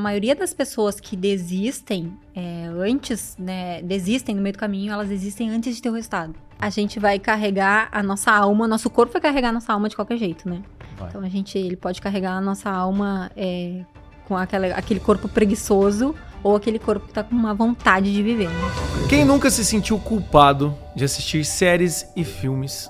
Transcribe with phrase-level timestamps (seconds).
[0.00, 5.08] A maioria das pessoas que desistem é, antes, né, desistem no meio do caminho, elas
[5.08, 6.36] desistem antes de ter o resultado.
[6.56, 9.96] A gente vai carregar a nossa alma, nosso corpo vai carregar a nossa alma de
[9.96, 10.62] qualquer jeito, né?
[10.96, 11.08] Vai.
[11.08, 13.84] Então a gente, ele pode carregar a nossa alma é,
[14.28, 18.50] com aquela, aquele corpo preguiçoso ou aquele corpo que tá com uma vontade de viver,
[18.50, 18.70] né?
[19.08, 22.88] Quem nunca se sentiu culpado de assistir séries e filmes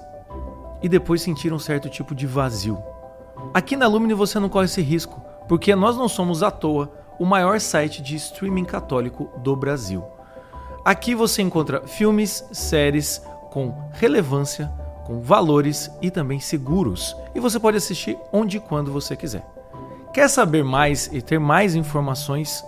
[0.82, 2.78] e depois sentir um certo tipo de vazio?
[3.54, 7.24] Aqui na Lumine você não corre esse risco, porque nós não somos à toa o
[7.24, 10.04] maior site de streaming católico do Brasil.
[10.84, 13.20] Aqui você encontra filmes, séries
[13.50, 14.70] com relevância,
[15.04, 19.44] com valores e também seguros, e você pode assistir onde e quando você quiser.
[20.12, 22.64] Quer saber mais e ter mais informações?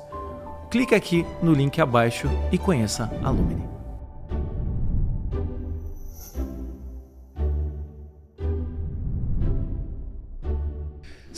[0.71, 3.80] Clique aqui no link abaixo e conheça a Lumine.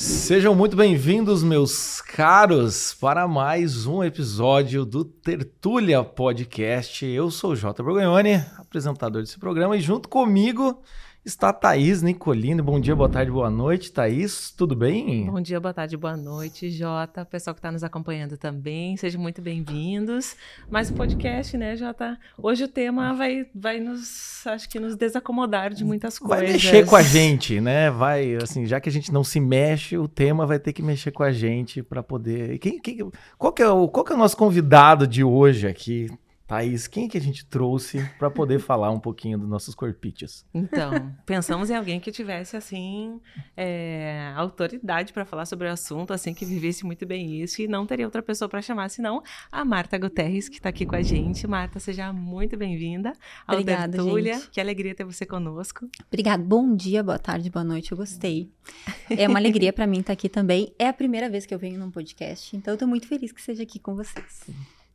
[0.03, 7.07] Sejam muito bem-vindos, meus caros, para mais um episódio do Tertúlia Podcast.
[7.07, 10.83] Eu sou o Jota Borgonhoni, apresentador desse programa, e junto comigo
[11.25, 12.61] está a Thaís Nicolini.
[12.61, 13.93] Bom dia, boa tarde, boa noite.
[13.93, 15.27] Thaís, tudo bem?
[15.27, 17.25] Bom dia, boa tarde, boa noite, Jota.
[17.25, 20.35] Pessoal que está nos acompanhando também, sejam muito bem-vindos.
[20.69, 22.19] Mais um podcast, né, Jota?
[22.37, 26.55] Hoje o tema vai, vai nos, acho que nos desacomodar de muitas Vai coisas.
[26.55, 27.89] mexer com a gente, né?
[27.91, 31.13] Vai, assim, já que a gente não se mexe, o tema vai ter que mexer
[31.13, 32.59] com a gente para poder.
[32.59, 32.99] Quem, quem,
[33.39, 36.09] qual, que é o, qual que é o nosso convidado de hoje aqui?
[36.53, 40.45] Thaís, quem que a gente trouxe para poder falar um pouquinho dos nossos corpítios?
[40.53, 43.19] Então, pensamos em alguém que tivesse, assim,
[43.57, 47.87] é, autoridade para falar sobre o assunto, assim, que vivesse muito bem isso, e não
[47.87, 51.47] teria outra pessoa para chamar, senão a Marta Guterres, que está aqui com a gente.
[51.47, 53.15] Marta, seja muito bem-vinda
[53.47, 54.35] ao Obrigada, Tertúlia.
[54.35, 54.51] gente.
[54.51, 55.89] Que alegria ter você conosco.
[56.07, 56.45] Obrigada.
[56.45, 57.93] Bom dia, boa tarde, boa noite.
[57.93, 58.51] Eu gostei.
[59.09, 60.75] É uma alegria pra mim estar aqui também.
[60.79, 63.41] É a primeira vez que eu venho num podcast, então eu tô muito feliz que
[63.41, 64.43] seja aqui com vocês.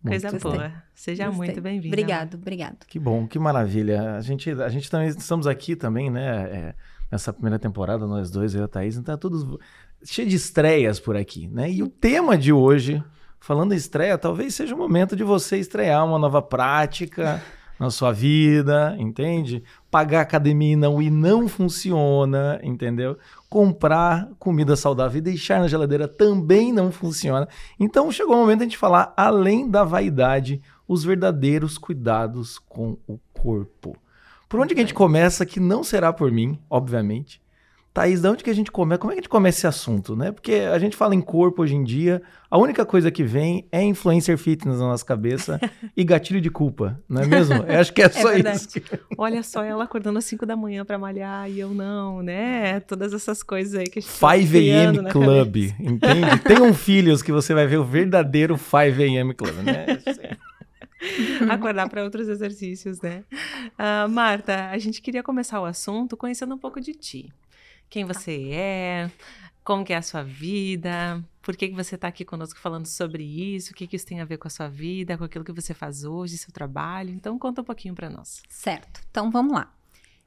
[0.08, 0.52] Coisa Gostei.
[0.52, 0.72] boa.
[0.94, 1.46] Seja Gostei.
[1.46, 1.96] muito bem-vinda.
[1.96, 2.86] Obrigado, obrigado.
[2.88, 4.16] Que bom, que maravilha.
[4.16, 6.26] A gente, a gente também estamos aqui também, né?
[6.26, 6.76] é,
[7.12, 9.60] nessa primeira temporada, nós dois, eu e a Thaís, então tá tudo
[10.04, 11.72] cheio de estreias por aqui, né?
[11.72, 13.04] E o tema de hoje,
[13.40, 17.42] falando em estreia, talvez seja o momento de você estrear uma nova prática
[17.80, 19.64] na sua vida, entende?
[19.90, 23.18] Pagar academia e não ir não funciona, entendeu?
[23.50, 27.48] Comprar comida saudável e deixar na geladeira também não funciona.
[27.80, 32.98] Então chegou o momento de a gente falar, além da vaidade, os verdadeiros cuidados com
[33.08, 33.96] o corpo.
[34.50, 37.42] Por onde que a gente começa, que não será por mim, obviamente.
[37.98, 39.00] Thaís, de onde que a gente começa?
[39.00, 40.32] Como é que a gente começa esse assunto, né?
[40.32, 43.82] Porque a gente fala em corpo hoje em dia, a única coisa que vem é
[43.82, 45.60] influencer fitness na nossa cabeça
[45.98, 47.56] e gatilho de culpa, não é mesmo?
[47.56, 48.58] Eu acho que é só verdade.
[48.58, 48.82] isso.
[49.18, 52.82] Olha só, ela acordando às 5 da manhã pra malhar e eu não, né?
[52.82, 55.76] Todas essas coisas aí que a gente tá 5 criando AM Club, cabeça.
[55.80, 56.40] entende?
[56.46, 59.88] Tenham filhos que você vai ver o verdadeiro 5 AM Club, né?
[61.50, 63.24] Acordar para outros exercícios, né?
[63.76, 67.34] Ah, Marta, a gente queria começar o assunto conhecendo um pouco de ti.
[67.90, 69.12] Quem você é,
[69.64, 73.24] como que é a sua vida, por que, que você está aqui conosco falando sobre
[73.24, 75.52] isso, o que, que isso tem a ver com a sua vida, com aquilo que
[75.52, 77.10] você faz hoje, seu trabalho.
[77.10, 78.44] Então, conta um pouquinho para nós.
[78.50, 79.74] Certo, então vamos lá.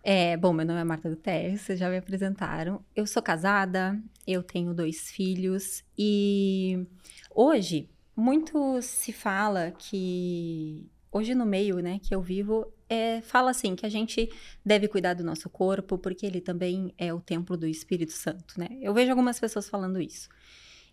[0.03, 2.83] É, bom, meu nome é Marta Guterres, vocês já me apresentaram.
[2.97, 6.87] Eu sou casada, eu tenho dois filhos e
[7.35, 13.75] hoje muito se fala que hoje no meio, né, que eu vivo, é, fala assim
[13.75, 14.31] que a gente
[14.65, 18.69] deve cuidar do nosso corpo porque ele também é o templo do Espírito Santo, né?
[18.81, 20.29] Eu vejo algumas pessoas falando isso.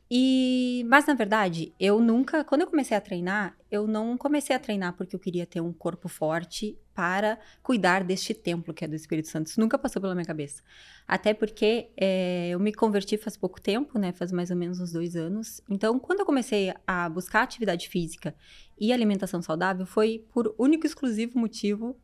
[0.10, 4.60] E, mas na verdade, eu nunca, quando eu comecei a treinar, eu não comecei a
[4.60, 8.96] treinar porque eu queria ter um corpo forte para cuidar deste templo que é do
[8.96, 9.48] Espírito Santo.
[9.48, 10.64] Isso nunca passou pela minha cabeça.
[11.06, 14.14] Até porque é, eu me converti faz pouco tempo, né?
[14.14, 15.62] Faz mais ou menos uns dois anos.
[15.70, 18.34] Então, quando eu comecei a buscar atividade física
[18.80, 21.98] e alimentação saudável, foi por único e exclusivo motivo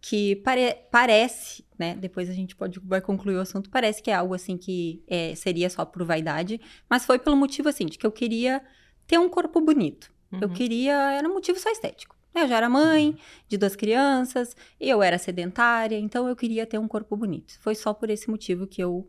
[0.00, 1.94] que pare- parece, né?
[1.96, 3.68] Depois a gente pode vai concluir o assunto.
[3.70, 7.68] Parece que é algo assim que é, seria só por vaidade, mas foi pelo motivo
[7.68, 8.62] assim de que eu queria
[9.06, 10.12] ter um corpo bonito.
[10.32, 10.54] Eu Uhum.
[10.54, 12.16] queria era um motivo só estético.
[12.34, 13.16] Eu já era mãe
[13.48, 17.58] de duas crianças, e eu era sedentária, então eu queria ter um corpo bonito.
[17.60, 19.08] Foi só por esse motivo que eu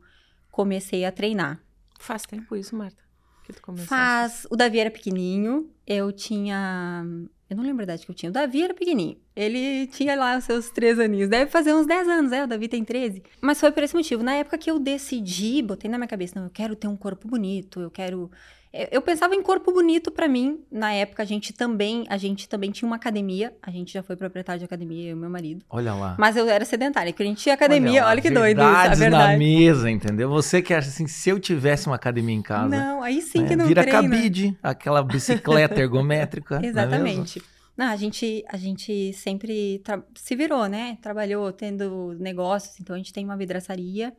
[0.50, 1.62] comecei a treinar.
[2.00, 3.04] Faz tempo isso, Marta?
[3.44, 4.48] Que tu começou Faz.
[4.50, 7.04] O Davi era pequenininho, eu tinha.
[7.50, 8.30] Eu não lembro a idade que eu tinha.
[8.30, 9.18] O Davi era pequenininho.
[9.36, 11.30] Ele tinha lá os seus três aninhos.
[11.30, 12.44] Deve fazer uns 10 anos, é?
[12.44, 13.24] O Davi tem 13.
[13.42, 14.22] Mas foi por esse motivo.
[14.22, 17.28] Na época que eu decidi, botei na minha cabeça, não, eu quero ter um corpo
[17.28, 18.30] bonito, eu quero
[18.72, 20.60] eu pensava em corpo bonito para mim.
[20.72, 23.52] Na época a gente também, a gente também tinha uma academia.
[23.64, 25.66] A gente já foi proprietário de academia, eu e meu marido.
[25.70, 26.16] Olha lá.
[26.20, 28.04] Mas eu era sedentária, porque a gente tinha academia.
[28.04, 29.32] Olha, olha que doido isso, a verdade.
[29.34, 30.30] na mesa, entendeu?
[30.30, 32.70] Você que acha assim, se eu tivesse uma academia em casa.
[32.70, 33.48] Não, aí sim né?
[33.48, 34.02] que não Vira treina.
[34.04, 36.60] cabide, aquela bicicleta ergométrica.
[36.64, 37.42] É Exatamente.
[37.76, 39.82] Não, a gente, a gente sempre
[40.14, 40.98] se virou, né?
[41.02, 44.14] Trabalhou tendo negócios, então a gente tem uma vidraçaria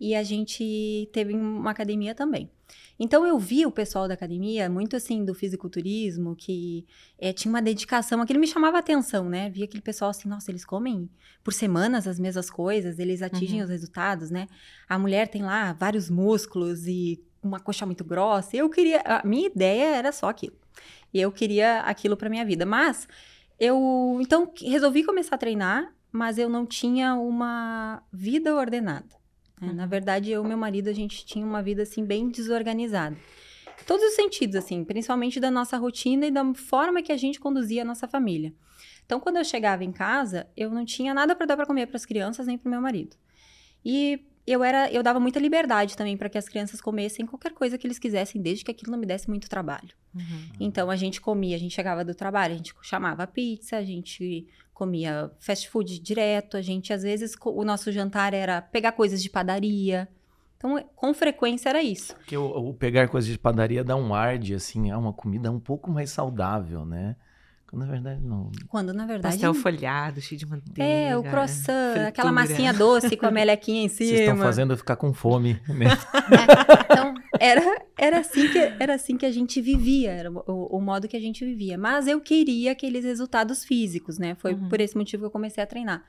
[0.00, 2.50] e a gente teve uma academia também.
[2.98, 6.86] Então eu vi o pessoal da academia, muito assim, do fisiculturismo, que
[7.18, 9.50] é, tinha uma dedicação, aquilo me chamava atenção, né?
[9.50, 11.10] Via aquele pessoal assim, nossa, eles comem
[11.42, 13.64] por semanas as mesmas coisas, eles atingem uhum.
[13.64, 14.46] os resultados, né?
[14.88, 18.56] A mulher tem lá vários músculos e uma coxa muito grossa.
[18.56, 20.56] Eu queria, a minha ideia era só aquilo.
[21.12, 22.64] E eu queria aquilo para minha vida.
[22.64, 23.08] Mas
[23.58, 29.23] eu, então, resolvi começar a treinar, mas eu não tinha uma vida ordenada.
[29.60, 29.72] Né?
[29.72, 33.16] Na verdade, eu e meu marido, a gente tinha uma vida, assim, bem desorganizada.
[33.86, 37.82] Todos os sentidos, assim, principalmente da nossa rotina e da forma que a gente conduzia
[37.82, 38.52] a nossa família.
[39.04, 41.96] Então, quando eu chegava em casa, eu não tinha nada para dar para comer para
[41.96, 43.16] as crianças nem para o meu marido.
[43.84, 47.78] E eu era, eu dava muita liberdade também para que as crianças comessem qualquer coisa
[47.78, 49.90] que eles quisessem, desde que aquilo não me desse muito trabalho.
[50.14, 50.48] Uhum.
[50.60, 54.46] Então a gente comia, a gente chegava do trabalho, a gente chamava pizza, a gente
[54.74, 59.30] comia fast food direto, a gente às vezes o nosso jantar era pegar coisas de
[59.30, 60.08] padaria.
[60.56, 62.14] Então, com frequência era isso.
[62.16, 65.50] Porque o, o pegar coisas de padaria dá um ar de assim, é uma comida
[65.50, 67.16] um pouco mais saudável, né?
[67.74, 68.52] Quando na verdade não.
[68.68, 69.34] Quando na verdade.
[69.34, 70.84] Pastel folhado, cheio de manteiga.
[70.84, 72.08] É, o croissant, fritura.
[72.08, 74.10] aquela massinha doce com a melequinha em cima.
[74.10, 75.60] Vocês estão fazendo eu ficar com fome.
[75.74, 75.86] Né?
[75.90, 80.80] é, então, era, era, assim que, era assim que a gente vivia, era o, o,
[80.80, 81.76] modo que a gente vivia.
[81.76, 84.36] Mas eu queria aqueles resultados físicos, né?
[84.36, 84.68] Foi uhum.
[84.68, 86.04] por esse motivo que eu comecei a treinar.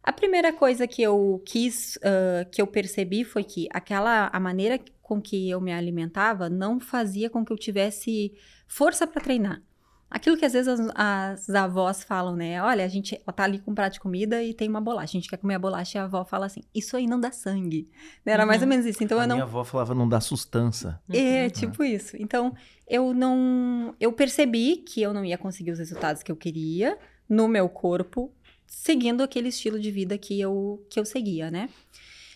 [0.00, 4.78] A primeira coisa que eu quis, uh, que eu percebi foi que aquela, a maneira
[5.02, 8.32] com que eu me alimentava não fazia com que eu tivesse
[8.68, 9.60] força para treinar.
[10.10, 12.62] Aquilo que às vezes as, as, avós falam, né?
[12.62, 15.16] Olha, a gente tá ali com um prato de comida e tem uma bolacha.
[15.16, 17.32] A gente quer comer a bolacha e a avó fala assim: Isso aí não dá
[17.32, 17.88] sangue.
[18.24, 18.46] Era uhum.
[18.46, 19.02] mais ou menos isso.
[19.02, 19.36] Então a eu não.
[19.36, 21.00] Minha avó falava: Não dá sustância.
[21.12, 21.50] É, uhum.
[21.50, 22.16] tipo isso.
[22.18, 22.54] Então
[22.86, 23.94] eu não.
[23.98, 26.96] Eu percebi que eu não ia conseguir os resultados que eu queria
[27.28, 28.32] no meu corpo,
[28.66, 31.68] seguindo aquele estilo de vida que eu, que eu seguia, né?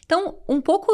[0.05, 0.91] Então, um pouco.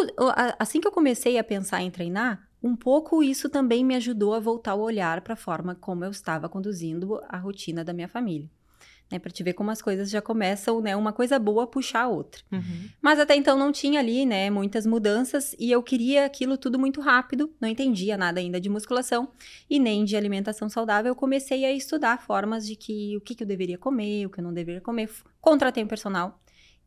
[0.58, 4.40] Assim que eu comecei a pensar em treinar, um pouco isso também me ajudou a
[4.40, 8.48] voltar o olhar para a forma como eu estava conduzindo a rotina da minha família.
[9.12, 12.08] Né, para te ver como as coisas já começam, né, uma coisa boa puxar a
[12.08, 12.40] outra.
[12.50, 12.88] Uhum.
[13.02, 17.02] Mas até então não tinha ali, né, muitas mudanças e eu queria aquilo tudo muito
[17.02, 19.28] rápido, não entendia nada ainda de musculação
[19.68, 21.10] e nem de alimentação saudável.
[21.10, 24.40] Eu comecei a estudar formas de que o que, que eu deveria comer, o que
[24.40, 25.10] eu não deveria comer.
[25.38, 26.40] Contratei um personal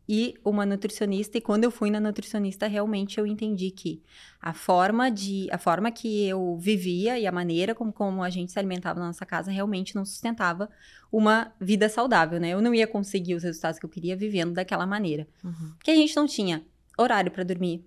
[0.08, 4.02] e uma nutricionista e quando eu fui na nutricionista realmente eu entendi que
[4.42, 8.52] a forma de a forma que eu vivia e a maneira como, como a gente
[8.52, 10.70] se alimentava na nossa casa realmente não sustentava
[11.12, 12.50] uma vida saudável, né?
[12.50, 15.28] Eu não ia conseguir os resultados que eu queria vivendo daquela maneira.
[15.44, 15.74] Uhum.
[15.78, 16.64] Porque a gente não tinha
[16.98, 17.86] horário para dormir.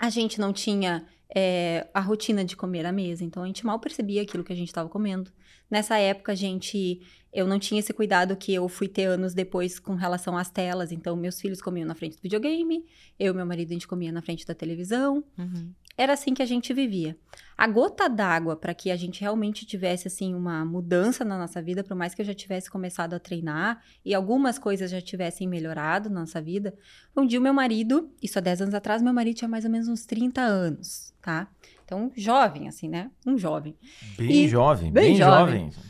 [0.00, 3.78] A gente não tinha é, a rotina de comer à mesa, então a gente mal
[3.78, 5.30] percebia aquilo que a gente estava comendo.
[5.70, 7.00] Nessa época, a gente
[7.34, 10.92] eu não tinha esse cuidado que eu fui ter anos depois com relação às telas.
[10.92, 12.86] Então, meus filhos comiam na frente do videogame,
[13.18, 15.24] eu e meu marido a gente comia na frente da televisão.
[15.36, 15.72] Uhum.
[15.96, 17.16] Era assim que a gente vivia.
[17.56, 21.84] A gota d'água para que a gente realmente tivesse assim uma mudança na nossa vida,
[21.84, 26.10] por mais que eu já tivesse começado a treinar e algumas coisas já tivessem melhorado
[26.10, 26.74] na nossa vida,
[27.16, 29.70] um dia o meu marido, isso há 10 anos atrás, meu marido tinha mais ou
[29.70, 31.48] menos uns 30 anos, tá?
[31.84, 33.10] Então, jovem, assim, né?
[33.24, 33.76] Um jovem.
[34.16, 35.70] Bem e, jovem, bem, bem jovem.
[35.70, 35.84] jovem.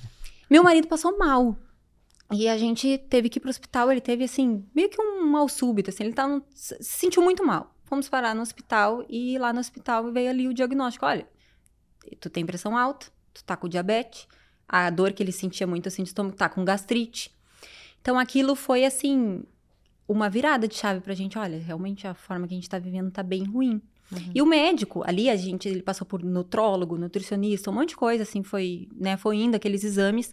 [0.50, 1.56] Meu marido passou mal.
[2.32, 5.48] E a gente teve que ir pro hospital, ele teve, assim, meio que um mal
[5.48, 7.73] súbito, assim, ele tava, se sentiu muito mal.
[7.94, 11.24] Fomos parar no hospital e lá no hospital veio ali o diagnóstico, olha,
[12.18, 14.26] tu tem pressão alta, tu tá com diabetes,
[14.68, 17.32] a dor que ele sentia muito, assim, de estômago, tá com gastrite.
[18.02, 19.44] Então, aquilo foi, assim,
[20.08, 23.12] uma virada de chave pra gente, olha, realmente a forma que a gente tá vivendo
[23.12, 23.80] tá bem ruim.
[24.10, 24.32] Uhum.
[24.34, 28.24] E o médico, ali a gente, ele passou por nutrólogo, nutricionista, um monte de coisa,
[28.24, 30.32] assim, foi, né, foi indo aqueles exames.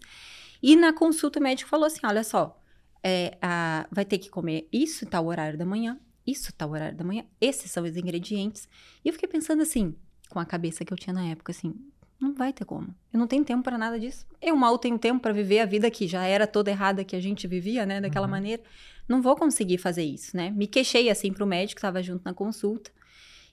[0.63, 2.59] E na consulta o médico falou assim, olha só,
[3.03, 5.99] é, a, vai ter que comer isso, tal horário da manhã,
[6.31, 8.67] isso, tal horário da manhã, esses são os ingredientes.
[9.03, 9.95] E eu fiquei pensando assim,
[10.29, 11.73] com a cabeça que eu tinha na época, assim,
[12.19, 12.93] não vai ter como.
[13.11, 14.25] Eu não tenho tempo para nada disso.
[14.41, 17.19] Eu mal tenho tempo para viver a vida que já era toda errada que a
[17.19, 18.31] gente vivia, né, daquela uhum.
[18.31, 18.61] maneira.
[19.07, 20.51] Não vou conseguir fazer isso, né?
[20.51, 22.91] Me queixei assim pro médico estava junto na consulta.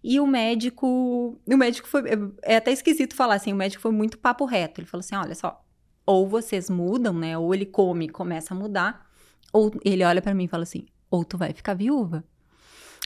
[0.04, 2.02] E o médico, o médico foi,
[2.42, 4.80] é até esquisito falar assim, o médico foi muito papo reto.
[4.80, 5.64] Ele falou assim, olha só,
[6.06, 7.36] ou vocês mudam, né?
[7.36, 9.10] Ou ele come e começa a mudar,
[9.52, 12.22] ou ele olha para mim e fala assim, ou tu vai ficar viúva.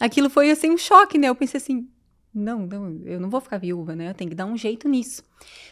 [0.02, 1.28] Aquilo foi assim um choque, né?
[1.28, 1.88] Eu pensei assim,
[2.34, 4.10] não, não, eu não vou ficar viúva, né?
[4.10, 5.22] Eu tenho que dar um jeito nisso.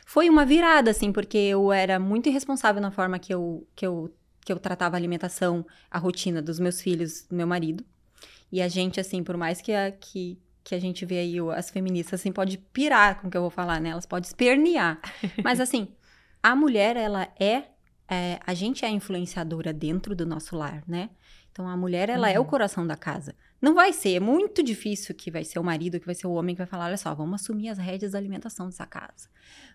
[0.07, 4.15] Foi uma virada, assim, porque eu era muito irresponsável na forma que eu, que eu,
[4.45, 7.85] que eu tratava a alimentação, a rotina dos meus filhos, do meu marido.
[8.53, 11.69] E a gente, assim, por mais que a, que, que a gente vê aí as
[11.69, 13.89] feministas, assim, pode pirar com o que eu vou falar, né?
[13.89, 15.01] Elas podem espernear.
[15.43, 15.89] Mas, assim,
[16.41, 17.65] a mulher, ela é,
[18.09, 21.11] é, A gente é a influenciadora dentro do nosso lar, né?
[21.51, 22.35] Então, a mulher, ela uhum.
[22.35, 22.49] é o uhum.
[22.49, 23.35] coração da casa.
[23.61, 26.33] Não vai ser, é muito difícil que vai ser o marido, que vai ser o
[26.33, 29.29] homem que vai falar: olha só, vamos assumir as rédeas da alimentação dessa casa.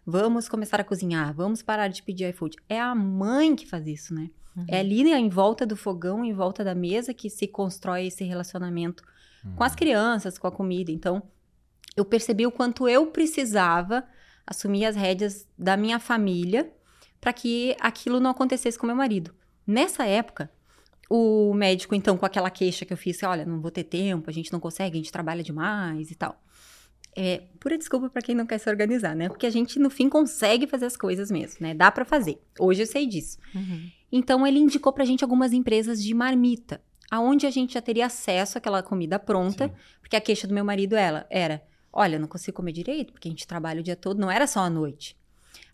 [0.05, 2.57] Vamos começar a cozinhar, vamos parar de pedir iFood.
[2.67, 4.29] É a mãe que faz isso, né?
[4.55, 4.65] Uhum.
[4.67, 8.23] É ali né, em volta do fogão, em volta da mesa, que se constrói esse
[8.23, 9.03] relacionamento
[9.43, 9.55] uhum.
[9.55, 9.77] com as uhum.
[9.77, 10.91] crianças, com a comida.
[10.91, 11.21] Então,
[11.95, 14.03] eu percebi o quanto eu precisava
[14.47, 16.71] assumir as rédeas da minha família
[17.19, 19.33] para que aquilo não acontecesse com meu marido.
[19.65, 20.49] Nessa época,
[21.09, 24.33] o médico, então, com aquela queixa que eu fiz, olha, não vou ter tempo, a
[24.33, 26.41] gente não consegue, a gente trabalha demais e tal.
[27.15, 29.29] É pura desculpa para quem não quer se organizar, né?
[29.29, 31.73] Porque a gente, no fim, consegue fazer as coisas mesmo, né?
[31.73, 32.41] Dá para fazer.
[32.59, 33.37] Hoje eu sei disso.
[33.53, 33.89] Uhum.
[34.11, 38.57] Então, ele indicou pra gente algumas empresas de marmita, aonde a gente já teria acesso
[38.57, 39.73] àquela comida pronta, Sim.
[40.01, 43.31] porque a queixa do meu marido ela, era, olha, não consigo comer direito, porque a
[43.31, 45.17] gente trabalha o dia todo, não era só à noite.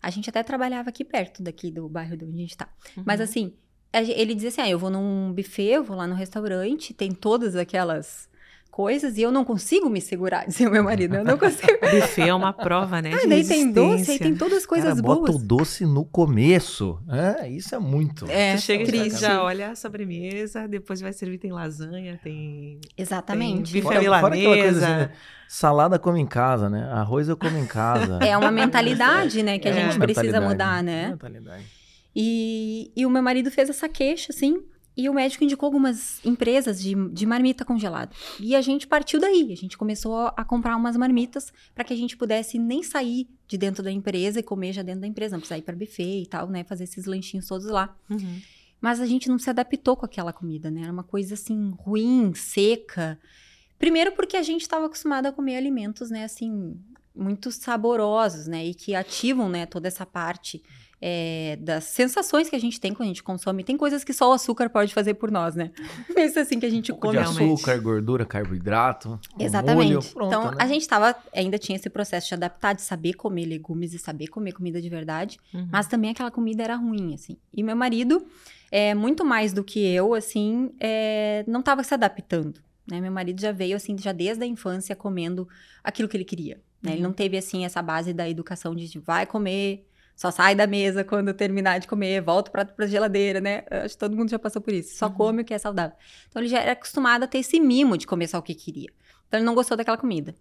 [0.00, 2.68] A gente até trabalhava aqui perto daqui do bairro onde a gente tá.
[2.96, 3.04] Uhum.
[3.06, 3.54] Mas assim,
[3.92, 7.54] ele dizia assim: ah, eu vou num buffet, eu vou lá no restaurante, tem todas
[7.56, 8.28] aquelas
[8.72, 11.16] coisas e eu não consigo me segurar, dizia o meu marido.
[11.16, 11.78] Eu não consigo.
[11.78, 13.12] buffet é uma prova, né?
[13.12, 15.18] Ah, daí tem doce, aí tem todas as coisas Cara, boas.
[15.18, 16.98] Bota o doce no começo.
[17.08, 18.24] É, isso é muito.
[18.30, 22.80] É, tu chega e já olha a sobremesa, depois vai servir, tem lasanha, tem.
[22.96, 23.72] Exatamente.
[23.72, 24.86] Tem buffet milanesa.
[24.86, 25.10] Assim, né?
[25.46, 26.88] Salada come em casa, né?
[26.90, 28.18] Arroz eu como em casa.
[28.24, 29.58] É uma mentalidade, né?
[29.58, 29.74] Que a é.
[29.74, 31.08] gente precisa mudar, né?
[31.10, 31.81] Mentalidade.
[32.14, 34.62] E, e o meu marido fez essa queixa, assim,
[34.96, 38.14] e o médico indicou algumas empresas de, de marmita congelada.
[38.38, 39.50] E a gente partiu daí.
[39.50, 43.56] A gente começou a comprar umas marmitas para que a gente pudesse nem sair de
[43.56, 45.32] dentro da empresa e comer já dentro da empresa.
[45.32, 46.62] Não precisar ir para buffet e tal, né?
[46.64, 47.96] Fazer esses lanchinhos todos lá.
[48.10, 48.40] Uhum.
[48.82, 50.82] Mas a gente não se adaptou com aquela comida, né?
[50.82, 53.18] Era uma coisa assim, ruim, seca.
[53.78, 56.24] Primeiro porque a gente estava acostumado a comer alimentos, né?
[56.24, 56.78] Assim,
[57.14, 58.66] muito saborosos, né?
[58.66, 59.64] E que ativam, né?
[59.64, 60.62] Toda essa parte
[61.04, 63.64] é, das sensações que a gente tem quando a gente consome.
[63.64, 65.72] Tem coisas que só o açúcar pode fazer por nós, né?
[66.16, 67.14] Isso assim que a gente um come.
[67.14, 69.18] De açúcar, gordura, carboidrato.
[69.36, 69.94] Exatamente.
[69.94, 70.56] Molho, pronto, então, né?
[70.60, 74.28] a gente tava, ainda tinha esse processo de adaptar, de saber comer legumes e saber
[74.28, 75.40] comer comida de verdade.
[75.52, 75.68] Uhum.
[75.72, 77.36] Mas também aquela comida era ruim, assim.
[77.52, 78.24] E meu marido,
[78.70, 82.60] é, muito mais do que eu, assim, é, não estava se adaptando.
[82.88, 83.00] Né?
[83.00, 85.48] Meu marido já veio, assim, já desde a infância comendo
[85.82, 86.60] aquilo que ele queria.
[86.80, 86.90] Né?
[86.90, 86.92] Uhum.
[86.92, 91.02] Ele não teve, assim, essa base da educação de vai comer só sai da mesa
[91.02, 93.64] quando terminar de comer, volta o prato pra geladeira, né?
[93.70, 94.96] Acho que todo mundo já passou por isso.
[94.96, 95.14] Só uhum.
[95.14, 95.96] come o que é saudável.
[96.28, 98.88] Então ele já era acostumado a ter esse mimo de comer só o que queria.
[99.26, 100.34] Então ele não gostou daquela comida.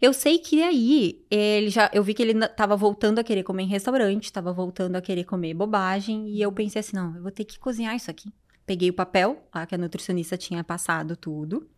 [0.00, 3.64] Eu sei que aí ele já, eu vi que ele estava voltando a querer comer
[3.64, 7.32] em restaurante, estava voltando a querer comer bobagem e eu pensei assim, não, eu vou
[7.32, 8.32] ter que cozinhar isso aqui.
[8.64, 11.68] Peguei o papel, lá que a nutricionista tinha passado tudo,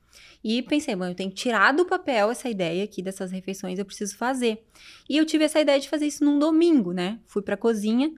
[0.42, 3.84] e pensei, bom, eu tenho que tirar do papel essa ideia aqui dessas refeições, eu
[3.84, 4.64] preciso fazer.
[5.08, 7.20] E eu tive essa ideia de fazer isso num domingo, né?
[7.26, 8.12] Fui pra cozinha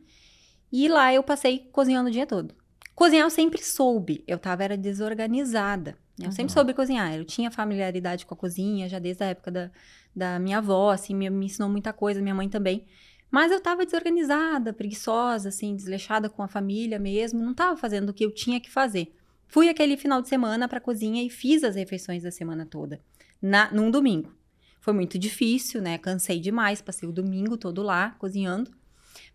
[0.71, 2.55] e lá eu passei cozinhando o dia todo.
[2.95, 5.99] Cozinhar eu sempre soube, eu tava era desorganizada.
[6.19, 6.33] Eu uhum.
[6.33, 9.71] sempre soube cozinhar, eu tinha familiaridade com a cozinha, já desde a época da,
[10.15, 12.87] da minha avó, assim, me, me ensinou muita coisa, minha mãe também.
[13.31, 18.13] Mas eu tava desorganizada, preguiçosa, assim, desleixada com a família mesmo, não tava fazendo o
[18.13, 19.17] que eu tinha que fazer.
[19.53, 22.99] Fui aquele final de semana para a cozinha e fiz as refeições da semana toda,
[23.41, 24.35] na, num domingo.
[24.81, 25.99] Foi muito difícil, né?
[25.99, 28.71] Cansei demais, passei o domingo todo lá cozinhando.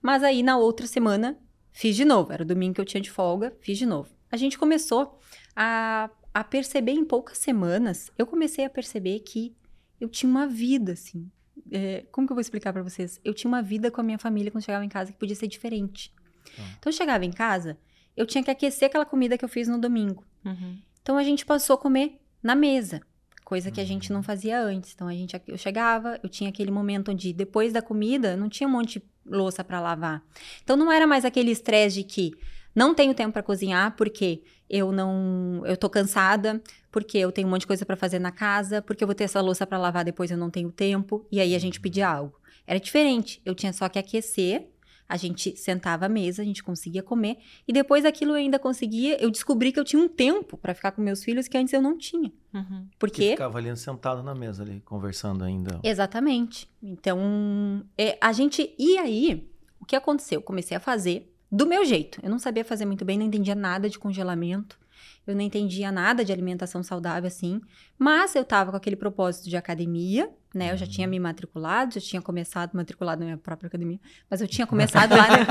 [0.01, 1.37] Mas aí na outra semana
[1.71, 2.33] fiz de novo.
[2.33, 4.09] Era o domingo que eu tinha de folga, fiz de novo.
[4.31, 5.19] A gente começou
[5.55, 9.55] a, a perceber em poucas semanas, eu comecei a perceber que
[10.01, 11.29] eu tinha uma vida, assim.
[11.71, 13.21] É, como que eu vou explicar para vocês?
[13.23, 15.47] Eu tinha uma vida com a minha família quando chegava em casa que podia ser
[15.47, 16.11] diferente.
[16.57, 16.75] Ah.
[16.79, 17.77] Então eu chegava em casa,
[18.17, 20.25] eu tinha que aquecer aquela comida que eu fiz no domingo.
[20.43, 20.77] Uhum.
[21.01, 22.99] Então a gente passou a comer na mesa,
[23.45, 24.23] coisa que a gente não uhum.
[24.23, 24.93] fazia antes.
[24.93, 28.67] Então a gente eu chegava, eu tinha aquele momento onde depois da comida não tinha
[28.67, 30.23] um monte de louça para lavar.
[30.63, 32.31] Então não era mais aquele estresse de que
[32.75, 37.51] não tenho tempo para cozinhar porque eu não, eu tô cansada, porque eu tenho um
[37.51, 40.03] monte de coisa para fazer na casa, porque eu vou ter essa louça para lavar
[40.03, 42.39] depois eu não tenho tempo e aí a gente pedia algo.
[42.65, 43.41] Era diferente.
[43.45, 44.67] Eu tinha só que aquecer
[45.07, 47.37] a gente sentava à mesa, a gente conseguia comer.
[47.67, 49.21] E depois aquilo eu ainda conseguia.
[49.21, 51.81] Eu descobri que eu tinha um tempo para ficar com meus filhos que antes eu
[51.81, 52.31] não tinha.
[52.53, 52.87] Uhum.
[52.99, 53.23] Porque.
[53.23, 55.79] Você ficava ali sentado na mesa, ali, conversando ainda.
[55.83, 56.69] Exatamente.
[56.81, 58.73] Então, é, a gente.
[58.77, 59.49] E aí,
[59.79, 60.39] o que aconteceu?
[60.39, 62.19] Eu comecei a fazer do meu jeito.
[62.21, 64.77] Eu não sabia fazer muito bem, não entendia nada de congelamento.
[65.27, 67.61] Eu não entendia nada de alimentação saudável assim,
[67.99, 70.71] mas eu tava com aquele propósito de academia, né?
[70.71, 74.47] Eu já tinha me matriculado, já tinha começado matriculado na minha própria academia, mas eu
[74.47, 75.45] tinha começado lá, né?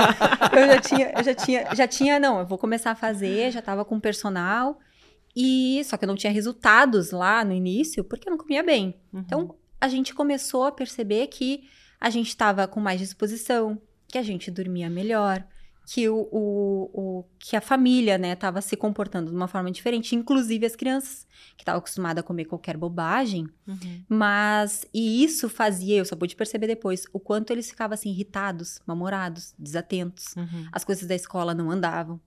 [0.51, 3.61] eu já tinha, eu já tinha, já tinha, não, eu vou começar a fazer, já
[3.61, 4.79] tava com personal.
[5.39, 8.99] E só que eu não tinha resultados lá no início, porque eu não comia bem.
[9.13, 9.19] Uhum.
[9.19, 11.69] Então, a gente começou a perceber que
[12.01, 15.45] a gente estava com mais disposição, que a gente dormia melhor,
[15.89, 20.15] que o, o, o que a família, né, estava se comportando de uma forma diferente,
[20.15, 21.25] inclusive as crianças
[21.55, 24.03] que estavam acostumadas a comer qualquer bobagem, Uhum.
[24.09, 28.79] mas e isso fazia, eu só pude perceber depois, o quanto eles ficavam assim irritados,
[28.85, 30.35] mal-humorados, desatentos.
[30.35, 30.67] Uhum.
[30.73, 32.19] As coisas da escola não andavam.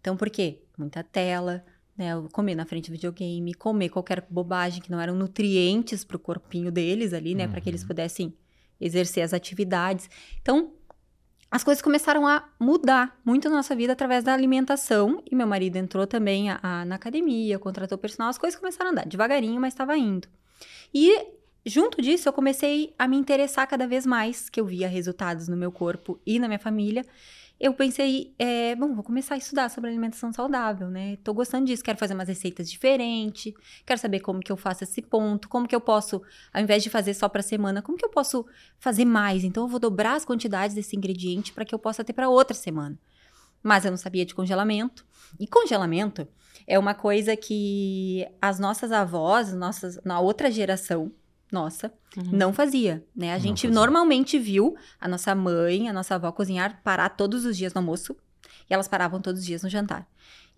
[0.00, 0.62] Então, por quê?
[0.78, 1.62] Muita tela,
[1.96, 2.12] né?
[2.32, 6.72] Comer na frente do videogame, comer qualquer bobagem que não eram nutrientes para o corpinho
[6.72, 7.46] deles ali, né?
[7.46, 7.88] Para que eles Uhum.
[7.88, 8.34] pudessem
[8.80, 10.08] exercer as atividades.
[10.40, 10.72] Então,
[11.52, 15.22] as coisas começaram a mudar muito na nossa vida através da alimentação.
[15.30, 18.30] E meu marido entrou também a- a- na academia, contratou personal.
[18.30, 20.26] As coisas começaram a andar devagarinho, mas estava indo.
[20.94, 21.26] E
[21.64, 25.56] junto disso, eu comecei a me interessar cada vez mais, que eu via resultados no
[25.56, 27.04] meu corpo e na minha família.
[27.60, 31.16] Eu pensei, é, bom, vou começar a estudar sobre alimentação saudável, né?
[31.22, 33.54] Tô gostando disso, quero fazer umas receitas diferentes,
[33.86, 36.20] quero saber como que eu faço esse ponto, como que eu posso,
[36.52, 38.44] ao invés de fazer só para semana, como que eu posso
[38.78, 39.44] fazer mais?
[39.44, 42.54] Então eu vou dobrar as quantidades desse ingrediente para que eu possa ter para outra
[42.54, 42.98] semana.
[43.62, 45.06] Mas eu não sabia de congelamento.
[45.38, 46.26] E congelamento
[46.66, 51.12] é uma coisa que as nossas avós, nossas, na outra geração
[51.52, 52.24] nossa, Uhum.
[52.32, 53.32] não fazia, né?
[53.34, 57.72] A gente normalmente viu a nossa mãe, a nossa avó cozinhar, parar todos os dias
[57.74, 58.16] no almoço
[58.68, 60.08] e elas paravam todos os dias no jantar.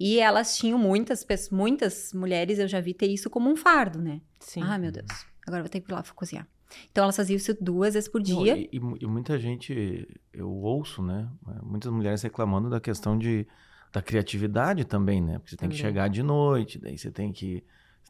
[0.01, 4.21] E elas tinham muitas muitas mulheres, eu já vi ter isso como um fardo, né?
[4.41, 4.63] Sim.
[4.63, 5.07] Ah, meu Deus,
[5.47, 6.49] agora eu vou ter que ir lá cozinhar.
[6.91, 8.57] Então elas faziam isso duas vezes por dia.
[8.57, 11.29] e, e e muita gente, eu ouço, né?
[11.63, 13.47] Muitas mulheres reclamando da questão de,
[13.93, 15.39] da criatividade também, né?
[15.39, 15.91] Porque você tem que Também.
[15.93, 17.63] chegar de noite, daí você tem que,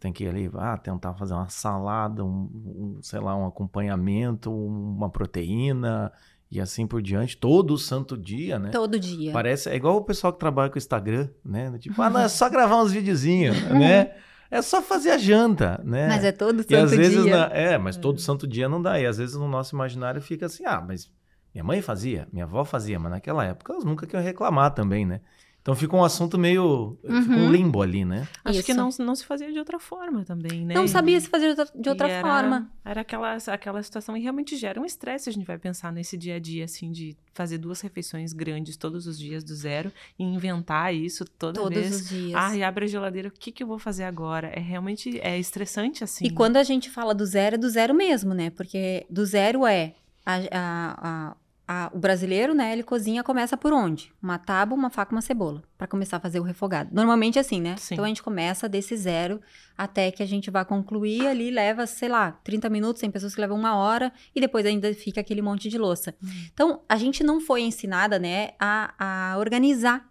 [0.05, 4.51] tem que ir ali, ah, tentar fazer uma salada, um, um, sei lá, um acompanhamento,
[4.53, 6.13] um- uma proteína
[6.51, 8.69] e assim por diante, todo santo dia, né?
[8.69, 9.33] Todo dia.
[9.33, 11.75] Parece, é igual o pessoal que trabalha com o Instagram, né?
[11.79, 14.13] Tipo, ah, não, é só gravar uns videozinhos, né?
[14.51, 16.07] É só fazer a janta, né?
[16.07, 17.39] Mas é todo santo E às vezes, dia.
[17.49, 19.01] na- é, mas todo santo dia não dá.
[19.01, 21.11] E às vezes no nosso imaginário fica assim, ah, mas
[21.55, 25.23] minha mãe fazia, minha avó fazia, mas naquela época elas nunca queriam reclamar também, né?
[25.65, 26.99] Então fica um assunto meio.
[27.01, 27.51] Fica um Uhum.
[27.51, 28.29] limbo ali, né?
[28.45, 28.79] Acho que Isso.
[28.99, 30.75] não, não se fazia de outra forma também, né?
[30.75, 32.71] Não sabia se fazer de outra, de outra era- forma.
[32.85, 35.31] Era aquela, aquela situação e realmente gera um estresse.
[35.31, 39.07] A gente vai pensar nesse dia a dia, assim, de fazer duas refeições grandes todos
[39.07, 41.95] os dias do zero e inventar isso toda Todos vez.
[41.95, 42.35] os dias.
[42.37, 44.49] Ah, e abre a geladeira, o que, que eu vou fazer agora?
[44.49, 46.27] É realmente é estressante, assim.
[46.27, 48.51] E quando a gente fala do zero, é do zero mesmo, né?
[48.51, 49.95] Porque do zero é
[50.27, 50.99] a- a-
[51.31, 52.73] a- a- o brasileiro, né?
[52.73, 54.13] Ele cozinha, começa por onde?
[54.23, 56.91] Uma tábua, uma faca, uma cebola, Pra começar a fazer o refogado.
[56.93, 57.77] Normalmente é assim, né?
[57.79, 57.95] Sim.
[57.95, 59.41] Então a gente começa desse zero
[59.77, 63.41] até que a gente vá concluir ali, leva, sei lá, 30 minutos, tem pessoas que
[63.41, 66.15] levam uma hora e depois ainda fica aquele monte de louça.
[66.23, 66.29] Uhum.
[66.53, 70.09] Então a gente não foi ensinada, né, a, a organizar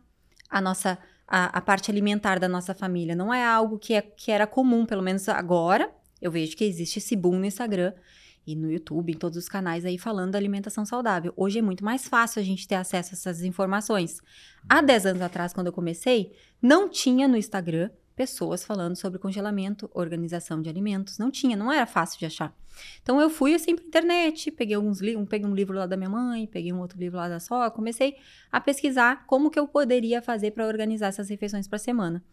[0.50, 3.16] a nossa a, a parte alimentar da nossa família.
[3.16, 5.90] Não é algo que, é, que era comum, pelo menos agora.
[6.22, 7.94] Eu vejo que existe esse boom no Instagram
[8.46, 11.34] e no YouTube, em todos os canais aí falando da alimentação saudável.
[11.36, 14.20] Hoje é muito mais fácil a gente ter acesso a essas informações.
[14.68, 19.90] Há 10 anos atrás, quando eu comecei, não tinha no Instagram pessoas falando sobre congelamento,
[19.94, 21.18] organização de alimentos.
[21.18, 22.56] Não tinha, não era fácil de achar.
[23.04, 26.10] Então eu fui assim pra internet, peguei alguns livros, peguei um livro lá da minha
[26.10, 28.16] mãe, peguei um outro livro lá da sogra, comecei
[28.52, 32.24] a pesquisar como que eu poderia fazer para organizar essas refeições para semana.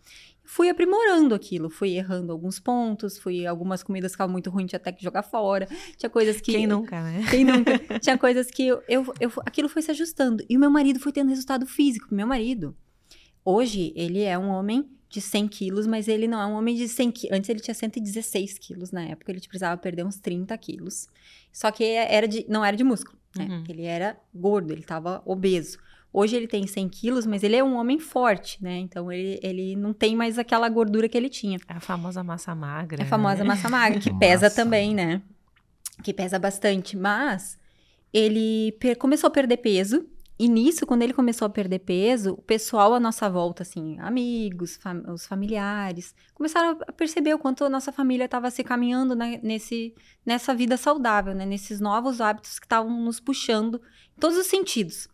[0.43, 4.91] Fui aprimorando aquilo, fui errando alguns pontos, fui algumas comidas ficavam muito ruins, tinha até
[4.91, 5.69] que jogar fora.
[5.99, 7.23] Tinha coisas que Quem nunca, né?
[7.31, 7.79] quem nunca?
[8.01, 10.43] Tinha coisas que eu, eu, eu- aquilo foi se ajustando.
[10.49, 12.15] E o meu marido foi tendo resultado físico.
[12.15, 12.75] Meu marido,
[13.45, 16.89] hoje, ele é um homem de 100 quilos, mas ele não é um homem de
[16.89, 17.37] 100 quilos.
[17.37, 21.09] Antes ele tinha 116 quilos na época, ele precisava perder uns 30 quilos.
[21.53, 23.45] Só que era de, não era de músculo, né?
[23.45, 23.65] Uhum.
[23.69, 25.79] Ele era gordo, ele estava obeso.
[26.13, 28.79] Hoje ele tem 100 quilos, mas ele é um homem forte, né?
[28.79, 31.59] Então ele, ele não tem mais aquela gordura que ele tinha.
[31.69, 33.03] É a famosa massa magra.
[33.03, 33.45] É a famosa né?
[33.45, 35.21] massa magra, que pesa também, né?
[36.05, 36.97] Que pesa bastante.
[36.97, 37.59] Mas
[38.13, 40.07] ele começou a perder peso.
[40.43, 44.79] E nisso, quando ele começou a perder peso, o pessoal à nossa volta, assim, amigos,
[44.79, 49.39] fam- os familiares, começaram a perceber o quanto a nossa família estava se caminhando né,
[49.43, 51.45] nesse, nessa vida saudável, né?
[51.45, 53.83] Nesses novos hábitos que estavam nos puxando
[54.17, 55.09] em todos os sentidos.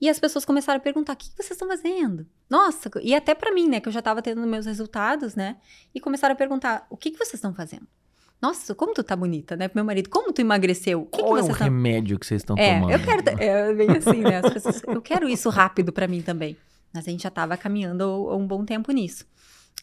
[0.00, 2.26] E as pessoas começaram a perguntar: o que vocês estão fazendo?
[2.48, 5.58] Nossa, e até pra mim, né, que eu já tava tendo meus resultados, né?
[5.94, 7.86] E começaram a perguntar: o que, que vocês estão fazendo?
[8.40, 9.68] Nossa, como tu tá bonita, né?
[9.68, 11.06] Pro meu marido, como tu emagreceu?
[11.06, 11.64] Que, Qual que é o estão.
[11.66, 12.92] remédio que vocês estão É, tomando?
[12.92, 13.42] eu quero.
[13.42, 14.38] É bem assim, né?
[14.44, 16.56] As pessoas, eu quero isso rápido pra mim também.
[16.92, 19.24] Mas a gente já tava caminhando um bom tempo nisso.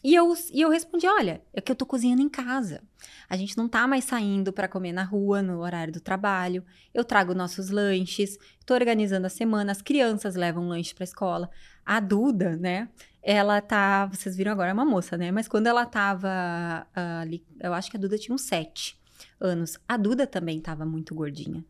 [0.04, 2.80] E eu, e eu respondi: olha, é que eu tô cozinhando em casa.
[3.28, 6.64] A gente não tá mais saindo para comer na rua no horário do trabalho.
[6.94, 11.50] Eu trago nossos lanches, tô organizando a semana, as crianças levam lanche pra escola.
[11.84, 12.88] A Duda, né?
[13.22, 14.06] Ela tá.
[14.06, 15.30] Vocês viram agora, é uma moça, né?
[15.30, 18.98] Mas quando ela tava uh, ali, eu acho que a Duda tinha uns sete
[19.40, 19.78] anos.
[19.88, 21.64] A Duda também tava muito gordinha.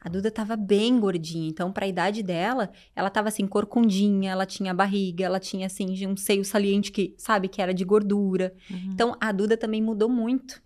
[0.00, 4.46] A Duda tava bem gordinha, então para a idade dela, ela tava assim corcundinha, ela
[4.46, 8.54] tinha barriga, ela tinha assim um seio saliente que, sabe, que era de gordura.
[8.70, 8.90] Uhum.
[8.92, 10.62] Então a Duda também mudou muito.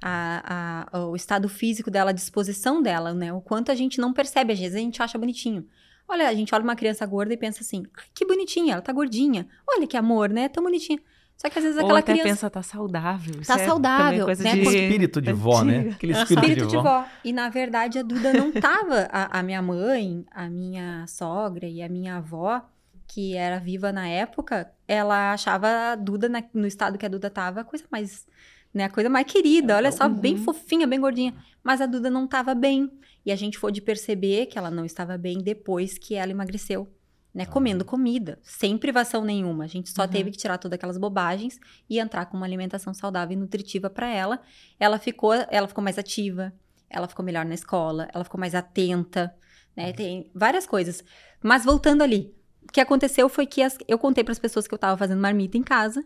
[0.00, 3.32] A, a, o estado físico dela, a disposição dela, né?
[3.32, 5.66] O quanto a gente não percebe, às vezes a gente acha bonitinho.
[6.08, 8.92] Olha, a gente olha uma criança gorda e pensa assim, ai, que bonitinha, ela tá
[8.92, 9.46] gordinha.
[9.68, 10.48] Olha que amor, né?
[10.48, 11.00] Tão bonitinha.
[11.36, 12.28] Só que às vezes Ou aquela até criança.
[12.28, 13.34] pensa, tá saudável.
[13.46, 14.24] Tá é saudável.
[14.24, 14.52] Coisa né?
[14.54, 14.60] de...
[14.62, 15.90] espírito de vó, né?
[15.90, 16.82] Aquele espírito, espírito de, vó.
[16.82, 17.04] de vó.
[17.22, 19.06] E na verdade a Duda não tava.
[19.12, 22.62] A, a, minha mãe, a minha sogra e a minha avó,
[23.06, 27.28] que era viva na época, ela achava a Duda, na, no estado que a Duda
[27.28, 28.26] tava, a coisa mais.
[28.72, 30.14] Né, a coisa mais querida, olha só, Uhum.
[30.14, 31.34] bem fofinha, bem gordinha.
[31.62, 32.90] Mas a Duda não tava bem.
[33.26, 36.88] E a gente pôde perceber que ela não estava bem depois que ela emagreceu.
[37.34, 39.64] Né, comendo comida, sem privação nenhuma.
[39.64, 40.08] A gente só Uhum.
[40.08, 41.60] teve que tirar todas aquelas bobagens
[41.90, 44.40] e entrar com uma alimentação saudável e nutritiva para ela.
[44.80, 46.50] Ela ficou, ela ficou mais ativa,
[46.88, 49.34] ela ficou melhor na escola, ela ficou mais atenta,
[49.76, 49.92] né?
[49.92, 51.04] Tem várias coisas.
[51.42, 54.72] Mas voltando ali, o que aconteceu foi que as- eu contei para as pessoas que
[54.72, 56.02] eu estava fazendo marmita em casa.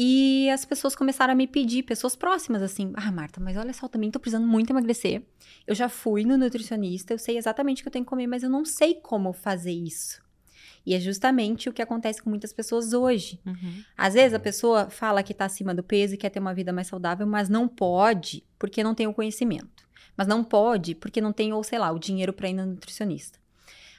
[0.00, 3.86] E as pessoas começaram a me pedir, pessoas próximas, assim, ah, Marta, mas olha só,
[3.86, 5.24] eu também tô precisando muito emagrecer.
[5.66, 8.44] Eu já fui no nutricionista, eu sei exatamente o que eu tenho que comer, mas
[8.44, 10.22] eu não sei como fazer isso.
[10.86, 13.40] E é justamente o que acontece com muitas pessoas hoje.
[13.44, 13.82] Uhum.
[13.96, 16.72] Às vezes a pessoa fala que está acima do peso e quer ter uma vida
[16.72, 19.84] mais saudável, mas não pode porque não tem o conhecimento.
[20.16, 23.40] Mas não pode porque não tem, ou sei lá, o dinheiro para ir no nutricionista.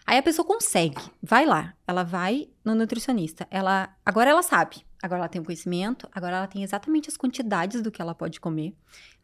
[0.10, 3.48] Aí a pessoa consegue, vai lá, ela vai no nutricionista.
[3.52, 7.82] Ela agora ela sabe, agora ela tem o conhecimento, agora ela tem exatamente as quantidades
[7.84, 8.74] do que ela pode comer,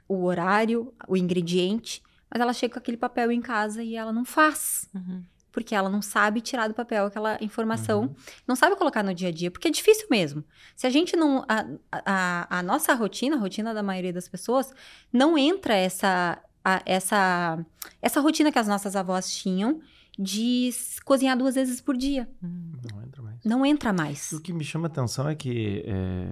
[0.08, 4.24] o horário, o ingrediente, mas ela chega com aquele papel em casa e ela não
[4.24, 5.24] faz Uhum.
[5.52, 8.16] porque ela não sabe tirar do papel aquela informação, Uhum.
[8.48, 10.44] não sabe colocar no dia a dia, porque é difícil mesmo.
[10.76, 11.44] Se a gente não.
[11.50, 14.72] A, a, a nossa rotina, a rotina da maioria das pessoas,
[15.12, 17.66] não entra essa, a- essa,
[18.02, 19.82] essa rotina que as nossas avós tinham
[20.18, 20.70] de
[21.04, 22.30] cozinhar duas vezes por dia.
[22.42, 22.72] Uhum.
[22.92, 23.44] Não entra mais.
[23.44, 24.32] Não entra mais.
[24.32, 26.28] O que me chama a atenção é que é,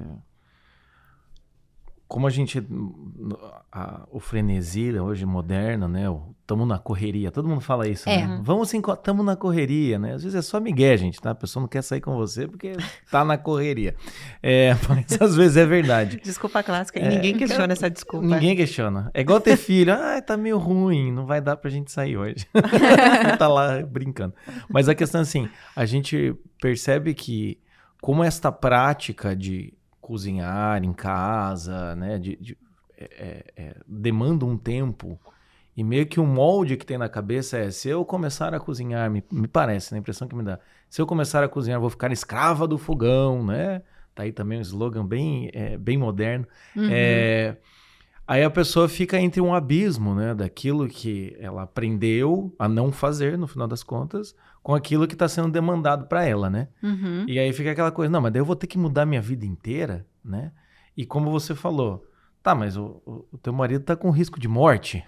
[2.14, 2.64] como a gente
[3.72, 6.04] a- o frenesi hoje moderno, né?
[6.42, 7.32] Estamos na correria.
[7.32, 8.28] Todo mundo fala isso, É.
[8.28, 8.40] né?
[8.44, 10.14] Vamos sim, estamos na correria, né?
[10.14, 11.32] Às vezes é só migué, gente, tá?
[11.32, 12.74] A pessoa não quer sair com você porque
[13.10, 13.96] tá na correria.
[14.44, 16.22] É, mas às vezes é verdade.
[16.24, 17.00] Desculpa clássica.
[17.00, 18.24] E ninguém questiona essa desculpa.
[18.28, 19.10] Ninguém questiona.
[19.12, 19.92] É igual ter filho.
[20.04, 22.46] Ah, tá meio ruim, não vai dar pra gente sair hoje.
[23.40, 24.36] tá lá brincando.
[24.70, 27.58] Mas a questão é assim, a gente percebe que
[28.02, 32.58] como esta prática de cozinhar em casa, né, de, de-
[32.98, 35.20] é- é- é, demanda um tempo
[35.76, 39.10] e meio que o molde que tem na cabeça é se eu começar a cozinhar,
[39.10, 41.90] me, me parece, né, a impressão que me dá, se eu começar a cozinhar, vou
[41.90, 43.82] ficar escrava do fogão, né?
[44.14, 46.46] Tá aí também um slogan bem, é, bem moderno.
[46.76, 46.88] Uhum.
[46.92, 47.58] É,
[48.28, 50.36] aí a pessoa fica entre um abismo, né?
[50.36, 55.28] Daquilo que ela aprendeu a não fazer, no final das contas, com aquilo que está
[55.28, 56.70] sendo demandado para ela, né?
[56.82, 57.26] Uhum.
[57.28, 59.46] E aí fica aquela coisa, não, mas daí eu vou ter que mudar minha vida
[59.46, 60.52] inteira, né?
[60.96, 62.06] E como você falou,
[62.42, 65.04] tá, mas o, o- o teu marido tá com risco de morte.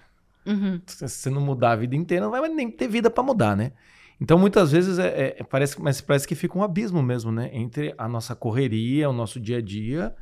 [0.46, 0.80] Uhum.
[0.86, 3.72] Se você não mudar a vida inteira, não vai nem ter vida para mudar, né?
[4.20, 7.50] Então, muitas vezes, é, é- parece, mas parece que fica um abismo mesmo, né?
[7.52, 10.14] Entre a nossa correria, o nosso dia a dia,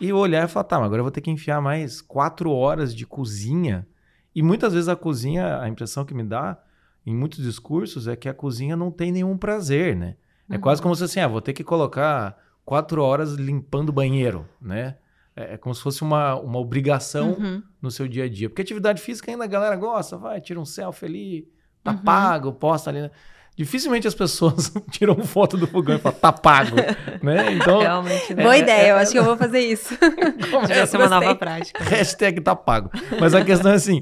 [0.00, 2.94] e olhar e falar, tá, mas agora eu vou ter que enfiar mais quatro horas
[2.94, 3.86] de cozinha.
[4.34, 6.58] E muitas vezes a cozinha, a impressão que me dá,
[7.06, 10.14] em muitos discursos, é que a cozinha não tem nenhum prazer, né?
[10.50, 14.46] É quase como se assim, ah, vou ter que colocar quatro horas limpando o banheiro,
[14.60, 14.96] né?
[15.34, 17.62] É, é como se fosse uma, uma obrigação Uhum.
[17.80, 18.50] no seu dia a dia.
[18.50, 21.48] Porque atividade física ainda a galera gosta, vai, tira um selfie ali,
[21.82, 21.98] tá Uhum.
[21.98, 23.00] pago, posta ali.
[23.00, 23.10] né?
[23.56, 26.76] Dificilmente as pessoas tiram foto do fogão e falam, tá pago,
[27.22, 27.52] né?
[27.54, 28.42] Então, Realmente, né?
[28.42, 29.94] Boa ideia, eu acho que eu vou fazer isso.
[30.68, 31.82] Devia ser uma nova prática.
[31.84, 32.90] hashtag tá pago.
[33.18, 34.00] Mas a questão é assim,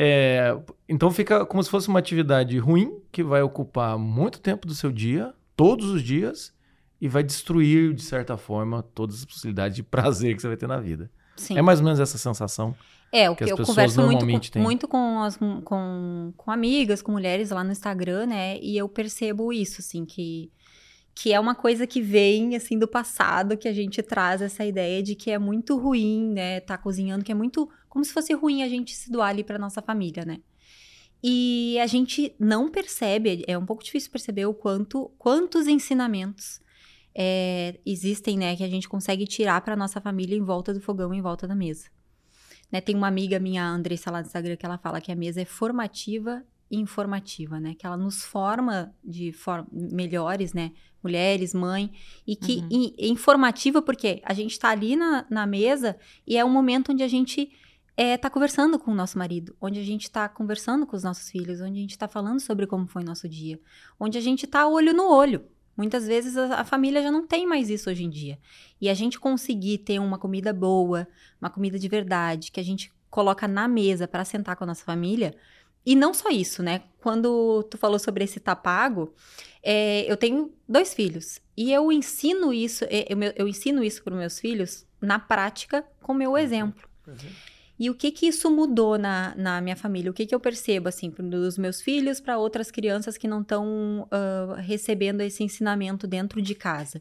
[0.00, 0.56] é,
[0.88, 4.92] então fica como se fosse uma atividade ruim, que vai ocupar muito tempo do seu
[4.92, 6.54] dia, todos os dias,
[7.00, 10.68] e vai destruir, de certa forma, todas as possibilidades de prazer que você vai ter
[10.68, 11.10] na vida.
[11.36, 11.58] Sim.
[11.58, 12.76] É mais ou menos essa sensação.
[13.10, 17.10] É, o que que, eu converso muito, com, muito com, as, com, com amigas, com
[17.10, 18.56] mulheres lá no Instagram, né?
[18.60, 20.52] E eu percebo isso, assim, que,
[21.20, 25.02] que é uma coisa que vem, assim, do passado, que a gente traz essa ideia
[25.02, 26.60] de que é muito ruim, né?
[26.60, 27.68] Tá cozinhando, que é muito...
[27.88, 30.38] Como se fosse ruim a gente se doar ali pra nossa família, né?
[31.20, 36.60] E a gente não percebe, é um pouco difícil perceber o quanto, quantos ensinamentos
[37.12, 41.12] é, existem, né, que a gente consegue tirar para nossa família em volta do fogão,
[41.12, 41.88] em volta da mesa.
[42.70, 45.40] Né, tem uma amiga minha, Andressa, lá do Instagram, que ela fala que a mesa
[45.40, 47.74] é formativa informativa, né?
[47.74, 50.72] Que ela nos forma de forma melhores, né?
[51.02, 51.92] Mulheres, mãe,
[52.26, 52.68] e que uhum.
[52.70, 56.92] in, é informativa porque a gente está ali na, na mesa e é um momento
[56.92, 57.52] onde a gente
[57.96, 61.30] está é, conversando com o nosso marido, onde a gente está conversando com os nossos
[61.30, 63.60] filhos, onde a gente está falando sobre como foi nosso dia,
[63.98, 65.44] onde a gente está olho no olho.
[65.76, 68.38] Muitas vezes a, a, família já não tem mais isso hoje em dia.
[68.80, 71.06] E a gente conseguir ter uma comida boa,
[71.40, 74.84] uma comida de verdade, que a gente coloca na mesa para sentar com a nossa
[74.84, 75.34] família.
[75.88, 76.82] E não só isso, né?
[77.00, 79.10] Quando tu falou sobre esse tapago,
[79.62, 81.40] é, eu tenho dois filhos.
[81.56, 85.82] E eu ensino isso, é, eu, eu ensino isso para os meus filhos na prática
[86.02, 86.36] com meu uhum.
[86.36, 86.86] exemplo.
[87.06, 87.14] Uhum.
[87.78, 90.10] E o que que isso mudou na, na minha família?
[90.10, 94.06] O que que eu percebo, assim, dos meus filhos para outras crianças que não estão
[94.12, 97.00] uh, recebendo esse ensinamento dentro de casa?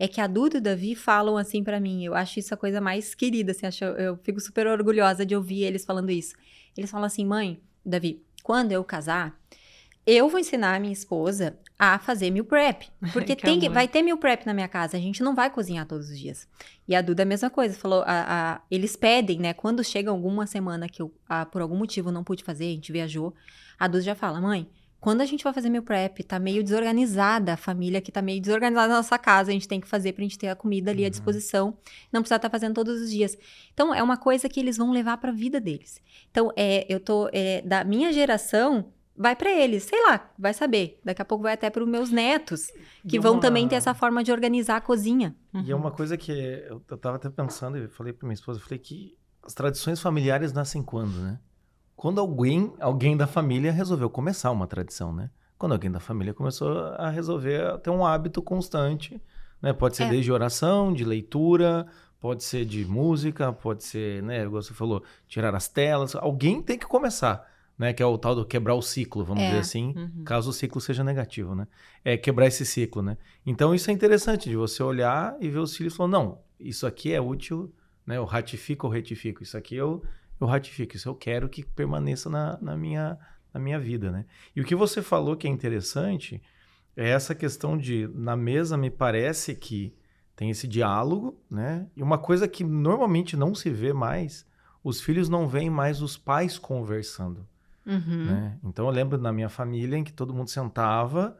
[0.00, 2.56] É que a Duda e o Davi falam assim para mim, eu acho isso a
[2.56, 6.34] coisa mais querida, assim, acho, eu fico super orgulhosa de ouvir eles falando isso.
[6.76, 9.38] Eles falam assim, mãe, Davi, quando eu casar,
[10.06, 12.88] eu vou ensinar a minha esposa a fazer meal prep.
[13.12, 14.96] Porque que tem que, vai ter meal prep na minha casa.
[14.96, 16.48] A gente não vai cozinhar todos os dias.
[16.86, 17.76] E a Duda a mesma coisa.
[17.76, 19.52] Falou, a, a, eles pedem, né?
[19.52, 22.92] Quando chega alguma semana que eu, a, por algum motivo, não pude fazer, a gente
[22.92, 23.34] viajou,
[23.78, 24.68] a Duda já fala, mãe,
[25.00, 28.40] quando a gente vai fazer meal prep, tá meio desorganizada a família que tá meio
[28.40, 31.04] desorganizada na nossa casa, a gente tem que fazer pra gente ter a comida ali
[31.04, 31.10] à uhum.
[31.10, 31.78] disposição,
[32.12, 33.36] não precisar estar tá fazendo todos os dias.
[33.72, 36.00] Então, é uma coisa que eles vão levar pra vida deles.
[36.30, 41.00] Então, é, eu tô, é, da minha geração, vai para eles, sei lá, vai saber.
[41.04, 42.72] Daqui a pouco vai até para os meus netos,
[43.08, 45.36] que vão também ter essa forma de organizar a cozinha.
[45.54, 45.62] Uhum.
[45.62, 48.58] E é uma coisa que eu, eu tava até pensando, e falei para minha esposa,
[48.58, 51.38] eu falei que as tradições familiares nascem quando, né?
[51.96, 55.30] Quando alguém, alguém da família resolveu começar uma tradição, né?
[55.58, 59.20] Quando alguém da família começou a resolver ter um hábito constante,
[59.60, 59.72] né?
[59.72, 60.10] Pode ser é.
[60.10, 61.86] desde oração, de leitura,
[62.20, 66.14] pode ser de música, pode ser, né, como você falou, tirar as telas.
[66.14, 67.46] Alguém tem que começar
[67.78, 67.92] né?
[67.92, 69.46] Que é o tal do quebrar o ciclo, vamos é.
[69.46, 70.24] dizer assim, uhum.
[70.24, 71.66] caso o ciclo seja negativo, né?
[72.04, 73.16] É quebrar esse ciclo, né?
[73.44, 77.12] Então isso é interessante de você olhar e ver os filhos falando, não, isso aqui
[77.12, 77.72] é útil,
[78.06, 78.16] né?
[78.16, 80.02] Eu ratifico ou retifico, isso aqui eu,
[80.40, 83.18] eu ratifico, isso eu quero que permaneça na, na, minha,
[83.52, 84.26] na minha vida, né?
[84.54, 86.42] E o que você falou que é interessante
[86.96, 89.94] é essa questão de, na mesa me parece que
[90.34, 91.86] tem esse diálogo, né?
[91.96, 94.46] E uma coisa que normalmente não se vê mais,
[94.84, 97.46] os filhos não veem mais os pais conversando.
[97.86, 98.26] Uhum.
[98.26, 98.58] Né?
[98.64, 101.36] Então eu lembro na minha família em que todo mundo sentava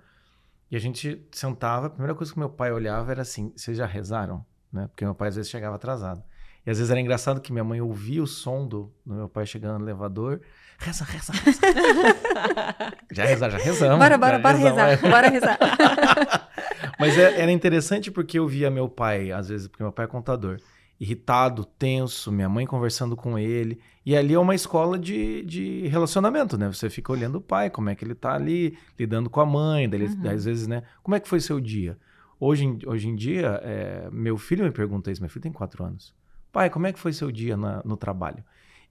[0.70, 3.86] e a gente sentava, a primeira coisa que meu pai olhava era assim: vocês já
[3.86, 4.44] rezaram?
[4.72, 4.86] Né?
[4.88, 6.22] Porque meu pai às vezes chegava atrasado.
[6.66, 9.46] E às vezes era engraçado que minha mãe ouvia o som do, do meu pai
[9.46, 10.40] chegando no elevador.
[10.78, 11.60] Reza, reza, reza.
[13.12, 13.98] já rezar, já rezamos.
[13.98, 15.00] Bora, bora, bora rezar.
[15.00, 15.58] Bora rezar.
[16.98, 20.08] Mas é, era interessante porque eu via meu pai, às vezes, porque meu pai é
[20.08, 20.58] contador
[20.98, 23.78] irritado, tenso, minha mãe conversando com ele.
[24.04, 26.68] E ali é uma escola de, de relacionamento, né?
[26.68, 29.88] Você fica olhando o pai, como é que ele tá ali, lidando com a mãe,
[29.88, 30.30] dele, uhum.
[30.30, 30.82] às vezes, né?
[31.02, 31.98] Como é que foi seu dia?
[32.38, 36.14] Hoje, hoje em dia, é, meu filho me pergunta isso, meu filho tem quatro anos.
[36.56, 38.42] Pai, como é que foi seu dia na, no trabalho?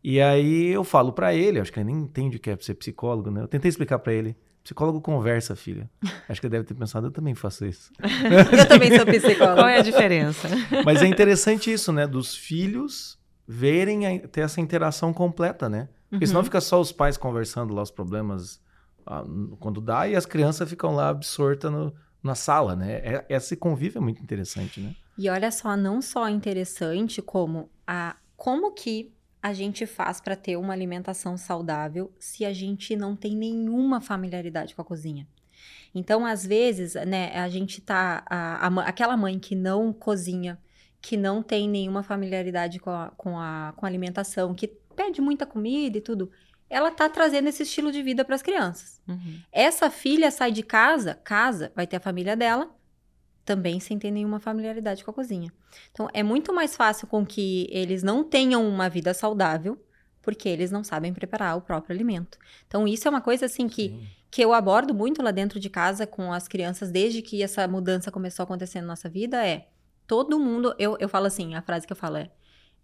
[0.04, 2.75] E aí eu falo para ele, acho que ele nem entende o que é ser
[2.75, 3.41] psicólogo, né?
[3.41, 4.38] Eu tentei explicar para ele.
[4.63, 5.89] Psicólogo conversa, filha.
[6.30, 7.91] Acho que ele deve ter pensado, eu também faço isso.
[7.99, 9.56] eu também sou psicólogo.
[9.56, 10.47] Qual é a diferença?
[10.86, 12.06] Mas é interessante isso, né?
[12.06, 15.89] Dos filhos verem, ter essa interação completa, né?
[16.08, 16.30] Porque uhum.
[16.30, 18.62] senão fica só os pais conversando lá os problemas
[19.08, 19.23] ah,
[19.60, 21.91] quando dá e as crianças ficam lá absortas no,
[22.25, 22.93] na sala, né?
[23.03, 24.95] É, esse convívio é muito interessante, né?
[25.17, 30.57] E olha só, não só interessante, como a como que a gente faz para ter
[30.57, 35.27] uma alimentação saudável se a gente não tem nenhuma familiaridade com a cozinha?
[35.93, 38.23] Então, às vezes, né, a gente tá.
[38.29, 40.59] A, a, aquela mãe que não cozinha,
[41.01, 45.45] que não tem nenhuma familiaridade com a, com a, com a alimentação, que pede muita
[45.45, 46.31] comida e tudo,
[46.69, 49.01] ela tá trazendo esse estilo de vida para as crianças.
[49.08, 49.39] Uhum.
[49.51, 52.69] Essa filha sai de casa, casa, vai ter a família dela,
[53.43, 55.54] também sem ter nenhuma familiaridade com a cozinha.
[55.91, 59.80] Então, é muito mais fácil com que eles não tenham uma vida saudável,
[60.21, 62.39] porque eles não sabem preparar o próprio alimento.
[62.67, 66.08] Então, isso é uma coisa assim que, que eu abordo muito lá dentro de casa
[66.08, 69.67] com as crianças, desde que essa mudança começou a acontecer na nossa vida, é
[70.08, 70.73] todo mundo.
[70.80, 72.32] Eu, eu falo assim, a frase que eu falo é: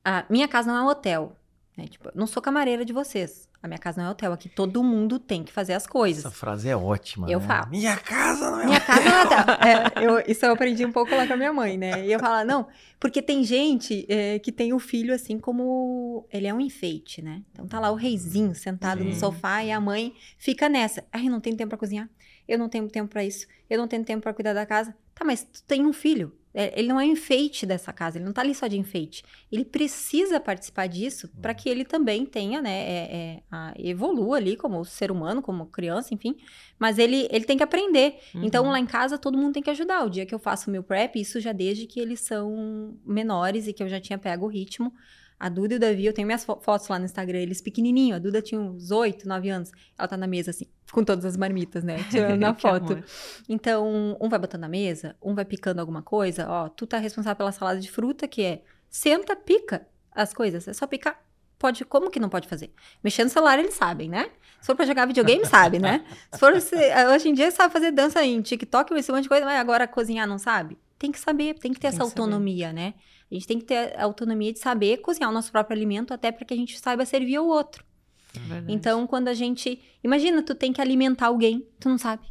[0.06, 1.36] a minha casa não é um hotel.
[1.77, 1.86] Né?
[1.88, 3.49] Tipo, não sou camareira de vocês.
[3.63, 4.34] A minha casa não é hotel.
[4.34, 6.25] Aqui todo mundo tem que fazer as coisas.
[6.25, 7.29] Essa frase é ótima.
[7.29, 7.47] Eu né?
[7.47, 7.69] falo.
[7.69, 8.88] Minha casa não é Minha hotel.
[8.88, 10.01] casa não é hotel.
[10.01, 12.05] É, eu, isso eu aprendi um pouco lá com a minha mãe, né?
[12.05, 12.67] E eu falo, não,
[12.99, 16.27] porque tem gente é, que tem o filho assim como.
[16.31, 17.43] Ele é um enfeite, né?
[17.51, 19.10] Então tá lá o reizinho sentado Sim.
[19.10, 21.05] no sofá e a mãe fica nessa.
[21.12, 22.10] Ai, não tenho tempo pra cozinhar.
[22.47, 23.45] Eu não tenho tempo para isso.
[23.69, 24.93] Eu não tenho tempo para cuidar da casa.
[25.13, 26.36] Tá, mas tu tem um filho.
[26.54, 29.24] É, ele não é enfeite dessa casa, ele não tá ali só de enfeite.
[29.52, 34.58] Ele precisa participar disso para que ele também tenha, né, é, é, a, evolua ali
[34.58, 36.36] como ser humano, como criança, enfim.
[36.78, 38.20] Mas ele, ele tem que aprender.
[38.36, 38.44] Uhum.
[38.44, 40.06] Então, lá em casa, todo mundo tem que ajudar.
[40.06, 43.68] O dia que eu faço o meu prep, isso já desde que eles são menores
[43.68, 44.94] e que eu já tinha pego o ritmo.
[45.43, 48.15] A Duda e o Davi, eu tenho minhas fo- fotos lá no Instagram, eles pequenininho.
[48.15, 49.71] A Duda tinha uns 8, 9 anos.
[49.97, 51.97] Ela tá na mesa, assim, com todas as marmitas, né?
[52.12, 52.93] Tirando Que foto.
[52.93, 53.04] amor.
[53.49, 56.47] Então, um vai botando na mesa, um vai picando alguma coisa.
[56.49, 60.67] Ó, tu tá responsável pela salada de fruta, que é senta, pica as coisas.
[60.67, 61.19] É só picar.
[61.58, 62.73] Pode, como que não pode fazer?
[63.04, 64.30] Mexendo no celular, eles sabem, né?
[64.60, 66.04] Se for pra jogar videogame, sabe, né?
[66.32, 66.75] Se for, se-
[67.13, 70.27] hoje em dia, sabe fazer dança em TikTok, esse monte de coisa, mas agora cozinhar
[70.27, 70.77] não sabe?
[70.97, 72.21] Tem que saber, tem que ter Tem essa que saber.
[72.21, 72.93] autonomia, né?
[73.32, 76.32] A gente tem que ter a autonomia de saber cozinhar o nosso próprio alimento, até
[76.32, 77.86] para que a gente saiba servir ao outro.
[78.34, 78.74] Verdade.
[78.74, 79.82] Então, quando a gente.
[80.04, 82.31] Imagina, tu tem que alimentar alguém, tu não sabe.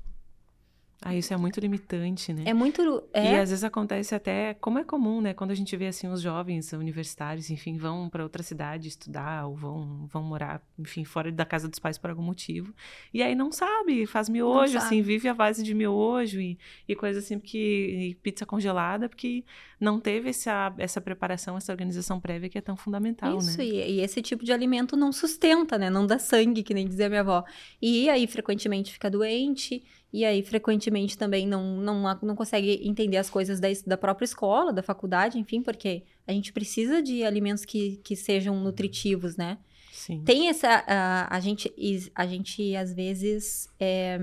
[1.03, 2.43] Ah, isso é muito limitante, né?
[2.45, 3.03] É muito.
[3.15, 5.33] E É, às vezes acontece até, como é comum, né?
[5.33, 9.57] Quando a gente vê assim os jovens universitários, enfim, vão para outra cidade estudar ou
[9.57, 12.75] vão, vão morar, enfim, fora da casa dos pais por algum motivo.
[13.15, 14.85] E aí não sabe, faz miojo, sabe.
[14.85, 19.43] assim, vive a base de miojo e, e coisa assim, porque e pizza congelada, porque
[19.81, 23.65] não teve essa, essa preparação, essa organização prévia que é tão fundamental, Isso, né?
[23.65, 25.89] e, e esse tipo de alimento não sustenta, né?
[25.89, 27.43] Não dá sangue, que nem dizia minha avó.
[27.81, 29.83] E aí, frequentemente, fica doente.
[30.13, 34.73] E aí, frequentemente, também não, não, não consegue entender as coisas da, da própria escola,
[34.73, 39.59] da faculdade, enfim, porque a gente precisa de alimentos que, que sejam nutritivos, né?
[39.93, 40.23] Sim.
[40.25, 40.85] Tem essa.
[40.87, 41.73] A, a, gente,
[42.15, 44.19] a gente, às vezes, é,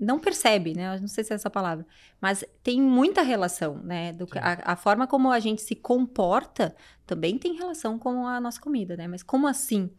[0.00, 0.98] não percebe, né?
[0.98, 1.86] Não sei se é essa palavra.
[2.20, 4.12] Mas tem muita relação, né?
[4.12, 6.74] Do, a, a forma como a gente se comporta
[7.06, 9.06] também tem relação com a nossa comida, né?
[9.06, 9.90] Mas como assim?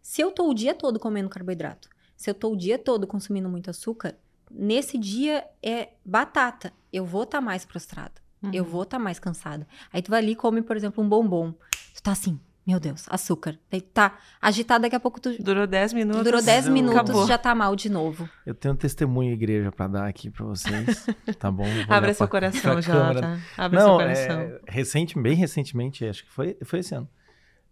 [0.00, 3.48] Se eu tô o dia todo comendo carboidrato, se eu tô o dia todo consumindo
[3.48, 4.16] muito açúcar,
[4.56, 6.72] nesse dia é batata.
[6.92, 8.12] Eu vou estar mais prostrada.
[8.52, 8.70] Eu Uhum.
[8.70, 9.66] vou estar mais cansada.
[9.92, 11.52] Aí tu vai ali e come, por exemplo, um bombom.
[11.94, 13.58] Tu tá assim, meu Deus, açúcar.
[13.70, 16.22] Daí tá agitado, daqui a pouco tu Durou 10 minutos.
[16.22, 17.26] Durou 10 eu- minutos, Acabou.
[17.26, 18.28] já tá mal de novo.
[18.44, 21.06] Eu tenho um testemunho igreja pra dar aqui pra vocês,
[21.40, 21.64] tá bom?
[21.88, 23.14] Abra olhar seu pra- coração, pra câmera.
[23.14, 23.40] Jota.
[23.56, 24.40] Abra seu Não, coração.
[24.40, 27.08] é, recente, bem recentemente, acho que foi, foi esse ano.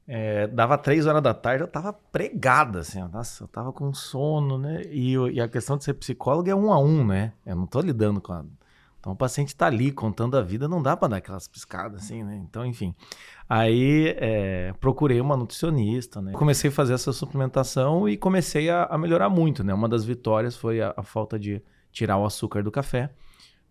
[0.06, 4.58] É, dava três horas da tarde, eu tava pregada, assim, nossa, eu tava com sono,
[4.58, 4.82] né?
[4.90, 7.32] E, e a questão de ser psicólogo é um a um, né?
[7.46, 8.44] Eu não tô lidando com a.
[9.00, 12.22] Então o paciente tá ali contando a vida, não dá pra dar aquelas piscadas, assim,
[12.22, 12.36] né?
[12.48, 12.94] Então, enfim.
[13.48, 16.32] Aí é, procurei uma nutricionista, né?
[16.32, 19.72] Comecei a fazer essa suplementação e comecei a, a melhorar muito, né?
[19.74, 21.62] Uma das vitórias foi a- a falta de
[21.92, 23.10] tirar o açúcar do café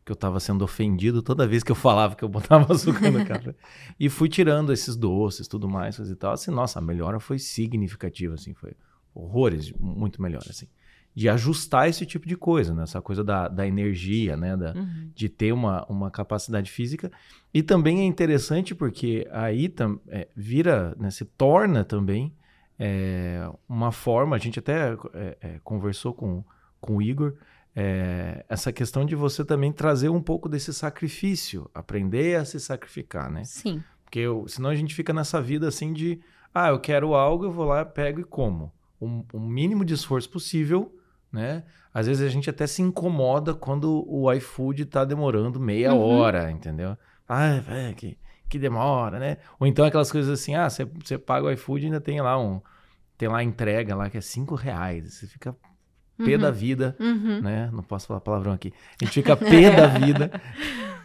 [0.06, 3.26] que eu tava sendo ofendido toda vez que eu falava que eu botava açúcar no
[3.26, 3.56] café.
[4.00, 6.34] E fui tirando esses doces, tudo mais, coisa e tal.
[6.34, 8.74] Assim, nossa, a melhora foi significativa, assim, foi
[9.14, 10.68] horrores, muito melhor, assim.
[11.16, 12.84] De ajustar esse tipo de coisa, né?
[12.84, 14.58] Essa coisa da, da energia, né?
[14.58, 15.10] Da, Uhum.
[15.14, 17.12] de ter uma, uma capacidade física.
[17.54, 22.34] E também é interessante porque aí tam, é, vira, né, se torna também
[22.80, 26.44] é, uma forma, a gente até é, é, conversou com,
[26.82, 27.36] com o Igor,
[27.76, 33.32] é, essa questão de você também trazer um pouco desse sacrifício, aprender a se sacrificar,
[33.32, 33.44] né?
[33.46, 33.84] Sim.
[34.04, 36.20] Porque eu- senão a gente fica nessa vida assim de,
[36.54, 38.72] ah, eu quero algo, eu vou lá, pego e como.
[39.00, 40.96] O, o mínimo de esforço possível,
[41.32, 41.64] né?
[41.94, 46.00] Às vezes a gente até se incomoda quando o iFood tá demorando meia Uhum.
[46.00, 46.96] hora, entendeu?
[47.28, 48.18] Ah, é, que,
[48.50, 49.38] que demora, né?
[49.60, 52.62] Ou então aquelas coisas assim, ah, você, paga o iFood e ainda tem lá um,
[53.18, 55.14] tem lá a entrega lá que é cinco reais.
[55.16, 55.56] Você fica
[56.18, 56.40] pé Uhum.
[56.42, 57.42] da vida, Uhum.
[57.42, 57.70] né?
[57.74, 58.74] Não posso falar palavrão aqui.
[59.02, 60.32] A gente fica pé da vida.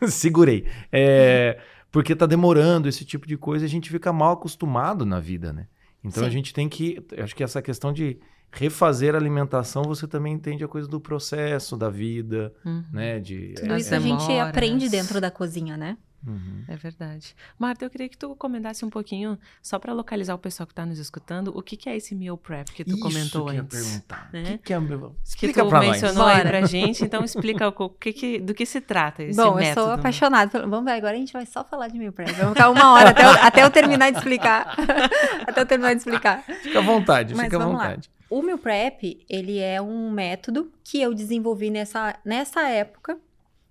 [0.07, 0.66] Segurei.
[0.92, 1.59] É,
[1.90, 5.66] porque tá demorando esse tipo de coisa, a gente fica mal acostumado na vida, né?
[6.05, 6.33] Então a Sim.
[6.33, 8.18] gente tem que, acho que essa questão de
[8.51, 12.85] refazer a alimentação, você também entende a coisa do processo da vida, Uhum.
[12.92, 13.18] né?
[13.18, 14.49] De Tudo As isso a gente demoras.
[14.49, 15.97] aprende dentro da cozinha, né?
[16.26, 16.64] Uhum.
[16.66, 17.35] É verdade.
[17.59, 20.85] Marta, eu queria que tu comentasse um pouquinho, só para localizar o pessoal que está
[20.85, 23.54] nos escutando, o que, que é esse meal prep que tu Isso comentou que eu
[23.54, 23.83] ia antes?
[23.87, 24.28] perguntar.
[24.33, 24.40] né?
[24.42, 24.98] O que, que é meu...
[25.11, 25.90] Que Explica tu pra nós.
[25.90, 29.37] mencionou aí pra gente, então explica o, o que que, do que se trata esse
[29.37, 29.81] Bom, método.
[29.81, 30.50] eu sou apaixonada.
[30.50, 32.33] pelo- Vamos ver, agora a gente vai só falar de meal prep.
[32.33, 34.76] Vamos ficar uma hora até eu, até eu terminar de explicar.
[35.46, 36.42] até eu terminar de explicar.
[36.42, 37.85] Fica à vontade, Mas fica à vamos lá.
[37.88, 38.11] vontade.
[38.31, 43.16] O meal prep, ele é um método que eu desenvolvi nessa, nessa época,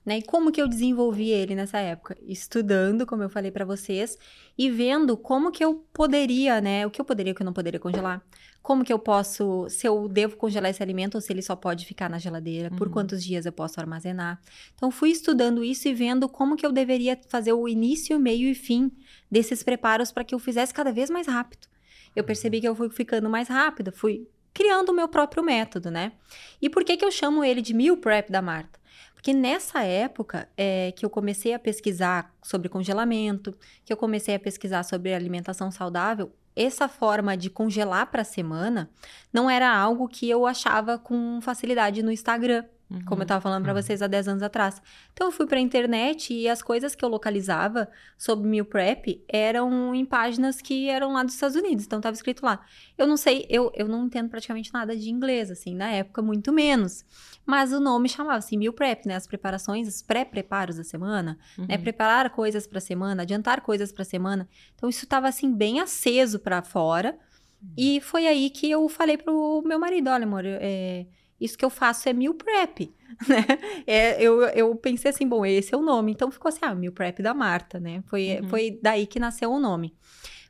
[0.07, 0.19] né?
[0.19, 2.15] E como que eu desenvolvi ele nessa época?
[2.25, 4.17] Estudando, como eu falei pra vocês,
[4.57, 6.87] e vendo como que eu poderia, né?
[6.87, 8.23] O que eu poderia, o que eu não poderia congelar.
[8.63, 11.85] Como que eu posso, se eu devo congelar esse alimento ou se ele só pode
[11.85, 12.93] ficar na geladeira, por Uhum.
[12.93, 14.39] quantos dias eu posso armazenar.
[14.75, 18.55] Então, fui estudando isso e vendo como que eu deveria fazer o início, meio e
[18.55, 18.89] fim
[19.29, 21.67] desses preparos para que eu fizesse cada vez mais rápido.
[22.15, 26.13] Eu percebi que eu fui ficando mais rápida, fui criando o meu próprio método, né?
[26.61, 28.79] E por que que eu chamo ele de meal prep da Marta?
[29.27, 33.53] Porque nessa época é que eu comecei a pesquisar sobre congelamento,
[33.83, 38.89] que eu comecei a pesquisar sobre alimentação saudável, essa forma de congelar para a semana
[39.33, 42.63] não era algo que eu achava com facilidade no Instagram.
[42.89, 43.03] Uhum.
[43.05, 43.81] Como eu estava falando para uhum.
[43.81, 44.81] vocês há 10 anos atrás.
[45.11, 49.23] Então eu fui para a internet e as coisas que eu localizava sobre meal prep
[49.27, 51.85] eram em páginas que eram lá dos Estados Unidos.
[51.85, 52.65] Então estava escrito lá.
[52.97, 56.53] Eu não sei, eu, eu não entendo praticamente nada de inglês, assim, na época, muito
[56.53, 57.03] menos.
[57.45, 59.15] Mas o nome chamava assim meal prep, né?
[59.15, 61.37] As preparações, os pré-preparos da semana, né?
[61.57, 61.65] uhum.
[61.67, 61.77] né?
[61.77, 64.47] Preparar coisas para a semana, adiantar coisas para a semana.
[64.75, 67.17] Então isso estava assim bem aceso para fora.
[67.61, 67.69] Uhum.
[67.75, 71.05] E foi aí que eu falei pro meu marido, olha, amor, é,
[71.39, 72.91] isso que eu faço é meal prep,
[73.27, 73.45] né?
[73.85, 76.11] É, eu, eu pensei assim, bom, esse é o nome.
[76.11, 78.03] Então ficou assim, ah, meal prep da Marta, né?
[78.07, 78.49] Foi, uhum.
[78.49, 79.93] foi daí que nasceu o nome.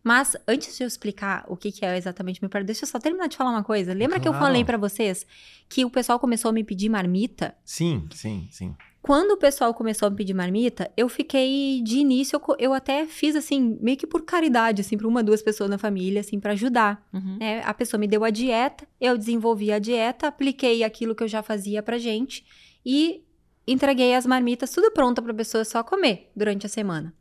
[0.04, 3.00] Mas antes de eu explicar o que, que é exatamente meal prep, deixa eu só
[3.00, 3.92] terminar de falar uma coisa.
[3.94, 4.22] Lembra claro.
[4.22, 5.26] que eu falei para vocês
[5.68, 7.56] que o pessoal começou a me pedir marmita?
[7.66, 8.76] Sim, sim, sim.
[9.08, 13.06] Quando o pessoal começou a me pedir marmita, eu fiquei, de início, eu, eu até
[13.06, 16.52] fiz, assim, meio que por caridade, assim, para uma, duas pessoas na família, assim, para
[16.52, 17.08] ajudar.
[17.14, 17.38] Uhum.
[17.40, 17.62] Né?
[17.64, 21.42] A pessoa me deu a dieta, eu desenvolvi a dieta, apliquei aquilo que eu já
[21.42, 22.46] fazia pra gente
[22.86, 23.24] e
[23.66, 27.14] entreguei as marmitas tudo pronta pra pessoa só comer durante a semana.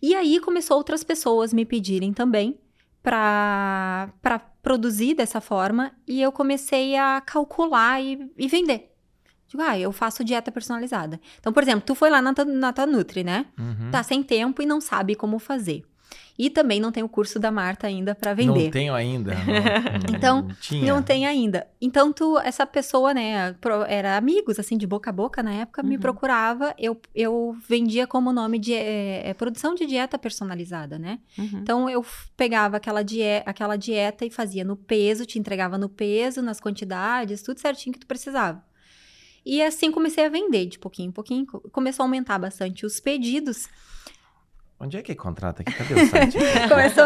[0.00, 2.58] E aí começou outras pessoas me pedirem também
[3.02, 4.10] para
[4.62, 8.91] produzir dessa forma e eu comecei a calcular e, e vender.
[9.52, 11.20] Digo, ah, eu faço dieta personalizada.
[11.38, 13.44] Então, por exemplo, tu foi lá na, na tua Nutri, né?
[13.58, 13.90] Uhum.
[13.90, 15.84] Tá sem tempo e não sabe como fazer.
[16.38, 18.64] E também não tem o curso da Marta ainda para vender.
[18.64, 19.32] Não tenho ainda.
[19.42, 21.66] Não, então, não, não tem ainda.
[21.80, 23.54] Então, tu, essa pessoa, né,
[23.88, 25.88] era amigos, assim, de boca a boca na época, uhum.
[25.88, 31.18] me procurava, eu, eu vendia como nome de é, é, produção de dieta personalizada, né?
[31.38, 31.60] Uhum.
[31.62, 32.04] Então, eu
[32.36, 37.42] pegava aquela, die aquela dieta e fazia no peso, te entregava no peso, nas quantidades,
[37.42, 38.62] tudo certinho que tu precisava.
[39.44, 41.46] E assim comecei a vender de pouquinho em pouquinho.
[41.46, 43.68] Começou a aumentar bastante os pedidos.
[44.78, 45.72] Onde é que contrata aqui?
[45.72, 46.36] Cadê o site?
[46.68, 47.04] começou,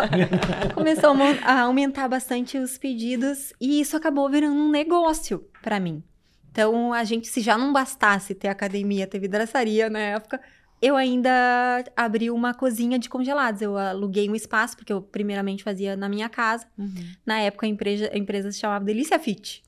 [0.74, 1.14] começou
[1.44, 6.02] a aumentar bastante os pedidos e isso acabou virando um negócio para mim.
[6.50, 10.40] Então, a gente, se já não bastasse ter academia, ter vidraçaria na época,
[10.80, 13.60] eu ainda abri uma cozinha de congelados.
[13.60, 16.66] Eu aluguei um espaço, porque eu primeiramente fazia na minha casa.
[16.78, 17.12] Uhum.
[17.26, 19.65] Na época, a empresa, a empresa se chamava Delícia Fit.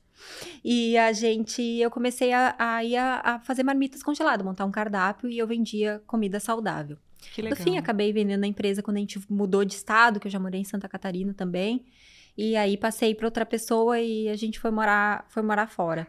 [0.63, 5.37] E a gente, eu comecei a, a, a fazer marmitas congeladas, montar um cardápio e
[5.37, 6.97] eu vendia comida saudável.
[7.33, 7.57] Que legal.
[7.57, 10.39] No fim, acabei vendendo a empresa quando a gente mudou de estado, que eu já
[10.39, 11.85] morei em Santa Catarina também.
[12.37, 16.07] E aí passei para outra pessoa e a gente foi morar, foi morar fora.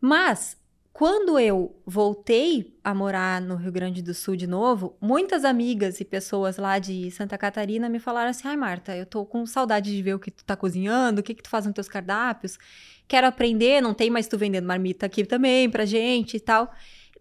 [0.00, 0.56] Mas
[0.94, 6.04] quando eu voltei a morar no Rio Grande do Sul de novo, muitas amigas e
[6.04, 10.00] pessoas lá de Santa Catarina me falaram assim: "Ai, Marta, eu tô com saudade de
[10.00, 12.58] ver o que tu tá cozinhando, o que que tu faz nos teus cardápios"
[13.06, 16.72] quero aprender, não tem mais tu vendendo marmita aqui também pra gente e tal.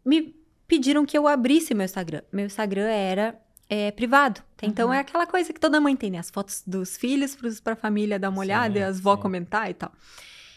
[0.06, 0.36] Me
[0.68, 2.22] pediram que eu abrisse meu Instagram.
[2.32, 4.42] Meu Instagram era é, privado.
[4.62, 4.94] Então uhum.
[4.94, 6.20] é aquela coisa que toda mãe tem, né?
[6.20, 9.70] As fotos dos filhos pros, pra família dar uma olhada sim, e as vó comentar
[9.70, 9.92] e tal.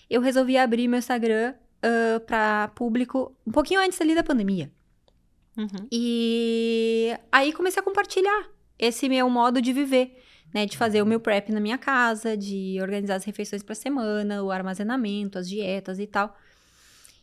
[0.08, 1.54] Eu resolvi abrir meu Instagram
[1.86, 4.70] uh, pra público um pouquinho antes ali da pandemia.
[5.56, 5.88] Uhum.
[5.90, 10.16] E aí comecei a compartilhar esse meu modo de viver
[10.56, 14.42] né, de fazer o meu prep na minha casa, de organizar as refeições para semana,
[14.42, 16.34] o armazenamento, as dietas e tal.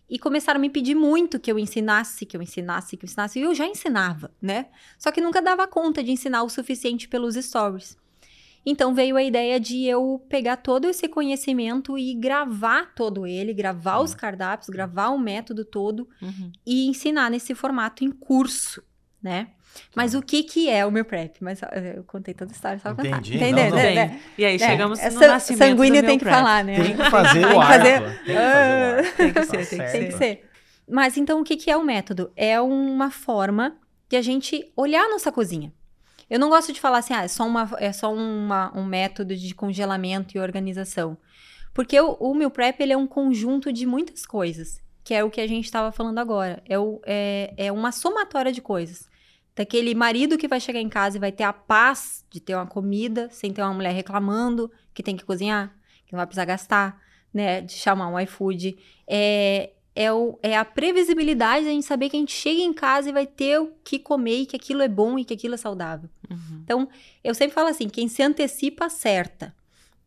[0.09, 3.39] E começaram a me pedir muito que eu ensinasse, que eu ensinasse, que eu ensinasse.
[3.39, 4.68] E eu já ensinava, né?
[4.99, 7.97] Só que nunca dava conta de ensinar o suficiente pelos stories.
[8.66, 13.97] Então veio a ideia de eu pegar todo esse conhecimento e gravar todo ele, gravar
[13.97, 14.05] uhum.
[14.05, 16.51] os cardápios, gravar o método todo uhum.
[16.66, 18.82] e ensinar nesse formato em curso,
[19.22, 19.47] né?
[19.95, 21.38] Mas o que que é o meu prep?
[21.41, 21.61] Mas
[21.95, 23.34] eu contei toda a história só pra Entendi.
[23.34, 23.45] contar.
[23.47, 23.70] Entendeu?
[23.70, 23.95] Não, não.
[23.95, 24.22] Né?
[24.38, 26.36] E aí é, chegamos é, no nascimento sanguíneo do tem que prep.
[26.36, 26.76] falar, né?
[26.76, 27.61] Tem que fazer o.
[27.61, 28.01] Fazer...
[28.01, 29.18] Tem que fazer o arco.
[29.18, 29.91] Tem que ser, tá tem que certo.
[29.91, 29.99] ser.
[29.99, 30.49] Tem que ser.
[30.89, 32.32] Mas então o que que é o método?
[32.36, 33.76] É uma forma
[34.09, 35.74] de a gente olhar a nossa cozinha.
[36.30, 39.36] Eu não gosto de falar assim, ah, é só, uma, é só uma, um método
[39.36, 41.17] de congelamento e organização.
[41.74, 45.30] Porque o, o meu prep ele é um conjunto de muitas coisas, que é o
[45.30, 46.61] que a gente estava falando agora.
[46.67, 49.09] É, o, é, é uma somatória de coisas.
[49.55, 52.65] Daquele marido que vai chegar em casa e vai ter a paz de ter uma
[52.65, 57.01] comida, sem ter uma mulher reclamando que tem que cozinhar, que não vai precisar gastar,
[57.34, 57.61] né?
[57.61, 58.78] De chamar um iFood.
[59.07, 62.73] É, é, o, é a previsibilidade de a gente saber que a gente chega em
[62.73, 65.53] casa e vai ter o que comer e que aquilo é bom e que aquilo
[65.53, 66.09] é saudável.
[66.29, 66.61] Uhum.
[66.63, 66.89] Então,
[67.23, 69.55] eu sempre falo assim, quem se antecipa, acerta.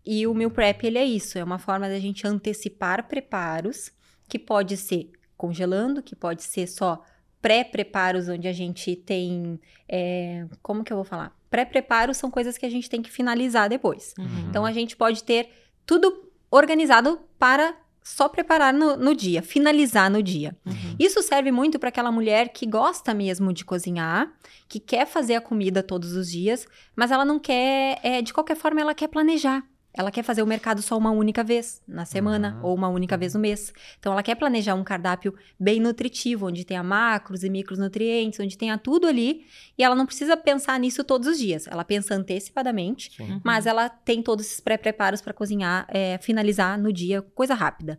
[0.05, 3.93] E o meu prep, ele é isso, é uma forma da gente antecipar preparos,
[4.29, 7.03] que pode ser congelando, que pode ser só
[7.41, 9.61] pré-preparos, onde a gente tem.
[9.89, 11.37] É, como que eu vou falar?
[11.49, 14.15] Pré-preparos são coisas que a gente tem que finalizar depois.
[14.19, 14.49] Uhum.
[14.49, 15.49] Então a gente pode ter
[15.85, 17.75] tudo organizado para
[18.07, 20.57] só preparar no, no dia, finalizar no dia.
[20.65, 20.95] Uhum.
[20.97, 24.33] Isso serve muito para aquela mulher que gosta mesmo de cozinhar,
[24.69, 28.55] que quer fazer a comida todos os dias, mas ela não quer, é, de qualquer
[28.55, 29.65] forma, ela quer planejar.
[29.97, 32.69] Ela quer fazer o mercado só uma única vez na semana Uhum.
[32.69, 33.73] ou uma única vez no mês.
[33.99, 38.77] Então, ela quer planejar um cardápio bem nutritivo, onde tenha macros e micronutrientes, onde tenha
[38.77, 39.47] tudo ali.
[39.79, 41.67] E ela não precisa pensar nisso todos os dias.
[41.67, 43.41] Ela pensa antecipadamente Sim.
[43.43, 47.99] mas ela tem todos esses pré-preparos para cozinhar, é, finalizar no dia, coisa rápida.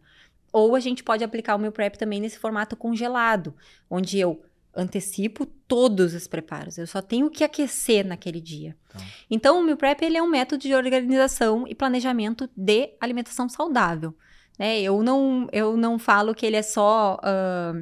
[0.54, 3.54] Ou a gente pode aplicar o meu prep também nesse formato congelado,
[3.89, 4.41] onde eu
[4.78, 6.78] antecipo todos os preparos.
[6.78, 8.78] Eu só tenho que aquecer naquele dia.
[8.89, 8.99] Tá.
[9.30, 14.15] Então, o meu prep ele é um método de organização e planejamento de alimentação saudável.
[14.57, 14.80] Né?
[14.82, 17.73] Eu, não, eu não falo que ele é só, ah,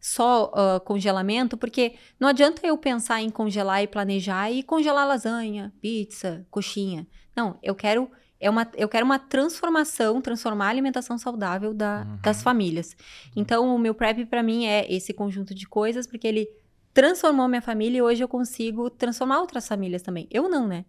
[0.00, 5.72] só ah, congelamento, porque não adianta eu pensar em congelar e planejar e congelar lasanha,
[5.80, 7.06] pizza, coxinha.
[7.34, 8.10] Não, eu quero
[8.42, 12.16] é uma, eu quero uma transformação, transformar a alimentação saudável da- Uhum.
[12.22, 12.96] das famílias.
[13.36, 16.48] Então, o meu prep para mim é esse conjunto de coisas, porque ele
[16.92, 20.26] transformou minha família e hoje eu consigo transformar outras famílias também.
[20.30, 20.84] Eu não, né?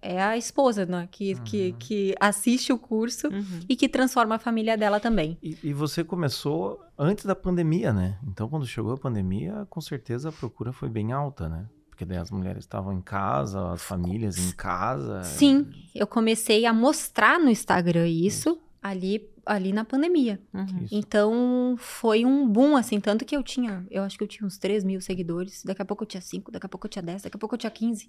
[0.00, 1.08] É a esposa, né?
[1.10, 1.76] Que, que, Uhum.
[1.78, 3.60] que assiste o curso Uhum.
[3.68, 5.36] e que transforma a família dela também.
[5.42, 8.16] E, e você começou antes da pandemia, né?
[8.26, 11.66] Então, quando chegou a pandemia, com certeza a procura foi bem alta, né?
[11.98, 15.24] Porque daí as mulheres estavam em casa, as famílias em casa.
[15.24, 20.40] Sim, eu comecei a mostrar no Instagram isso ali, ali na pandemia.
[20.54, 20.84] Uhum.
[20.84, 20.94] Isso.
[20.94, 24.56] Então foi um boom, assim, tanto que eu tinha, eu acho que eu tinha uns
[24.58, 27.22] 3 mil seguidores, daqui a pouco eu tinha 5, daqui a pouco eu tinha 10,
[27.22, 28.08] daqui a pouco eu tinha 15.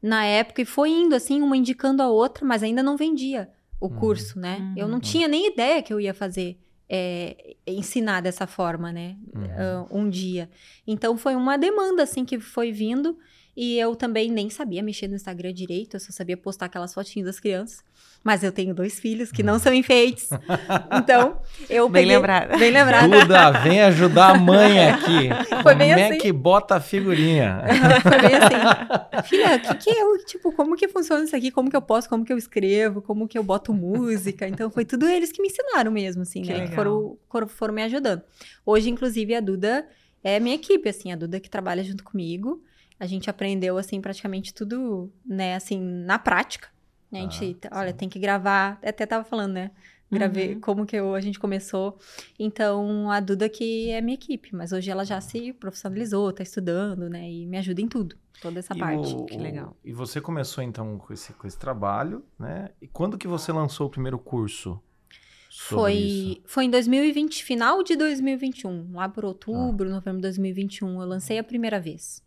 [0.00, 3.50] Na época, e foi indo assim, uma indicando a outra, mas ainda não vendia
[3.80, 3.96] o Uhum.
[3.96, 4.58] curso, né?
[4.60, 4.74] Uhum.
[4.76, 6.56] Eu não tinha nem ideia que eu ia fazer,
[6.92, 9.16] é, ensinar dessa forma, né?
[9.32, 9.44] Uhum.
[9.44, 10.50] ah, um dia.
[10.84, 13.16] Então foi uma demanda, assim, que foi vindo.
[13.56, 17.26] E eu também nem sabia mexer no Instagram direito, eu só sabia postar aquelas fotinhas
[17.26, 17.84] das crianças.
[18.22, 20.28] Mas eu tenho dois filhos que não são enfeites.
[20.92, 21.40] Então,
[21.70, 22.16] eu Bem peguei...
[22.16, 22.58] lembrado.
[22.58, 23.10] Bem lembrado.
[23.10, 25.28] Duda, vem ajudar a mãe aqui.
[25.62, 26.18] Foi bem Como é assim.
[26.18, 27.62] que bota a figurinha?
[28.02, 29.26] Foi bem assim.
[29.26, 31.50] Filha, o que, que eu, tipo, como que funciona isso aqui?
[31.50, 34.46] Como que eu posso, como que eu escrevo, como que eu boto música?
[34.46, 36.68] Então, foi tudo eles que me ensinaram mesmo, assim, Que né?
[36.68, 38.22] Que foram, foram, foram me ajudando.
[38.66, 39.86] Hoje, inclusive, a Duda
[40.22, 42.62] é minha equipe, assim, a Duda que trabalha junto comigo.
[42.98, 46.68] A gente aprendeu, assim, praticamente tudo, né, assim, na prática.
[47.12, 47.96] A gente, Ah, olha, sim.
[47.96, 49.70] tem que gravar, até tava falando, né?
[50.12, 50.60] Gravei Uhum.
[50.60, 51.96] como que eu- a gente começou.
[52.38, 57.08] Então, a Duda que é minha equipe, mas hoje ela já se profissionalizou, tá estudando,
[57.08, 57.30] né?
[57.30, 59.14] E me ajuda em tudo, toda essa E parte.
[59.14, 59.76] o- que legal.
[59.84, 62.70] E você começou então com esse, com esse trabalho, né?
[62.82, 64.80] E quando que você lançou o primeiro curso
[65.48, 65.62] isso?
[65.74, 69.28] Foi, foi em 2020, final de 2021, lá por Ah.
[69.28, 72.22] outubro, novembro de 2021, eu lancei a primeira vez.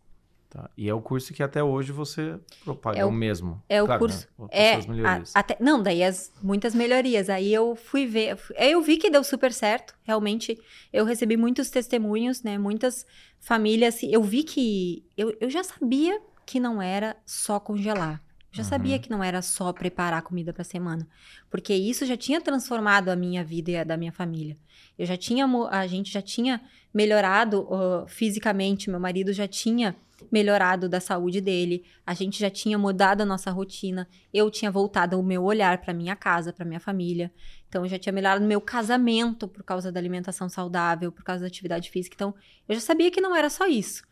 [0.54, 0.70] Tá.
[0.76, 3.60] E é o curso que até hoje você propaga, É é o- mesmo.
[3.68, 4.46] é o Claro, curso- Né?
[4.52, 5.34] É, melhorias.
[5.34, 7.28] a- até, não, daí as muitas melhorias.
[7.28, 9.96] Aí eu fui ver, eu vi que deu super certo.
[10.04, 10.56] Realmente,
[10.92, 12.56] eu recebi muitos testemunhos, né?
[12.56, 13.04] Muitas
[13.40, 14.00] famílias.
[14.04, 18.22] Eu vi que eu, eu já sabia que não era só congelar.
[18.52, 18.68] Já Uhum.
[18.68, 21.04] sabia que não era só preparar comida para semana,
[21.50, 24.56] porque isso já tinha transformado a minha vida e a da minha família.
[24.96, 26.60] Eu já tinha, a gente já tinha
[26.94, 29.96] melhorado ó, fisicamente, meu marido já tinha
[30.30, 35.18] melhorado da saúde dele, a gente já tinha mudado a nossa rotina, eu tinha voltado
[35.18, 37.32] o meu olhar para minha casa, para minha família.
[37.68, 41.46] Então eu já tinha melhorado meu casamento por causa da alimentação saudável, por causa da
[41.46, 42.14] atividade física.
[42.14, 42.34] Então
[42.68, 44.02] eu já sabia que não era só isso.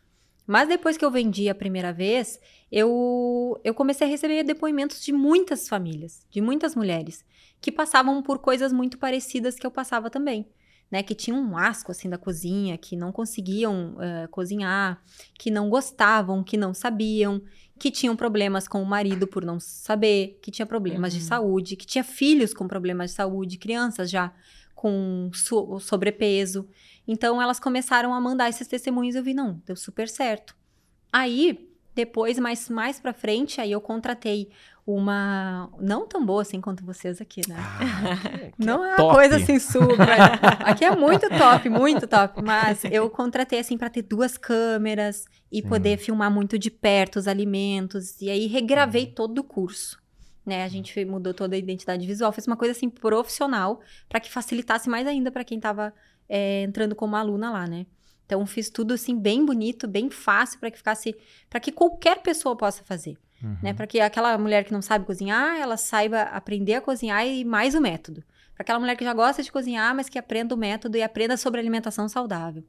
[0.45, 2.39] Mas depois que eu vendi a primeira vez,
[2.71, 7.23] eu, eu comecei a receber depoimentos de muitas famílias, de muitas mulheres,
[7.61, 10.45] que passavam por coisas muito parecidas que eu passava também.
[10.93, 15.01] Né, que tinham um asco assim da cozinha, que não conseguiam eh, cozinhar,
[15.39, 17.41] que não gostavam, que não sabiam,
[17.79, 21.25] que tinham problemas com o marido por não saber, que tinha problemas de Uhum.
[21.25, 24.31] saúde, que tinha filhos com problemas de saúde, crianças já
[24.75, 26.69] com so- sobrepeso.
[27.07, 30.55] Então elas começaram a mandar esses testemunhos e eu vi, não, deu super certo.
[31.11, 34.49] Aí, depois, mais, mais pra frente, aí eu contratei
[34.85, 35.69] uma.
[35.79, 37.55] Não tão boa assim quanto vocês aqui, né?
[37.57, 39.15] Ah, Não é uma top.
[39.15, 39.97] coisa assim super.
[40.65, 42.41] Aqui é muito top, muito top.
[42.43, 45.67] Mas eu contratei assim pra ter duas câmeras e Sim.
[45.69, 48.19] poder filmar muito de perto os alimentos.
[48.21, 49.11] E aí regravei Uhum.
[49.13, 50.01] todo o curso.
[50.45, 53.79] Né, a gente fe- mudou toda a identidade visual, fez uma coisa assim profissional
[54.09, 55.93] para que facilitasse mais ainda para quem estava
[56.29, 57.85] entrando como aluna lá, né?
[58.25, 61.15] Então fiz tudo assim bem bonito, bem fácil para que ficasse,
[61.49, 63.57] para que qualquer pessoa possa fazer Uhum.
[63.61, 63.73] né?
[63.73, 67.75] Para que aquela mulher que não sabe cozinhar, ela saiba aprender a cozinhar e mais
[67.75, 68.23] o método.
[68.55, 71.35] Para aquela mulher que já gosta de cozinhar, mas que aprenda o método e aprenda
[71.35, 72.63] sobre alimentação saudável.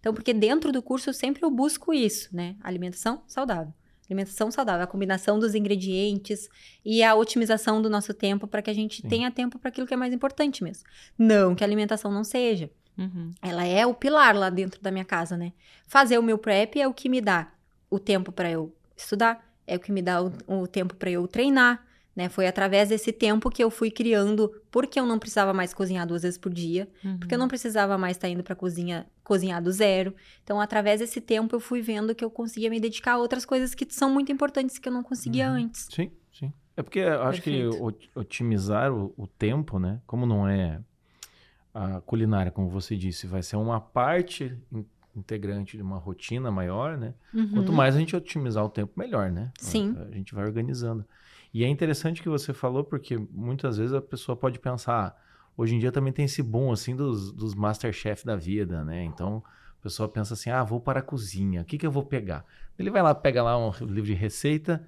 [0.00, 2.56] Então, porque dentro do curso eu sempre eu busco isso, né?
[2.62, 3.72] Alimentação saudável.
[4.08, 6.48] Alimentação saudável, a combinação dos ingredientes
[6.84, 9.08] e a otimização do nosso tempo para que a gente Sim.
[9.08, 10.84] tenha tempo para aquilo que é mais importante mesmo.
[11.18, 12.70] Não que a alimentação não seja.
[12.98, 13.32] Uhum.
[13.42, 15.52] Ela é o pilar lá dentro da minha casa, né?
[15.86, 17.48] Fazer o meu prep é o que me dá
[17.90, 21.26] o tempo para eu estudar, é o que me dá o, o tempo para eu
[21.28, 21.84] treinar,
[22.14, 22.28] né?
[22.30, 26.22] Foi através desse tempo que eu fui criando, porque eu não precisava mais cozinhar duas
[26.22, 27.18] vezes por dia, Uhum.
[27.18, 30.14] porque eu não precisava mais estar indo para cozinha cozinhar do zero.
[30.42, 33.74] Então, através desse tempo eu fui vendo que eu conseguia me dedicar a outras coisas
[33.74, 35.56] que são muito importantes que eu não conseguia Uhum.
[35.64, 35.86] antes.
[35.90, 36.52] Sim, sim.
[36.76, 37.70] É porque eu acho Perfeito.
[37.76, 40.00] que ot- otimizar o, o tempo, né?
[40.06, 40.80] Como não é
[41.76, 46.96] a culinária, como você disse, vai ser uma parte in- integrante de uma rotina maior,
[46.96, 47.14] né?
[47.52, 47.76] Quanto Uhum.
[47.76, 49.52] mais a gente otimizar o tempo, melhor, né?
[49.58, 49.94] Sim.
[49.98, 51.04] A, a gente vai organizando.
[51.52, 55.16] E é interessante que você falou, porque muitas vezes a pessoa pode pensar, ah,
[55.56, 59.04] hoje em dia também tem esse boom, assim, dos, dos Masterchef da vida, né?
[59.04, 59.42] Então,
[59.78, 62.44] a pessoa pensa assim, ah, vou para a cozinha, o que que eu vou pegar?
[62.78, 64.86] Ele vai lá, pega lá um livro de receita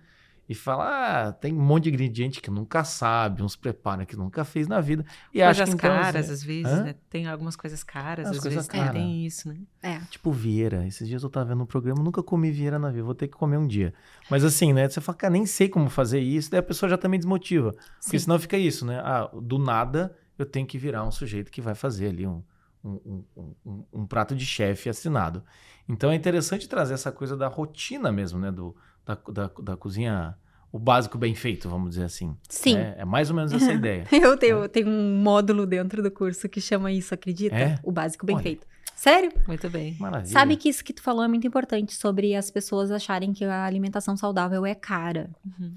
[0.49, 4.45] e fala, ah, tem um monte de ingrediente que nunca sabe, uns prepara que nunca
[4.45, 5.05] fez na vida.
[5.33, 6.83] E acha Coisas que então, caras, assim, às vezes, Hã?
[6.85, 6.95] né?
[7.11, 8.95] Tem algumas coisas caras, As às coisas vezes tem- caras.
[8.95, 9.59] tem isso, né?
[9.83, 9.99] É.
[10.11, 10.87] Tipo Vieira.
[10.87, 13.37] Esses dias eu tava vendo um programa, nunca comi Vieira na vida, vou ter que
[13.37, 13.93] comer um dia.
[14.31, 14.89] Mas assim, né?
[14.89, 17.73] Você fala, cara, nem sei como fazer isso, daí a pessoa já também desmotiva.
[17.73, 18.19] Porque Sim.
[18.19, 18.99] senão fica isso, né?
[19.05, 22.43] Ah, do nada eu tenho que virar um sujeito que vai fazer ali um,
[22.83, 25.43] um, um, um- um prato de chefe assinado.
[25.89, 28.51] Então é interessante trazer essa coisa da rotina mesmo, né?
[28.51, 28.75] Do,
[29.09, 30.37] da, da, da cozinha,
[30.71, 32.37] o básico bem feito, vamos dizer assim.
[32.49, 32.75] Sim.
[32.75, 32.95] né?
[32.99, 34.05] É mais ou menos essa ideia.
[34.13, 37.57] Eu tenho, tenho um módulo dentro do curso que chama isso, acredita?
[37.57, 37.79] É?
[37.83, 38.43] O básico bem Olha.
[38.43, 38.67] feito.
[38.95, 39.33] Sério?
[39.47, 39.97] Muito bem.
[39.99, 40.33] Maravilha.
[40.33, 43.65] Sabe que isso que tu falou é muito importante sobre as pessoas acharem que a
[43.65, 45.31] alimentação saudável é cara.
[45.47, 45.75] Uhum.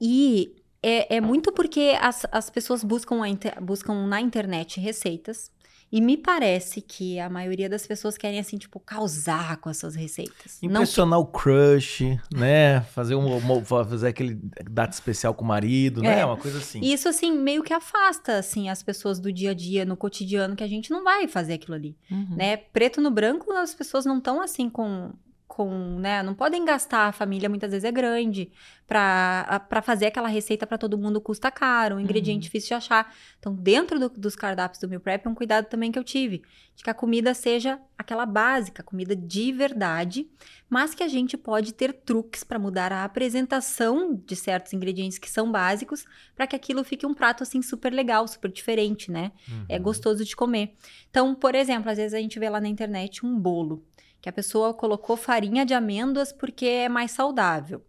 [0.00, 5.52] E é, é muito porque as, as pessoas buscam, a inter- buscam na internet receitas.
[5.94, 9.94] E me parece que a maioria das pessoas querem, assim, tipo, causar com as suas
[9.94, 10.58] receitas.
[10.60, 12.80] Não Impressionar o crush, né?
[12.80, 14.36] Fazer um fazer aquele
[14.68, 16.18] data especial com o marido, né?
[16.18, 16.24] É.
[16.24, 16.80] Uma coisa assim.
[16.80, 20.64] Isso, assim, meio que afasta, assim, as pessoas do dia a dia, no cotidiano, que
[20.64, 22.34] a gente não vai fazer aquilo ali, Uhum.
[22.36, 22.56] né?
[22.56, 25.12] Preto no branco, as pessoas não estão, assim, com...
[25.46, 28.50] Com, né, não podem gastar, a família muitas vezes é grande,
[28.86, 32.40] pra fazer aquela receita pra todo mundo custa caro, um ingrediente Uhum.
[32.40, 33.14] difícil de achar.
[33.38, 36.42] Então, dentro do- dos cardápios do meu prep, é um cuidado também que eu tive,
[36.74, 40.28] de que a comida seja aquela básica, comida de verdade,
[40.68, 45.30] mas que a gente pode ter truques para mudar a apresentação de certos ingredientes que
[45.30, 49.30] são básicos, para que aquilo fique um prato assim super legal, super diferente, né?
[49.68, 49.82] É Uhum.
[49.82, 50.74] gostoso de comer.
[51.10, 53.84] Então, por exemplo, às vezes a gente vê lá na internet um bolo
[54.24, 57.84] que a pessoa colocou farinha de amêndoas porque é mais saudável.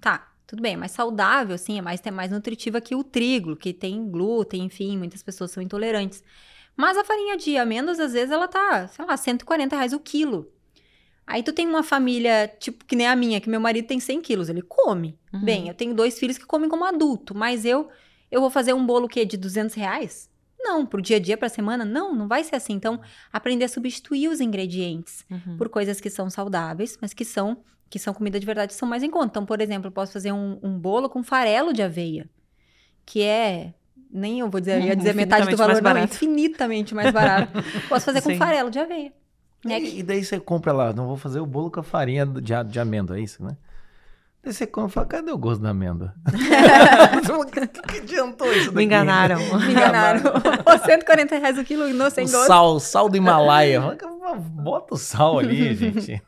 [0.00, 3.72] Tá, tudo bem, mais saudável, sim, é mais, é mais nutritiva que o trigo, que
[3.72, 6.22] tem glúten, enfim, muitas pessoas são intolerantes.
[6.76, 10.52] Mas a farinha de amêndoas, às vezes, ela tá, sei lá, 140 reais o quilo.
[11.26, 14.20] Aí tu tem uma família, tipo, que nem a minha, que meu marido tem 100
[14.20, 15.18] quilos, ele come.
[15.34, 15.44] Uhum.
[15.44, 17.88] Bem, eu tenho dois filhos que comem como adulto, mas eu,
[18.30, 20.30] eu vou fazer um bolo que de 200 reais?
[20.62, 21.84] Não, pro dia a dia, pra semana?
[21.84, 22.72] Não, não vai ser assim.
[22.74, 23.00] Então,
[23.32, 25.56] aprender a substituir os ingredientes Uhum.
[25.56, 27.58] por coisas que são saudáveis, mas que são
[27.90, 29.26] que são comida de verdade, são mais em conta.
[29.26, 32.26] Então, por exemplo, eu posso fazer um, um bolo com farelo de aveia,
[33.04, 33.74] que é
[34.10, 37.52] nem eu vou dizer, eu ia dizer metade do valor, mais não, infinitamente mais barato.
[37.90, 38.36] posso fazer com Sim.
[38.38, 39.12] farelo de aveia.
[39.62, 39.78] Né?
[39.80, 42.54] E, e daí você compra lá, não vou fazer o bolo com a farinha de,
[42.54, 43.56] a- de amêndoa, é isso, né?
[44.44, 46.14] Daí você compra e fala, cadê o gosto da amêndoa?
[47.32, 48.76] O que, que adiantou isso daqui?
[48.76, 49.38] Me enganaram.
[49.38, 50.20] Me enganaram.
[50.84, 52.46] 140 reais o quilo, não sem O gosto.
[52.46, 53.80] sal, sal do Himalaia.
[54.62, 56.22] Bota o sal ali, gente.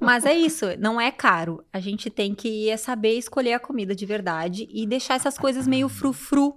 [0.00, 1.64] Mas é isso, não é caro.
[1.72, 5.88] A gente tem que saber escolher a comida de verdade e deixar essas coisas meio
[5.88, 6.54] frufru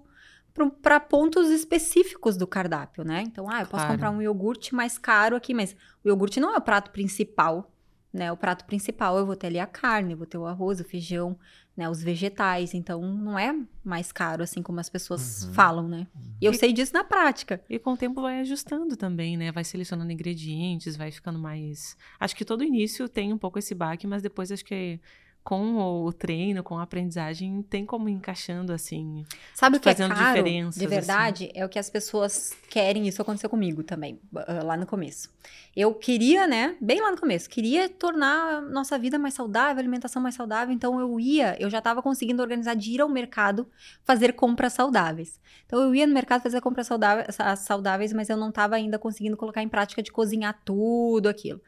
[0.82, 3.24] para pontos específicos do cardápio, né?
[3.26, 3.94] Então, ah, eu posso Claro.
[3.94, 7.72] comprar um iogurte mais caro aqui, mas o iogurte não é o prato principal,
[8.14, 8.32] né?
[8.32, 11.38] O prato principal eu vou ter ali a carne, vou ter o arroz, o feijão,
[11.76, 11.90] né?
[11.90, 12.74] Os vegetais.
[12.76, 15.54] Então, não é mais caro assim como as pessoas Uhum.
[15.54, 16.08] falam, né?
[16.40, 17.60] E eu sei disso na prática.
[17.70, 19.52] E com o tempo vai ajustando também, né?
[19.52, 21.98] Vai selecionando ingredientes, vai ficando mais.
[22.20, 25.00] Acho que todo início tem um pouco esse baque, mas depois acho que
[25.44, 29.26] com o treino, com a aprendizagem, tem como ir encaixando assim.
[29.54, 30.88] Sabe o que é Fazendo caro, de assim.
[30.88, 31.52] verdade?
[31.54, 33.08] É o que as pessoas querem.
[33.08, 35.30] Isso aconteceu comigo também, ah, lá no começo.
[35.76, 40.36] Eu queria, né, bem lá no começo, queria tornar nossa vida mais saudável, alimentação mais
[40.36, 40.74] saudável.
[40.74, 43.68] Então eu ia, eu já estava conseguindo organizar de ir ao mercado
[44.06, 45.42] fazer compras saudáveis.
[45.66, 49.36] Então eu ia no mercado fazer compras saudáveis, saudáveis mas eu não estava ainda conseguindo
[49.36, 51.60] colocar em prática de cozinhar tudo aquilo.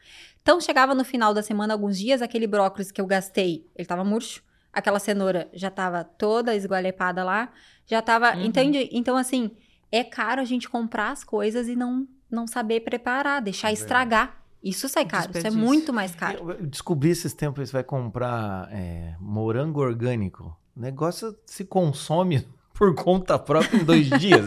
[0.46, 4.04] Então chegava no final da semana, alguns dias, aquele brócolis que eu gastei, ele estava
[4.04, 4.44] murcho.
[4.72, 7.50] Aquela cenoura já estava toda esgualepada lá,
[7.84, 8.44] já estava, Uhum.
[8.44, 8.88] entende?
[8.92, 9.50] Então assim,
[9.90, 14.40] é caro a gente comprar as coisas e não não saber preparar, deixar É estragar.
[14.62, 16.52] Isso sai caro, isso é muito mais caro.
[16.52, 20.56] Eu descobri esses tempos você vai comprar é, morango orgânico.
[20.76, 24.44] O negócio se consome por conta própria em dois dias.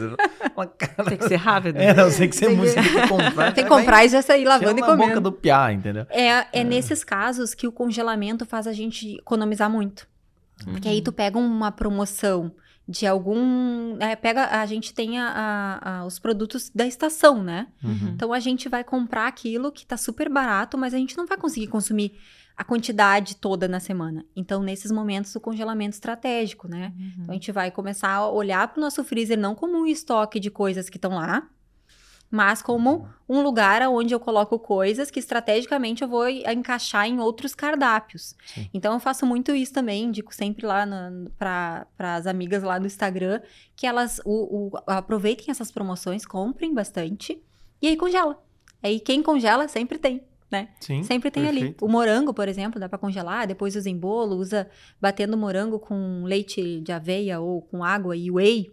[0.78, 1.10] Cara...
[1.10, 1.78] Tem que ser rápido.
[1.78, 3.52] É, não sei que você Tem música tem que comprar.
[3.54, 5.22] Tem que comprar e já sair lavando e na boca comendo.
[5.22, 6.06] do piá, entendeu?
[6.10, 10.08] É, é nesses casos que o congelamento faz a gente economizar muito.
[10.66, 12.52] Porque aí tu pega uma promoção
[12.88, 13.96] de algum.
[14.00, 15.30] é, pega, a gente tem a-
[15.84, 17.68] a- a- os produtos da estação, né?
[17.84, 18.12] Uhum.
[18.14, 21.38] Então a gente vai comprar aquilo que tá super barato, mas a gente não vai
[21.38, 22.14] conseguir consumir
[22.60, 24.26] a quantidade toda na semana.
[24.36, 26.92] Então, nesses momentos, o congelamento estratégico, né?
[27.00, 27.12] Uhum.
[27.20, 30.42] Então a gente vai começar a olhar para o nosso freezer não como um estoque
[30.42, 31.48] de coisas que estão lá,
[32.30, 37.56] mas como um lugar onde eu coloco coisas que estrategicamente eu vou encaixar em outros
[37.56, 38.36] cardápios.
[38.46, 38.70] Sim.
[38.74, 40.86] Então eu faço muito isso também, indico sempre lá
[41.38, 43.40] para as amigas lá do Instagram
[43.74, 47.42] que elas o- o- aproveitem essas promoções, comprem bastante
[47.82, 48.38] e aí congela.
[48.84, 50.22] Aí quem congela sempre tem.
[50.52, 50.70] Né?
[50.80, 51.60] Sim, Sempre tem ali.
[51.60, 51.86] perfeito.
[51.86, 54.68] O morango, por exemplo, dá pra congelar, depois usa em bolo, usa
[55.00, 58.72] batendo morango com leite de aveia ou com água e whey,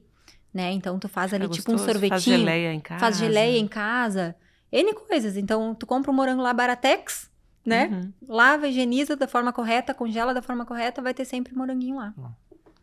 [0.54, 0.72] né?
[0.72, 3.00] Então tu faz ali tipo um sorvetinho, Faz geleia em casa.
[3.00, 4.34] faz geleia em casa,
[4.72, 5.36] N coisas.
[5.36, 7.30] Então tu compra o morango lá baratex,
[7.64, 7.88] né?
[7.92, 8.12] Uhum.
[8.26, 12.14] Lava, higieniza da forma correta, congela da forma correta, vai ter sempre moranguinho lá.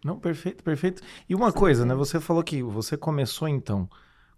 [0.06, 1.02] Não, perfeito, perfeito.
[1.28, 1.96] E uma coisa, né?
[1.96, 3.90] Você falou que você começou então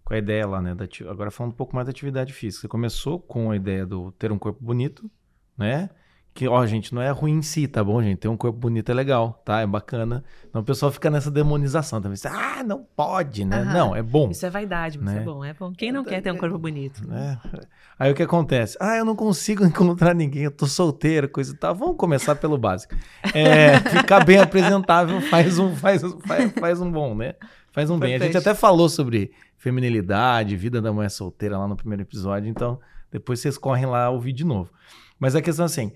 [0.06, 0.72] com a ideia lá, né?
[0.72, 2.60] Da, agora falando um pouco mais da atividade física.
[2.62, 5.10] Você começou com a ideia do ter um corpo bonito,
[5.58, 5.90] né?
[6.32, 8.18] Que, ó, gente, não é ruim em si, tá bom, gente?
[8.18, 9.62] Ter um corpo bonito é legal, tá?
[9.62, 10.22] É bacana.
[10.48, 12.16] Então o pessoal fica nessa demonização também.
[12.26, 13.56] Ah, não pode, né?
[13.62, 13.72] Aham.
[13.72, 14.30] Não, é bom.
[14.30, 15.22] Isso é vaidade, mas Né?
[15.22, 15.72] é bom, é bom.
[15.72, 17.04] Quem não quer ter um corpo bonito?
[17.08, 17.40] né?
[17.98, 18.76] Aí o que acontece?
[18.78, 21.74] Ah, eu não consigo encontrar ninguém, eu tô solteiro, coisa e tal.
[21.74, 22.94] Vamos começar pelo básico.
[23.34, 27.34] É, ficar bem apresentável faz um, faz, um- faz, faz um bom, né?
[27.72, 28.14] Faz um bem.
[28.14, 29.32] A gente até falou sobre
[29.66, 32.78] feminilidade, vida da mulher solteira lá no primeiro episódio, então
[33.10, 34.70] depois vocês correm lá ouvir de novo.
[35.18, 35.90] Mas a questão é assim,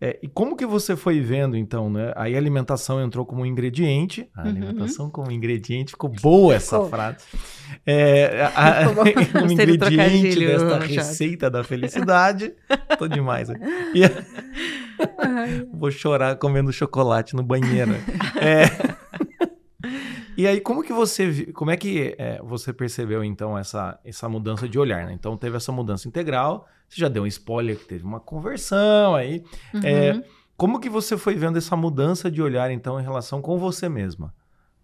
[0.00, 2.12] é, e como que você foi vendo, então, né?
[2.14, 4.28] Aí a alimentação entrou como ingrediente.
[4.36, 4.48] A Uhum.
[4.50, 5.90] alimentação como ingrediente.
[5.92, 6.88] Ficou boa essa Ficou.
[6.90, 7.18] frase.
[7.84, 8.88] É, a- a-
[9.42, 12.52] um ingrediente desta receita da felicidade.
[12.98, 13.48] Tô demais.
[13.48, 13.58] né?
[13.94, 14.02] E
[15.76, 17.92] vou chorar comendo chocolate no banheiro.
[18.40, 18.66] É.
[20.36, 24.68] E aí, como que você, como é que é, você percebeu então essa, essa mudança
[24.68, 25.12] de olhar, né?
[25.12, 29.42] Então teve essa mudança integral, você já deu um spoiler que teve uma conversão aí.
[29.82, 30.22] É, Uhum.
[30.56, 34.34] como que você foi vendo essa mudança de olhar então em relação com você mesma?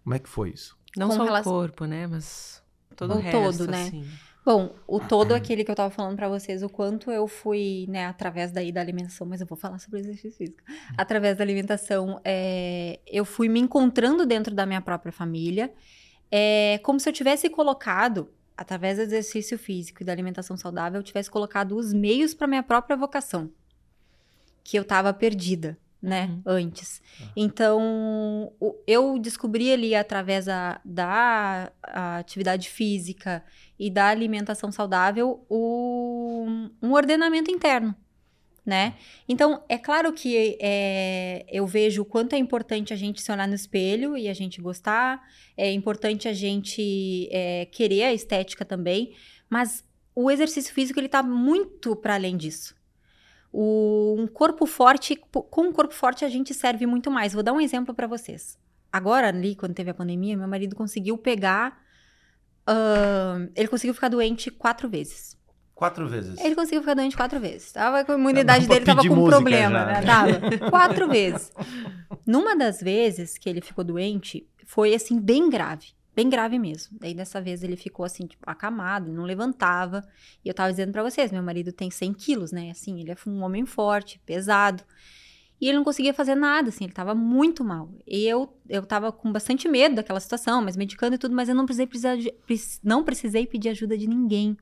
[0.03, 0.75] Como é que foi isso?
[0.97, 2.07] Não Com só relação- o corpo, né?
[2.07, 2.61] Mas
[2.95, 3.83] todo O o resto, todo, né?
[3.83, 4.05] assim.
[4.45, 7.85] Bom, o todo é aquele que eu tava falando pra vocês, o quanto eu fui,
[7.87, 10.61] né, através daí da alimentação, mas eu vou falar sobre exercício físico.
[10.97, 15.73] Através da alimentação, é, eu fui me encontrando dentro da minha própria família,
[16.29, 21.03] é, como se eu tivesse colocado, através do exercício físico e da alimentação saudável, eu
[21.03, 23.49] tivesse colocado os meios pra minha própria vocação,
[24.61, 26.41] que eu tava perdida, né, Uhum.
[26.45, 27.01] antes.
[27.33, 33.41] Então, o- eu descobri ali através da, da a atividade física
[33.79, 36.45] e da alimentação saudável o-
[36.81, 37.95] um ordenamento interno,
[38.65, 38.95] né?
[39.29, 43.47] Então, é claro que é, eu vejo o quanto é importante a gente se olhar
[43.47, 45.21] no espelho e a gente gostar,
[45.55, 49.13] é importante a gente é, querer a estética também,
[49.49, 52.75] mas o exercício físico ele tá muito para além disso.
[53.55, 57.33] O, um corpo forte, com um corpo forte a gente serve muito mais.
[57.33, 58.57] Vou dar um exemplo para vocês.
[58.91, 61.79] Agora, ali, quando teve a pandemia, meu marido conseguiu pegar.
[62.67, 65.37] ahn, ele conseguiu ficar doente quatro vezes.
[65.75, 66.39] Quatro vezes.
[66.39, 67.71] Ele conseguiu ficar doente quatro vezes.
[67.71, 70.01] Tava com a imunidade dele, tava com um problema, já, né?
[70.01, 70.57] Tava.
[70.69, 71.51] Quatro vezes.
[72.25, 75.87] Numa das vezes que ele ficou doente, foi assim, bem grave.
[76.15, 76.97] Bem grave mesmo.
[76.99, 80.07] Daí dessa vez ele ficou assim, tipo, acamado, não levantava.
[80.45, 82.69] E eu tava dizendo pra vocês, meu marido tem 100 quilos, né?
[82.71, 84.83] Assim, ele é um homem forte, pesado.
[85.59, 87.89] E ele não conseguia fazer nada, assim, ele tava muito mal.
[88.05, 91.55] E eu, eu tava com bastante medo daquela situação, mas medicando e tudo, mas eu
[91.55, 92.33] não precisei, precisar de-
[92.83, 94.57] não precisei pedir ajuda de ninguém.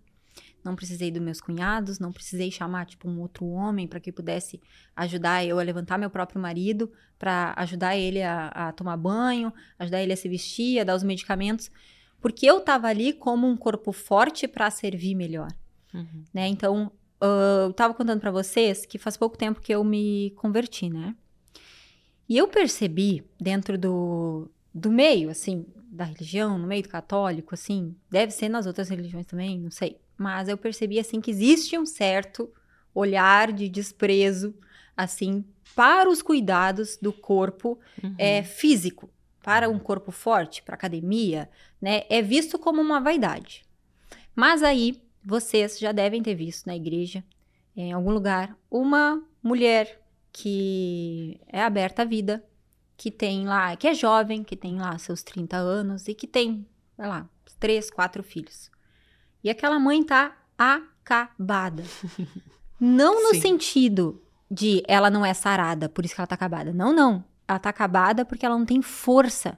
[0.64, 4.62] Não precisei dos meus cunhados, não precisei chamar, tipo, um outro homem para que pudesse
[4.96, 10.02] ajudar eu a levantar meu próprio marido, para ajudar ele a, a tomar banho, ajudar
[10.02, 11.72] ele a se vestir, a dar os medicamentos.
[12.20, 15.48] Porque eu tava ali como um corpo forte para servir melhor
[15.94, 16.24] Uhum.
[16.34, 16.48] né?
[16.48, 21.16] Então, eu tava contando pra vocês que faz pouco tempo que eu me converti, né?
[22.28, 27.96] E eu percebi dentro do, do meio, assim, da religião, no meio do católico, assim,
[28.10, 30.00] deve ser nas outras religiões também, não sei.
[30.22, 32.48] Mas eu percebi, assim, que existe um certo
[32.94, 34.54] olhar de desprezo,
[34.96, 35.44] assim,
[35.74, 38.14] para os cuidados do corpo Uhum.
[38.20, 39.10] é, físico,
[39.42, 41.50] para um corpo forte, para academia,
[41.82, 43.66] né, é visto como uma vaidade.
[44.36, 47.24] Mas aí, vocês já devem ter visto na igreja
[47.76, 50.02] em algum lugar, uma mulher
[50.32, 52.44] que é aberta à vida,
[52.96, 56.66] que tem lá, que é jovem, que tem lá seus 30 anos e que tem,
[56.96, 57.28] sei lá,
[57.60, 58.70] três, quatro filhos.
[59.44, 61.84] E aquela mãe tá acabada.
[62.80, 63.42] Não no Sim.
[63.42, 66.74] sentido de ela não é sarada, por isso que ela tá acabada.
[66.74, 67.24] Não, não.
[67.48, 69.58] Ela tá acabada porque ela não tem força.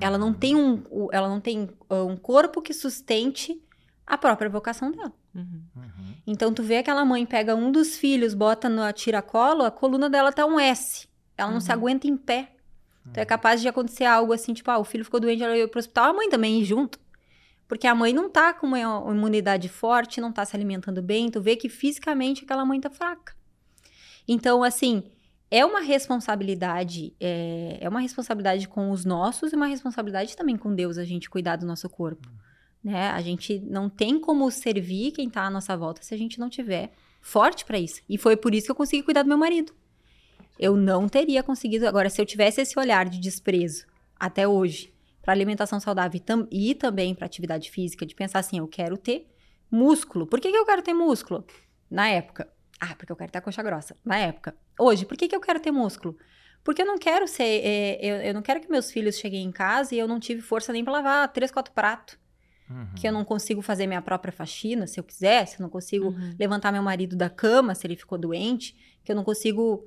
[0.00, 3.62] Ela não tem um, ela não tem uh, um corpo que sustente
[4.06, 5.12] a própria vocação dela.
[5.34, 5.62] Uhum.
[5.76, 6.14] Uhum.
[6.26, 10.32] Então tu vê aquela mãe pega um dos filhos, bota no tiracolo, a coluna dela
[10.32, 11.06] tá um S.
[11.36, 11.74] Ela não se Uhum.
[11.74, 12.52] aguenta em pé.
[13.10, 15.68] Então é capaz de acontecer algo assim, tipo, ah, o filho ficou doente, ela ia
[15.68, 16.98] pro hospital, a mãe também ir junto.
[17.72, 21.40] Porque a mãe não tá com uma imunidade forte, não tá se alimentando bem, tu
[21.40, 23.34] vê que fisicamente aquela mãe tá fraca.
[24.28, 25.04] Então, assim,
[25.50, 30.74] é uma responsabilidade, é, é uma responsabilidade com os nossos e uma responsabilidade também com
[30.74, 32.28] Deus a gente cuidar do nosso corpo.
[32.84, 33.08] Né?
[33.08, 36.50] A gente não tem como servir quem tá à nossa volta se a gente não
[36.50, 36.92] tiver
[37.22, 38.02] forte pra isso.
[38.06, 39.72] E foi por isso que eu consegui cuidar do meu marido.
[40.58, 41.88] Eu não teria conseguido.
[41.88, 43.86] Agora, se eu tivesse esse olhar de desprezo
[44.20, 44.92] até hoje
[45.22, 48.96] para alimentação saudável e, tam- e também para atividade física, de pensar assim, eu quero
[48.98, 49.28] ter
[49.70, 50.26] músculo.
[50.26, 51.46] Por que, que eu quero ter músculo?
[51.90, 52.52] Na época.
[52.80, 53.96] Ah, porque eu quero ter a coxa grossa.
[54.04, 54.54] Na época.
[54.78, 56.16] Hoje, por que, que eu quero ter músculo?
[56.64, 57.42] Porque eu não quero ser.
[57.64, 60.40] é, eu, eu não quero que meus filhos cheguem em casa e eu não tive
[60.42, 62.18] força nem para lavar três, quatro pratos.
[62.68, 62.94] Uhum.
[62.96, 66.06] Que eu não consigo fazer minha própria faxina, se eu quiser, se eu não consigo
[66.08, 66.34] Uhum.
[66.38, 69.84] levantar meu marido da cama se ele ficou doente, que eu não consigo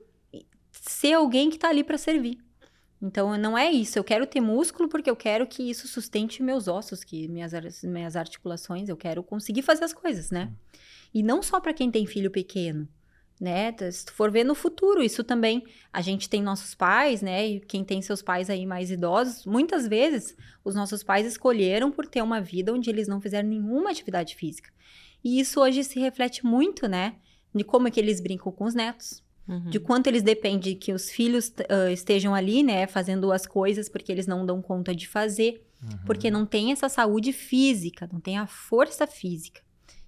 [0.72, 2.38] ser alguém que tá ali para servir.
[3.06, 6.68] Então não é isso, eu quero ter músculo porque eu quero que isso sustente meus
[6.68, 7.54] ossos, que minhas,
[7.84, 10.52] minhas articulações, eu quero conseguir fazer as coisas, né?
[11.14, 12.88] E não só para quem tem filho pequeno,
[13.40, 13.72] né?
[13.92, 17.48] Se tu for ver no futuro, isso também, a gente tem nossos pais, né?
[17.48, 22.08] E quem tem seus pais aí mais idosos, muitas vezes os nossos pais escolheram por
[22.08, 24.72] ter uma vida onde eles não fizeram nenhuma atividade física.
[25.24, 27.18] E isso hoje se reflete muito, né?
[27.54, 29.70] De como é que eles brincam com os netos, Uhum.
[29.70, 34.12] de quanto eles dependem que os filhos ah, estejam ali, né, fazendo as coisas porque
[34.12, 35.98] eles não dão conta de fazer, Uhum.
[36.06, 39.62] porque não tem essa saúde física, não tem a força física,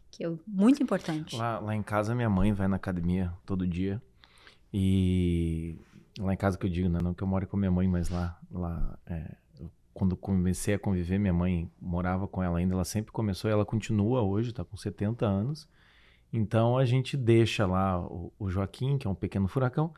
[0.09, 1.35] que é muito importante.
[1.35, 4.01] Lá, lá em casa, minha mãe vai na academia todo dia.
[4.73, 5.77] E
[6.19, 6.99] lá em casa que eu digo, né?
[7.01, 9.35] Não que eu moro com minha mãe, mas lá, lá é,
[9.93, 12.73] quando comecei a conviver, minha mãe morava com ela ainda.
[12.73, 15.67] Ela sempre começou e ela continua hoje, tá com 70 anos.
[16.32, 19.93] Então a gente deixa lá o, o Joaquim, que é um pequeno furacão,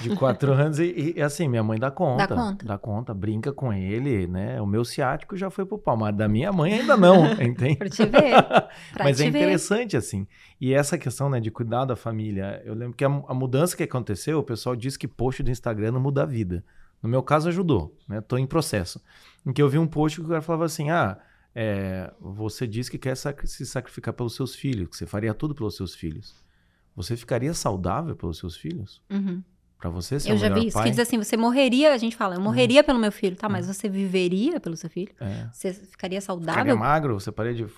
[0.00, 2.26] de 4 anos, e, e, assim, minha mãe dá conta.
[2.26, 2.66] Dá conta.
[2.66, 4.60] Dá conta, brinca com ele, né?
[4.60, 7.76] O meu ciático já foi pro pau, mas da minha mãe ainda não, entende?
[7.76, 8.42] Pra te ver.
[8.92, 9.38] Pra Mas te é ver.
[9.38, 10.26] interessante, assim.
[10.60, 12.62] E essa questão, né, de cuidar da família.
[12.64, 15.92] Eu lembro que a, a mudança que aconteceu, o pessoal disse que post do Instagram
[15.92, 16.62] não muda a vida.
[17.02, 18.20] No meu caso, ajudou, né?
[18.20, 19.00] Tô em processo.
[19.46, 21.18] Em que eu vi um post que o cara falava assim: ah,
[21.54, 25.54] é, você disse que quer sacri- se sacrificar pelos seus filhos, que você faria tudo
[25.54, 26.34] pelos seus filhos.
[26.96, 29.00] Você ficaria saudável pelos seus filhos?
[29.10, 29.42] Uhum.
[29.78, 30.84] Pra você ser Eu o já vi isso, pai?
[30.84, 33.34] que diz assim, você morreria, a gente fala, eu morreria pelo meu filho.
[33.34, 35.10] Tá, mas você viveria pelo seu filho?
[35.18, 35.48] É.
[35.52, 36.76] Você ficaria Ficaria saudável?
[36.76, 37.14] magro?
[37.18, 37.72] Você pararia de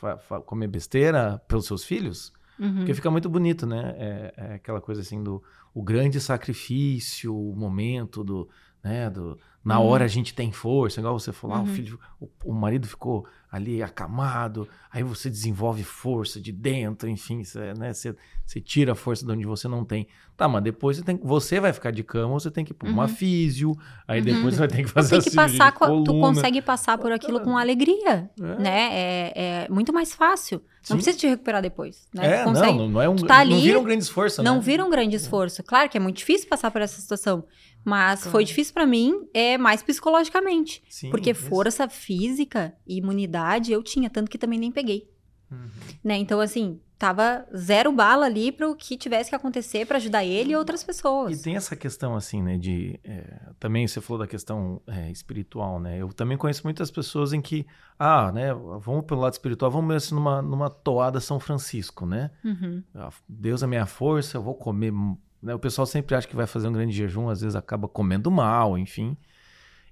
[0.44, 2.32] comer besteira pelos seus filhos?
[2.58, 2.78] Uhum.
[2.78, 3.94] Porque fica muito bonito, né?
[3.96, 5.42] É, é aquela coisa assim do
[5.72, 8.48] o grande sacrifício, o momento do,
[8.82, 9.86] né, do na Uhum.
[9.86, 11.66] hora a gente tem força, igual você falou, ah, o Uhum.
[11.68, 17.74] filho, o, o marido ficou ali acamado, aí você desenvolve força de dentro, enfim, você,
[17.74, 20.06] né, você, você tira a força de onde você não tem.
[20.38, 22.88] Tá, mas depois você tem, você vai ficar de cama, você tem que ir pra
[22.88, 23.08] uma Uhum.
[23.08, 23.76] físio,
[24.08, 24.24] aí Uhum.
[24.24, 26.96] depois você vai ter que fazer tem a que cirurgia passar, a- tu consegue passar
[26.96, 28.58] por aquilo com alegria, É.
[28.58, 28.88] né?
[28.90, 30.62] É, é muito mais fácil.
[30.82, 30.94] Sim.
[30.94, 32.40] Não precisa te recuperar depois, né?
[32.40, 34.60] É, não, não, não é um, tá não ali, vira um grande esforço, não né?
[34.62, 35.62] vira um grande esforço.
[35.62, 37.44] Claro que é muito difícil passar por essa situação,
[37.84, 38.30] mas Claro.
[38.32, 41.42] foi difícil pra mim é mais psicologicamente, Sim, porque isso.
[41.48, 45.08] força física e imunidade eu tinha, tanto que também nem peguei,
[45.50, 45.68] Uhum.
[46.04, 46.16] né?
[46.16, 50.52] Então assim, tava zero bala ali para o que tivesse que acontecer pra ajudar ele
[50.52, 51.42] e outras E pessoas.
[51.42, 53.00] tem essa questão, assim, né, de...
[53.02, 56.00] é, também você falou da questão é, espiritual, né?
[56.00, 57.66] Eu também conheço muitas pessoas em que,
[57.98, 62.30] ah, né, vamos pelo lado espiritual, vamos assim, numa, numa toada São Francisco, né?
[62.44, 62.82] Uhum.
[62.94, 64.92] Ah, Deus é minha força, eu vou comer...
[65.42, 65.54] Né?
[65.54, 68.78] O pessoal sempre acha que vai fazer um grande jejum, às vezes acaba comendo mal,
[68.78, 69.16] enfim.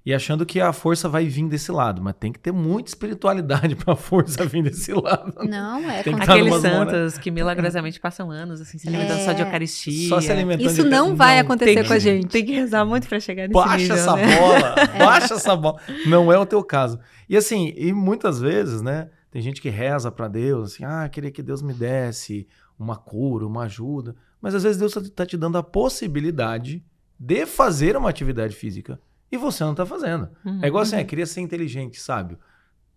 [0.03, 3.75] E achando que a força vai vir desse lado, mas tem que ter muita espiritualidade
[3.85, 5.31] pra força vir desse lado.
[5.47, 9.41] Não, é Tem que Aqueles santos que milagrosamente passam anos, assim, se alimentando só de
[9.43, 9.45] É.
[9.45, 10.09] Eucaristia.
[10.09, 12.27] Só se alimentando Isso de- não vai acontecer tem com a que- gente.
[12.29, 14.39] Tem que rezar muito pra chegar nesse Baixa nível, essa né?
[14.39, 15.79] bola, baixa essa bola.
[16.07, 16.97] Não é o teu caso.
[17.29, 21.29] E assim, e muitas vezes, né, tem gente que reza pra Deus, assim, ah, queria
[21.29, 22.47] que Deus me desse
[22.79, 24.15] uma cura, uma ajuda.
[24.41, 26.83] Mas às vezes Deus tá- tá te dando a possibilidade
[27.19, 28.99] de fazer uma atividade física
[29.31, 30.29] e você não tá fazendo.
[30.43, 30.59] Uhum.
[30.63, 32.39] É igual assim, é, queria ser inteligente, sábio.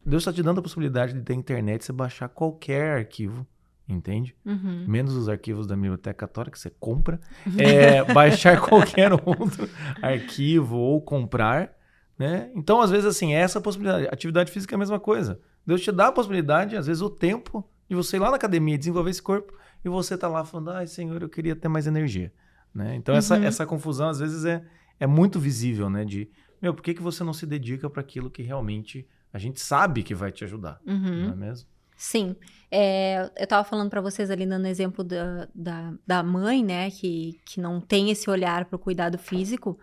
[0.04, 3.46] Deus tá te dando a possibilidade de ter internet, você baixar qualquer arquivo
[3.88, 4.34] entende?
[4.44, 4.84] Uhum.
[4.88, 7.20] Menos os arquivos da Biblioteca Católica que você compra,
[7.58, 9.68] é, baixar qualquer outro
[10.00, 11.72] arquivo ou comprar,
[12.18, 12.50] né?
[12.54, 14.08] Então, às vezes, assim, é essa possibilidade.
[14.10, 15.40] Atividade física é a mesma coisa.
[15.66, 18.78] Deus te dá a possibilidade, às vezes, o tempo de você ir lá na academia,
[18.78, 19.52] desenvolver esse corpo,
[19.84, 22.32] e você tá lá falando, ai, Senhor, eu queria ter mais energia,
[22.74, 22.94] né?
[22.94, 23.44] Então, essa, Uhum.
[23.44, 24.64] essa confusão, às vezes, é,
[24.98, 26.04] é muito visível, né?
[26.04, 26.30] De,
[26.62, 30.02] meu, por que, que você não se dedica para aquilo que realmente a gente sabe
[30.02, 31.26] que vai te ajudar, Uhum.
[31.26, 31.68] não é mesmo?
[31.96, 32.34] Sim.
[32.70, 37.38] É, eu tava falando pra vocês ali dando exemplo da, da, da mãe, né, que,
[37.44, 39.78] que não tem esse olhar pro cuidado físico.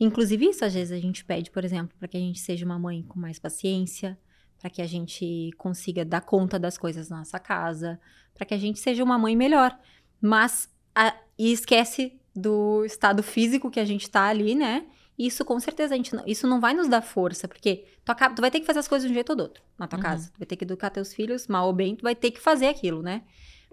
[0.00, 2.78] Inclusive, isso às vezes a gente pede, por exemplo, para que a gente seja uma
[2.78, 4.18] mãe com mais paciência,
[4.58, 8.00] para que a gente consiga dar conta das coisas na nossa casa,
[8.34, 9.76] para que a gente seja uma mãe melhor.
[10.20, 14.86] Mas, a- e esquece do estado físico que a gente tá ali, né?
[15.18, 18.34] Isso com certeza a gente não, isso não vai nos dar força, porque tu, acaba,
[18.34, 19.98] tu vai ter que fazer as coisas de um jeito ou do outro na tua
[19.98, 20.02] Uhum.
[20.02, 20.30] casa.
[20.32, 22.66] Tu vai ter que educar teus filhos, mal ou bem, tu vai ter que fazer
[22.66, 23.22] aquilo, né?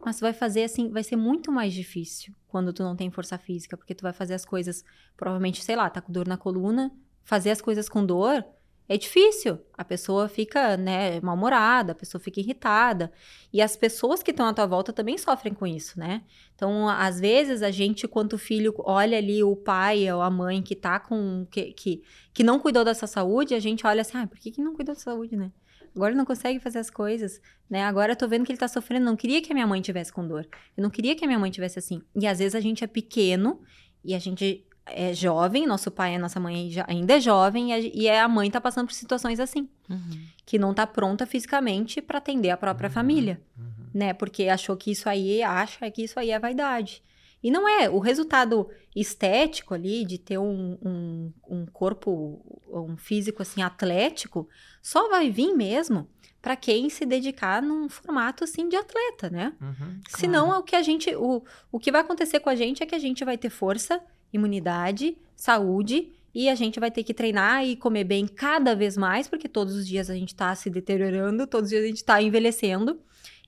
[0.04, 3.38] Mas tu vai fazer assim, vai ser muito mais difícil quando tu não tem força
[3.38, 4.84] física, porque tu vai fazer as coisas,
[5.16, 6.92] provavelmente, sei lá, tá com dor na coluna,
[7.24, 8.44] fazer as coisas com dor
[8.90, 9.60] é difícil.
[9.78, 13.12] A pessoa fica, né, mal-humorada, a pessoa fica irritada.
[13.54, 16.24] E as pessoas que estão à tua volta também sofrem com isso, né?
[16.56, 20.76] Então, às vezes, a gente, quanto filho, olha ali o pai ou a mãe que
[20.76, 21.46] tá com.
[21.52, 24.62] que, que, que não cuidou dessa saúde, a gente olha assim, ah, por que, que
[24.62, 25.52] não cuidou da saúde, né?
[25.96, 27.84] Agora não consegue fazer as coisas, né?
[27.84, 29.06] Agora eu tô vendo que ele tá sofrendo.
[29.06, 30.48] Não queria que a minha mãe tivesse com dor.
[30.76, 32.02] Eu não queria que a minha mãe tivesse assim.
[32.16, 33.62] E às vezes a gente é pequeno
[34.04, 37.70] e a gente é jovem, nosso pai e a nossa mãe já- ainda é jovem
[37.72, 40.22] e a, e a mãe tá passando por situações assim, Uhum.
[40.46, 43.66] que não tá pronta fisicamente pra atender a própria família Uhum.
[43.94, 44.14] né?
[44.14, 47.04] Porque achou que isso aí, acha que isso aí é vaidade.
[47.42, 47.90] E não é.
[47.90, 54.48] O resultado estético ali, de ter um, um, um corpo, um físico assim, atlético,
[54.82, 56.08] só vai vir mesmo
[56.42, 59.54] para quem se dedicar num formato assim de atleta, né?
[59.62, 60.00] Uhum.
[60.10, 61.14] Senão, o que a gente.
[61.16, 64.02] O, o que vai acontecer com a gente é que a gente vai ter força,
[64.32, 66.12] imunidade, saúde.
[66.34, 69.76] E a gente vai ter que treinar e comer bem cada vez mais, porque todos
[69.76, 73.00] os dias a gente tá se deteriorando, todos os dias a gente tá envelhecendo.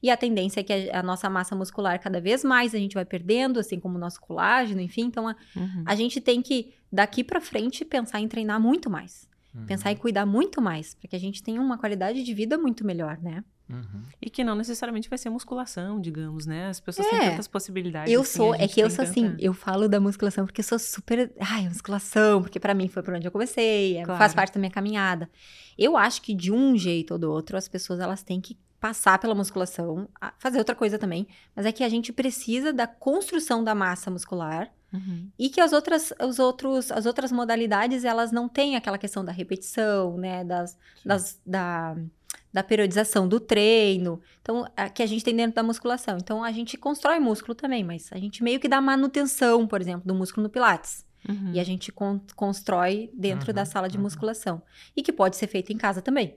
[0.01, 2.95] E a tendência é que a, a nossa massa muscular cada vez mais a gente
[2.95, 5.03] vai perdendo, assim como o nosso colágeno, enfim.
[5.03, 5.83] Então a, Uhum.
[5.85, 9.29] a gente tem que, daqui pra frente, pensar em treinar muito mais.
[9.53, 9.65] Uhum.
[9.67, 12.83] Pensar em cuidar muito mais, para que a gente tenha uma qualidade de vida muito
[12.85, 13.43] melhor, né?
[13.71, 14.01] Uhum.
[14.21, 16.67] E que não necessariamente vai ser musculação, digamos, né?
[16.69, 17.09] As pessoas É.
[17.11, 18.13] têm tantas possibilidades.
[18.13, 20.65] Eu assim, sou, é que eu sou assim, tanta- eu falo da musculação porque eu
[20.65, 21.31] sou super.
[21.39, 24.17] Ai, musculação, porque pra mim foi por onde eu comecei, é, Claro.
[24.19, 25.29] faz parte da minha caminhada.
[25.77, 29.19] Eu acho que de um jeito ou do outro, as pessoas elas têm que passar
[29.19, 30.09] pela musculação,
[30.39, 34.71] fazer outra coisa também, mas é que a gente precisa da construção da massa muscular
[34.91, 35.29] Uhum.
[35.37, 39.31] e que as outras, os outros, as outras modalidades elas não têm aquela questão da
[39.31, 41.95] repetição, né, das, das- da,
[42.53, 46.17] da periodização do treino, então a, que a gente tem dentro da musculação.
[46.17, 50.05] Então a gente constrói músculo também, mas a gente meio que dá manutenção, por exemplo,
[50.05, 51.51] do músculo no Pilates Uhum.
[51.53, 54.03] e a gente con- constrói dentro da Uhum, sala de uhum.
[54.03, 54.61] musculação
[54.97, 56.35] e que pode ser feito em casa também.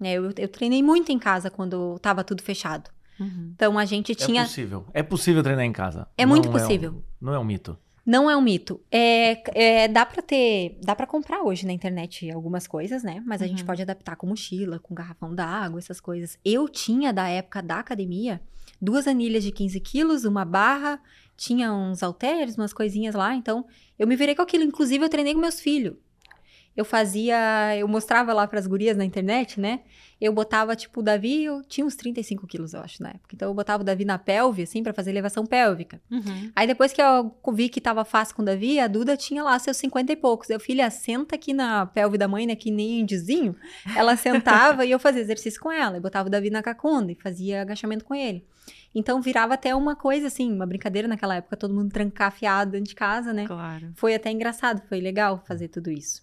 [0.00, 0.14] né?
[0.14, 2.90] eu, eu treinei muito em casa quando estava tudo fechado.
[3.20, 3.52] Uhum.
[3.54, 4.86] Então a gente É tinha possível.
[4.92, 6.08] É possível treinar em casa.
[6.18, 6.92] É muito Não possível.
[6.92, 7.78] um- não é um mito.
[8.04, 8.80] Não é um mito.
[8.90, 13.22] É, é, dá pra ter, dá para comprar hoje na internet algumas coisas, né?
[13.24, 13.66] Mas a gente Uhum.
[13.66, 16.36] pode adaptar com mochila, com garrafão d'água, essas coisas.
[16.44, 18.40] Eu tinha da época da academia
[18.80, 21.00] duas anilhas de 15 quilos, uma barra,
[21.36, 23.34] tinha uns halteres, umas coisinhas lá.
[23.36, 23.64] Então
[23.96, 24.64] eu me virei com aquilo.
[24.64, 25.94] Inclusive eu treinei com meus filhos.
[26.76, 29.80] Eu fazia, eu mostrava lá pras gurias na internet, né?
[30.22, 33.34] Eu botava, tipo, o Davi, eu tinha uns 35 quilos, eu acho, na época.
[33.34, 36.00] Então eu botava o Davi na pelve, assim, pra fazer elevação pélvica.
[36.08, 36.52] Uhum.
[36.54, 39.58] Aí depois que eu vi que tava fácil com o Davi, a Duda tinha lá
[39.58, 40.48] seus 50 e poucos.
[40.48, 43.56] Eu, filha, senta aqui na pelve da mãe, né, que nem indiozinho.
[43.96, 45.96] Ela sentava e eu fazia exercício com ela.
[45.96, 48.46] E botava o Davi na cacunda e fazia agachamento com ele.
[48.94, 52.94] Então virava até uma coisa assim, uma brincadeira naquela época, todo mundo trancafiado dentro de
[52.94, 53.44] casa, né?
[53.44, 53.90] Claro.
[53.96, 56.22] Foi até engraçado, foi legal fazer tudo isso.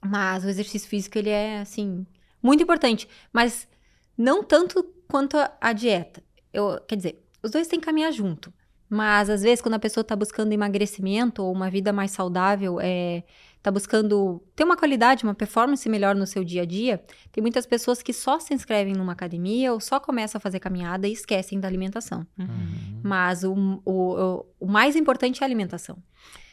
[0.00, 2.06] Mas o exercício físico, ele é, assim,
[2.46, 3.08] muito importante.
[3.32, 3.68] Mas
[4.16, 6.22] não tanto quanto a, dieta.
[6.52, 8.52] Eu, quer dizer, os dois têm que caminhar junto.
[8.88, 13.24] Mas, às vezes, quando a pessoa está buscando emagrecimento ou uma vida mais saudável, é,
[13.60, 17.66] tá buscando ter uma qualidade, uma performance melhor no seu dia a dia, tem muitas
[17.66, 21.58] pessoas que só se inscrevem numa academia ou só começam a fazer caminhada e esquecem
[21.58, 22.24] da alimentação.
[22.38, 23.00] Uhum.
[23.02, 26.00] Mas o, o, o, o mais importante é a alimentação.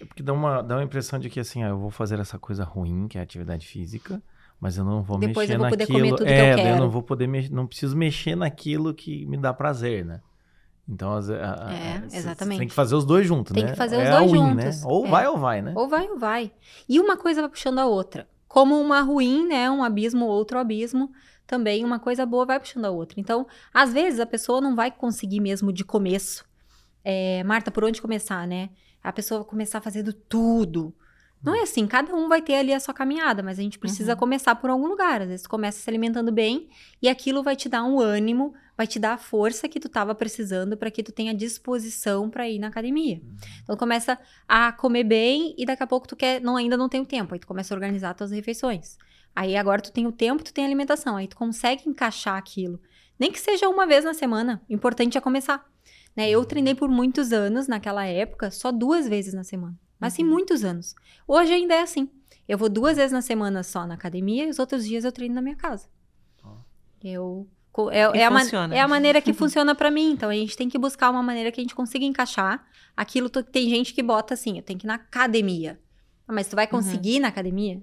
[0.02, 2.40] É porque dá uma, dá uma impressão de que assim, ah, eu vou fazer essa
[2.40, 4.20] coisa ruim, que é a atividade física,
[4.64, 6.00] mas eu não vou Depois mexer eu vou poder naquilo.
[6.00, 6.78] comer tudo que é, eu daí quero.
[6.80, 10.22] não vou poder mexer, não preciso mexer naquilo que me dá prazer, né?
[10.88, 12.60] Então, a, a- É, exatamente.
[12.60, 13.72] Tem que fazer os dois juntos, Tem né?
[13.72, 14.88] que fazer é os a dois win, juntos, Né?
[14.88, 15.10] Ou é.
[15.10, 15.74] vai ou vai, né?
[15.76, 16.52] Ou vai ou vai.
[16.90, 18.28] E uma coisa vai puxando a outra.
[18.48, 19.70] Como uma ruim, né?
[19.70, 21.10] Um abismo, outro abismo.
[21.46, 23.20] também uma coisa boa vai puxando a outra.
[23.20, 26.46] Então, às vezes a pessoa não vai conseguir mesmo de começo.
[27.04, 28.70] É, Marta, por onde começar, né?
[29.04, 30.94] A pessoa vai começar fazendo tudo.
[31.44, 34.14] Não é assim, cada um vai ter ali a sua caminhada, mas a gente precisa
[34.14, 34.18] Uhum.
[34.20, 35.22] começar por algum lugar.
[35.22, 36.70] Às vezes tu começa se alimentando bem
[37.02, 40.16] e aquilo vai te dar um ânimo, vai te dar a força que tu estava
[40.16, 43.22] precisando para que tu tenha disposição para ir na academia.
[43.62, 44.18] Então começa
[44.48, 47.34] a comer bem e daqui a pouco tu quer, não ainda não tem o tempo,
[47.34, 48.98] aí tu começa a organizar tuas refeições.
[49.36, 52.80] Aí agora tu tem o tempo, tu tem a alimentação, aí tu consegue encaixar aquilo.
[53.20, 55.66] Nem que seja uma vez na semana, o importante é começar.
[56.16, 56.30] Né?
[56.30, 59.76] Eu treinei por muitos anos naquela época, só duas vezes na semana.
[60.04, 60.30] Mas sim, Uhum.
[60.30, 60.94] muitos anos.
[61.28, 62.10] Hoje ainda é assim.
[62.48, 65.34] Eu vou duas vezes na semana só na academia e os outros dias eu treino
[65.36, 65.88] na minha casa.
[67.04, 67.48] Eu
[67.92, 68.30] é, é, a
[68.72, 70.12] é a maneira que funciona pra mim.
[70.12, 72.64] Então a gente tem que buscar uma maneira que a gente consiga encaixar
[72.96, 73.30] aquilo.
[73.30, 75.80] to- Tem gente que bota assim, eu tenho que ir na academia.
[76.28, 77.82] Ah, mas tu vai conseguir ir na academia?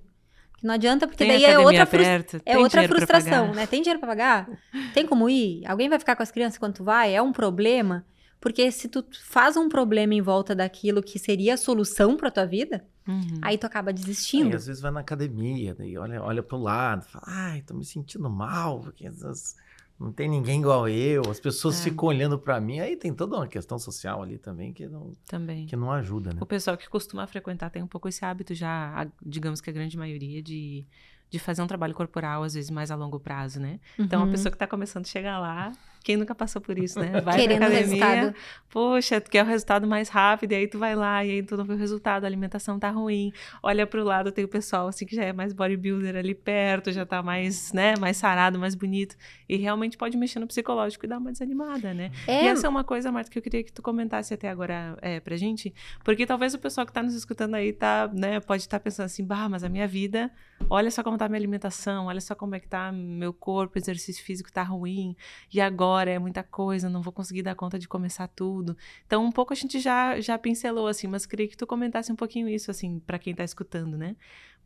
[0.53, 1.29] Porque não adianta, porque Uhum.
[1.31, 2.07] Tem daí é outra, frus-
[2.47, 3.67] é outra frustração, né?
[3.67, 4.49] Tem dinheiro pra pagar?
[4.95, 5.67] Tem como ir?
[5.67, 7.15] Alguém vai ficar com as crianças quando tu vai?
[7.15, 8.07] É um problema?
[8.41, 12.47] Porque se tu faz um problema em volta daquilo que seria a solução pra tua
[12.47, 13.39] vida, Uhum.
[13.43, 14.57] aí tu acaba E desistindo.
[14.57, 18.31] às vezes vai na academia, daí olha, olha pro lado, fala, ai, tô me sentindo
[18.31, 19.57] mal, porque essas-
[19.99, 21.83] não tem ninguém igual eu, as pessoas É.
[21.91, 25.67] ficam olhando pra mim, aí tem toda uma questão social ali também que não, Também.
[25.67, 26.39] que não ajuda, né?
[26.41, 29.73] O pessoal que costuma frequentar tem um pouco esse hábito já, a- digamos que a
[29.73, 30.87] grande maioria, de,
[31.29, 33.79] de fazer um trabalho corporal, às vezes mais a longo prazo, né?
[33.99, 34.31] Então, a Uhum.
[34.31, 35.73] pessoa que tá começando a chegar lá,
[36.03, 37.21] quem nunca passou por isso, né?
[37.23, 38.35] Vai Querendo pra academia, resultado.
[38.71, 41.57] poxa, tu quer o resultado mais rápido, e aí tu vai lá, e aí tu
[41.57, 43.33] não vê o resultado, a alimentação tá ruim.
[43.63, 47.05] Olha pro lado, tem o pessoal assim que já é mais bodybuilder ali perto, já
[47.05, 49.17] tá mais, né, mais sarado, mais bonito.
[49.49, 52.11] E realmente pode mexer no psicológico e dar uma desanimada, né?
[52.27, 54.97] É, E essa é uma coisa, Marta, que eu queria que tu comentasse até agora
[55.03, 55.75] é, pra gente,
[56.05, 59.25] porque talvez o pessoal que tá nos escutando aí tá, né, pode estar pensando assim,
[59.25, 60.31] bah, mas a minha vida,
[60.69, 63.79] olha só como tá a minha alimentação, olha só como é que tá meu corpo,
[63.79, 65.17] exercício físico tá ruim,
[65.53, 68.77] e agora é muita coisa, não vou conseguir dar conta de começar tudo.
[69.07, 72.17] Então, um pouco a gente já, já pincelou, assim, mas queria que tu comentasse um
[72.17, 74.17] pouquinho isso, assim, pra quem tá escutando, né?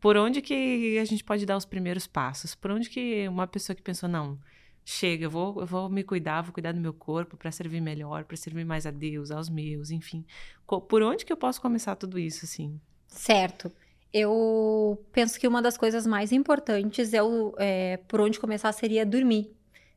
[0.00, 2.54] Por onde que a gente pode dar os primeiros passos?
[2.54, 4.38] Por onde que uma pessoa que pensou, não,
[4.84, 8.24] chega, eu vou, eu vou me cuidar, vou cuidar do meu corpo para servir melhor,
[8.24, 10.24] para servir mais a Deus, aos meus, enfim.
[10.66, 12.78] Por onde que eu posso começar tudo isso, assim?
[13.06, 13.72] Certo.
[14.12, 19.04] Eu penso que uma das coisas mais importantes é, o, é por onde começar seria
[19.04, 19.52] dormir.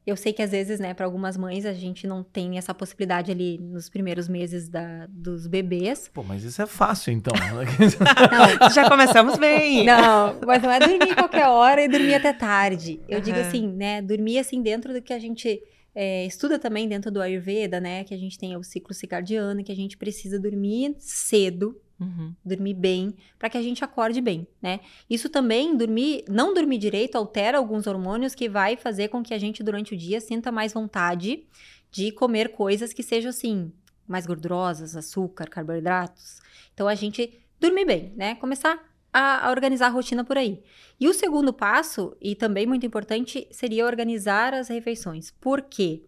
[0.07, 3.29] Eu sei que às vezes, né, para algumas mães a gente não tem essa possibilidade
[3.29, 6.09] ali nos primeiros meses da, dos bebês.
[6.13, 7.33] Pô, mas isso é fácil, então.
[8.31, 9.85] Não, Já começamos bem!
[9.85, 13.01] não, mas não é dormir qualquer hora e dormir até tarde.
[13.09, 13.47] Eu digo Aham.
[13.47, 15.61] assim, né, dormir assim dentro do que a gente
[15.93, 19.71] é, estuda também dentro do Ayurveda, né, que a gente tem o ciclo circadiano, que
[19.71, 22.35] a gente precisa dormir cedo, Uhum.
[22.45, 24.81] dormir bem, para que a gente acorde bem, né?
[25.09, 29.37] Isso também, dormir, não dormir direito, altera alguns hormônios que vai fazer com que a
[29.39, 31.47] gente durante o dia sinta mais vontade
[31.89, 33.71] de comer coisas que sejam assim,
[34.07, 36.39] mais gordurosas, açúcar, carboidratos.
[36.73, 38.35] Então a gente dormir bem, né?
[38.35, 38.79] Começar
[39.11, 40.61] a, a organizar a rotina por aí.
[40.99, 45.31] E o segundo passo, e também muito importante, seria organizar as refeições.
[45.31, 46.03] Por quê?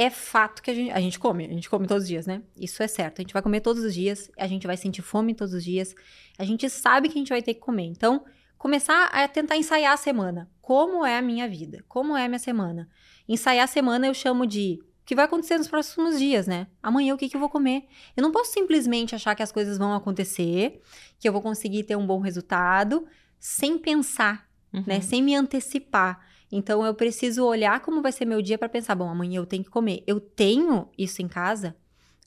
[0.00, 2.40] É fato que a gente, a gente come, a gente come todos os dias, né?
[2.56, 3.18] Isso é certo.
[3.18, 5.92] A gente vai comer todos os dias, a gente vai sentir fome todos os dias,
[6.38, 7.86] a gente sabe que a gente vai ter que comer.
[7.86, 8.24] Então,
[8.56, 10.48] começar a tentar ensaiar a semana.
[10.62, 11.84] Como é a minha vida?
[11.88, 12.88] Como é a minha semana?
[13.28, 16.68] Ensaiar a semana eu chamo de o que vai acontecer nos próximos dias, né?
[16.80, 17.88] Amanhã o que, que eu vou comer?
[18.16, 20.80] Eu não posso simplesmente achar que as coisas vão acontecer,
[21.18, 23.04] que eu vou conseguir ter um bom resultado,
[23.40, 24.84] sem pensar Uhum.
[24.86, 25.00] né?
[25.00, 26.20] Sem me antecipar.
[26.50, 29.64] Então eu preciso olhar como vai ser meu dia para pensar, bom, amanhã eu tenho
[29.64, 30.02] que comer.
[30.06, 31.76] Eu tenho isso em casa,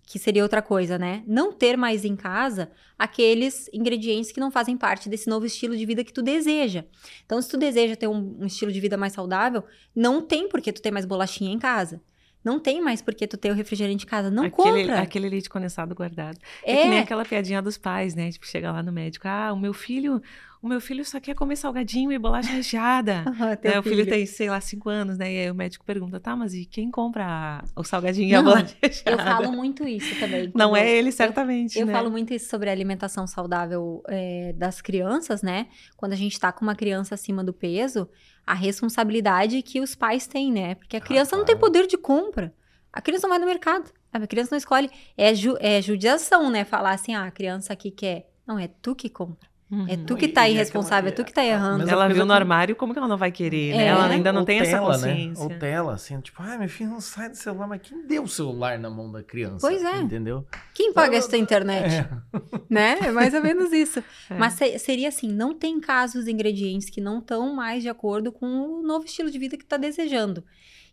[0.06, 1.24] que seria outra coisa, né?
[1.26, 5.86] Não ter mais em casa aqueles ingredientes que não fazem parte desse novo estilo de
[5.86, 6.86] vida que tu deseja.
[7.26, 9.64] Então, se tu deseja ter um, um estilo de vida mais saudável,
[9.96, 12.02] não tem por que tu ter mais bolachinha em casa.
[12.44, 14.32] Não tem mais por que tu ter o refrigerante em casa.
[14.32, 15.02] Não aquele, compra.
[15.02, 16.38] aquele leite condensado guardado.
[16.64, 16.74] É.
[16.74, 18.32] É, que nem aquela piadinha dos pais, né?
[18.32, 20.20] Tipo, chega lá no médico, ah, o meu filho,
[20.62, 23.24] o meu filho só quer comer salgadinho e bolacha recheada.
[23.64, 25.32] Né, O filho tem, sei lá, cinco anos, né?
[25.32, 28.52] E aí o médico pergunta, tá, mas e quem compra o salgadinho e a Não,
[28.52, 29.24] bolacha Eu recheada?
[29.24, 30.52] falo muito isso também.
[30.56, 31.94] Não é ele, certamente, Eu né?
[31.94, 35.68] falo muito isso sobre a alimentação saudável é, das crianças, né?
[35.96, 38.10] Quando a gente tá com uma criança acima do peso,
[38.46, 40.76] a responsabilidade que os pais têm, né?
[40.76, 42.54] Porque a Ah, criança não tem poder de compra.
[42.92, 43.92] A criança não vai no mercado.
[44.12, 44.90] A criança não escolhe.
[45.16, 46.66] É, ju é judiação, né?
[46.66, 48.30] Falar assim, ah, a criança aqui quer.
[48.46, 49.48] Não, é tu que compra.
[49.88, 50.06] É Uhum.
[50.06, 51.84] tu que tá é irresponsável, é tu que tá errando.
[51.90, 53.84] Ela coisa viu no armário, como que ela não vai querer, né?
[53.86, 53.88] É.
[53.88, 55.08] Ela ainda não Ou tem essa tela, né?
[55.14, 55.44] consciência.
[55.44, 58.28] Ou tela, assim, tipo, ai, meu filho não sai do celular, mas quem deu o
[58.28, 59.60] celular na mão da criança?
[59.66, 60.02] Pois é.
[60.02, 60.46] Entendeu?
[60.74, 61.94] Quem paga essa internet?
[61.96, 62.10] É.
[62.70, 62.98] Né?
[63.02, 64.00] É mais ou menos isso.
[64.30, 64.38] É.
[64.38, 68.46] Mas se- seria assim, não tem casos, ingredientes que não estão mais de acordo com
[68.46, 70.44] o novo estilo de vida que tu tá desejando.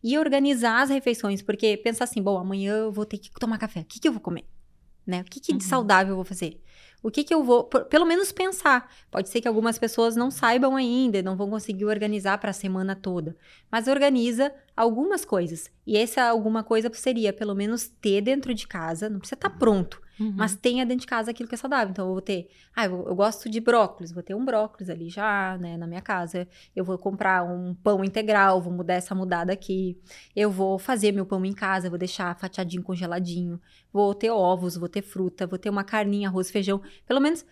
[0.05, 3.81] E organizar as refeições, porque pensar assim, bom, amanhã eu vou ter que tomar café,
[3.81, 4.45] o que, que eu vou comer?
[5.07, 5.21] Né?
[5.23, 5.69] O que, que de Uhum.
[5.71, 6.61] saudável eu vou fazer?
[7.03, 8.91] O que, que eu vou, por- pelo menos pensar.
[9.11, 12.97] Pode ser que algumas pessoas não saibam ainda, não vão conseguir organizar para a semana
[12.97, 13.37] toda.
[13.71, 15.71] Mas organiza algumas coisas.
[15.87, 20.01] E essa alguma coisa seria, pelo menos, ter dentro de casa, não precisa estar pronto,
[20.21, 20.35] Uhum.
[20.37, 21.91] mas tenha dentro de casa aquilo que é saudável.
[21.91, 22.49] Então, eu vou ter.
[22.75, 26.01] Ah, eu, eu gosto de brócolis, vou ter um brócolis ali já, né, na minha
[26.01, 26.49] casa.
[26.75, 29.97] Eu vou comprar um pão integral, vou mudar essa mudada aqui.
[30.35, 33.61] Eu vou fazer meu pão em casa, vou deixar fatiadinho, congeladinho.
[33.93, 36.83] Vou ter ovos, vou ter fruta, vou ter uma carninha, arroz, feijão.
[37.07, 37.45] Pelo menos,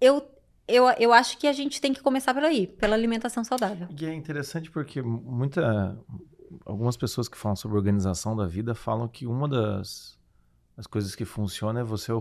[0.00, 0.28] eu,
[0.66, 3.88] eu, eu acho que a gente tem que começar por aí, pela alimentação saudável.
[3.98, 5.96] E é interessante porque muita,
[6.64, 10.18] algumas pessoas que falam sobre organização da vida falam que uma das,
[10.76, 12.12] das coisas que funciona é você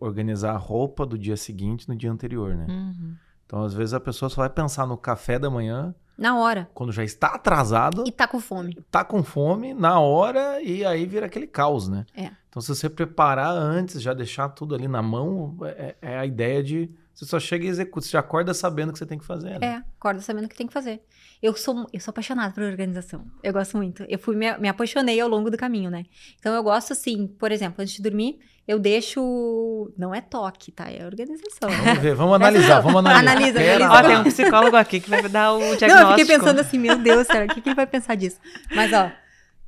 [0.00, 2.66] organizar a roupa do dia seguinte no dia anterior, né?
[2.68, 3.14] Uhum.
[3.46, 6.68] Então, às vezes, a pessoa só vai pensar no café da manhã Na hora.
[6.74, 8.78] quando já está atrasado, E tá com fome.
[8.90, 12.06] tá com fome, na hora, e aí vira aquele caos, né?
[12.14, 12.30] É.
[12.48, 16.62] Então, se você preparar antes, já deixar tudo ali na mão, é, é a ideia
[16.62, 16.90] de.
[17.14, 19.58] Você só chega e executa, você já acorda sabendo o que você tem que fazer.
[19.58, 19.66] Né?
[19.66, 21.02] É, acorda sabendo o que tem que fazer.
[21.42, 23.26] Eu sou, eu sou apaixonada por organização.
[23.42, 24.04] Eu gosto muito.
[24.08, 26.04] Eu fui, me, me apaixonei ao longo do caminho, né?
[26.38, 29.92] Então eu gosto assim, por exemplo, antes de dormir, eu deixo.
[29.96, 30.90] Não é toque, tá?
[30.90, 31.68] É organização.
[31.68, 33.32] Vamos ver, vamos analisar, vamos analisar.
[33.32, 33.90] Analisa, analisa.
[33.90, 35.88] Ó, tem um psicólogo aqui que vai dar o diagnóstico.
[35.88, 38.38] Não, eu fiquei pensando assim, meu Deus, será o que, que ele vai pensar disso?
[38.74, 39.10] Mas ó,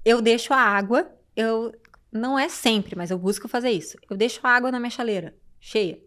[0.04, 1.72] eu deixo a água, eu.
[2.12, 3.98] Não é sempre, mas eu busco fazer isso.
[4.08, 5.98] Eu deixo a água na minha chaleira, cheia.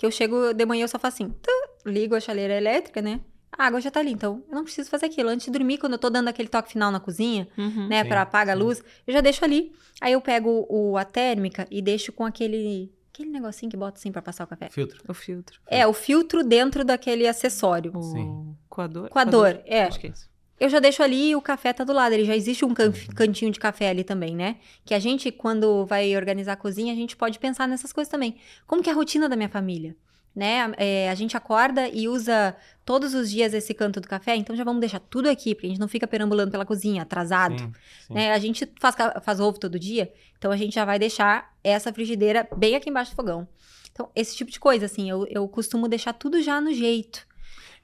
[0.00, 1.50] Que eu chego de manhã, eu só faço assim, tu,
[1.84, 3.20] ligo a chaleira elétrica, né?
[3.52, 5.28] A água já tá ali, então eu não preciso fazer aquilo.
[5.28, 7.86] Antes de dormir, quando eu tô dando aquele toque final na cozinha, Uhum.
[7.86, 9.72] né, pra apagar a luz, eu já deixo ali.
[10.00, 14.10] Aí eu pego o, a térmica e deixo com aquele aquele negocinho que bota assim
[14.10, 14.70] pra passar o café.
[14.70, 15.02] Filtro.
[15.06, 15.60] O filtro.
[15.66, 17.92] É, o filtro dentro daquele acessório.
[17.94, 18.56] O Sim.
[18.70, 19.10] coador.
[19.10, 19.82] Coador, é.
[19.82, 20.30] Acho que é isso.
[20.60, 22.12] Eu já deixo ali e o café tá do lado.
[22.12, 24.56] Ele já existe um can- cantinho de café ali também, né?
[24.84, 28.36] Que a gente, quando vai organizar a cozinha, a gente pode pensar nessas coisas também.
[28.66, 29.96] Como que é a rotina da minha família?
[30.36, 30.70] Né?
[30.76, 32.54] É, a gente acorda e usa
[32.84, 35.80] todos os dias esse canto do café, então já vamos deixar tudo aqui, pra gente
[35.80, 37.58] não fica perambulando pela cozinha, atrasado.
[37.58, 37.72] Sim,
[38.06, 38.14] sim.
[38.14, 38.32] né?
[38.32, 42.48] A gente faz, faz ovo todo dia, então a gente já vai deixar essa frigideira
[42.56, 43.48] bem aqui embaixo do fogão.
[43.90, 47.26] Então, esse tipo de coisa, assim, eu, eu costumo deixar tudo já no jeito.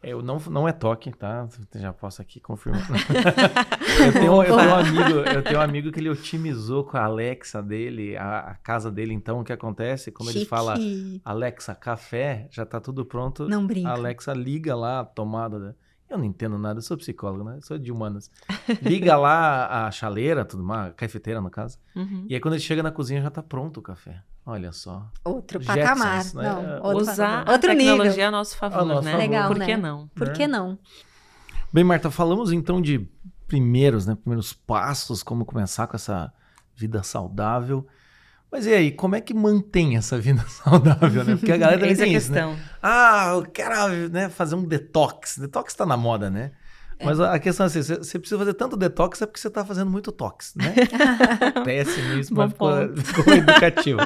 [0.03, 1.49] É, Eu não, não é toque, tá?
[1.75, 2.83] Já posso aqui confirmar.
[4.07, 7.05] eu, tenho, eu, tenho um amigo, eu tenho um amigo que ele otimizou com a
[7.05, 10.11] Alexa dele, a, a casa dele, então, o que acontece?
[10.13, 10.51] Quando ele Chique.
[10.51, 10.75] fala
[11.25, 13.49] Alexa, café, já tá tudo pronto.
[13.49, 13.89] Não brinca.
[13.89, 15.59] A Alexa liga lá a tomada.
[15.59, 15.75] da-
[16.11, 17.57] Eu não entendo nada, eu sou psicólogo, né?
[17.57, 18.31] Eu sou de humanas.
[18.83, 21.79] Liga lá a chaleira, tudo mais, a cafeteira no caso.
[21.97, 22.27] Uhum.
[22.29, 24.23] E aí quando ele chega na cozinha já tá pronto o café.
[24.49, 25.11] Olha só.
[25.25, 26.25] Outro Jetsons, patamar.
[26.35, 26.43] né?
[26.79, 27.49] Não, outro Usar patamar.
[27.49, 28.29] a outro tecnologia nível.
[28.29, 29.11] a nosso favor, A nosso né?
[29.11, 29.23] favor.
[29.25, 29.67] Legal, Por né?
[29.67, 30.09] que não?
[30.15, 30.33] Por né?
[30.35, 30.79] que não?
[31.73, 33.09] Bem, Marta, falamos então de
[33.49, 34.15] primeiros, né?
[34.15, 36.33] Primeiros passos, como começar com essa
[36.77, 37.87] vida saudável.
[38.51, 41.35] Mas e aí, como é que mantém essa vida saudável, né?
[41.35, 42.43] Porque a galera também a tem isso, né?
[42.43, 42.57] questão.
[42.81, 45.39] Ah, eu quero né, fazer um detox.
[45.39, 46.53] Detox tá na moda, né?
[47.05, 49.91] Mas a questão é assim, você precisa fazer tanto detox é porque você tá fazendo
[49.91, 50.75] muito tox, né?
[51.65, 54.01] Péssimo isso, mas ficou, ficou educativo.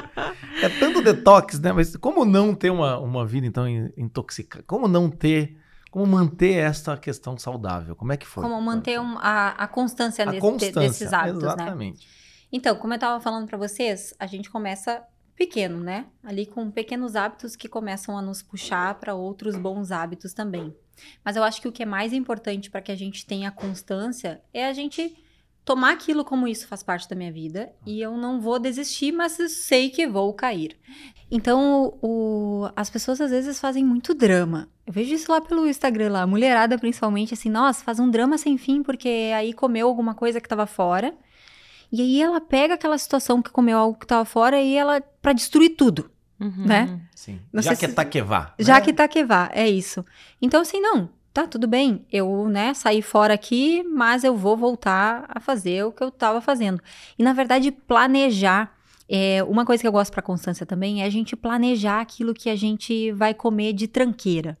[0.61, 1.71] É tanto detox, né?
[1.71, 4.63] Mas como não ter uma, uma vida, então, in- intoxicada?
[4.67, 5.57] Como não ter...
[5.89, 7.97] Como manter essa questão saudável?
[7.97, 8.43] Como é que foi?
[8.43, 11.47] Como manter um- a, a constância, a nesse- constância, desses hábitos, né?
[11.49, 12.07] exatamente.
[12.49, 15.01] Então, como eu tava falando pra vocês, a gente começa
[15.35, 16.05] pequeno, né?
[16.23, 20.73] Ali com pequenos hábitos que começam a nos puxar para outros bons hábitos também.
[21.23, 24.41] Mas eu acho que o que é mais importante para que a gente tenha constância
[24.53, 25.15] é a gente
[25.63, 29.33] tomar aquilo como isso faz parte da minha vida e eu não vou desistir, mas
[29.33, 30.75] sei que vou cair.
[31.29, 34.67] Então, o- as pessoas às vezes fazem muito drama.
[34.85, 38.37] Eu vejo isso lá pelo Instagram, lá, a mulherada principalmente, assim, nossa, faz um drama
[38.37, 41.13] sem fim porque aí comeu alguma coisa que tava fora.
[41.91, 45.33] E aí ela pega aquela situação que comeu algo que tava fora e ela para
[45.33, 46.09] destruir tudo,
[46.41, 46.65] Uhum.
[46.65, 46.99] né?
[47.15, 47.39] Sim.
[47.53, 48.53] Não Já sei que é se- taquevá.
[48.59, 48.81] Já né?
[48.81, 50.03] que tá que vá, é isso.
[50.41, 52.05] Então assim, não, tá tudo bem.
[52.11, 56.41] Eu, né, saí fora aqui, mas eu vou voltar a fazer o que eu tava
[56.41, 56.81] fazendo.
[57.17, 58.75] E na verdade planejar
[59.07, 62.49] é, uma coisa que eu gosto pra Constância também é a gente planejar aquilo que
[62.49, 64.57] a gente vai comer de tranqueira.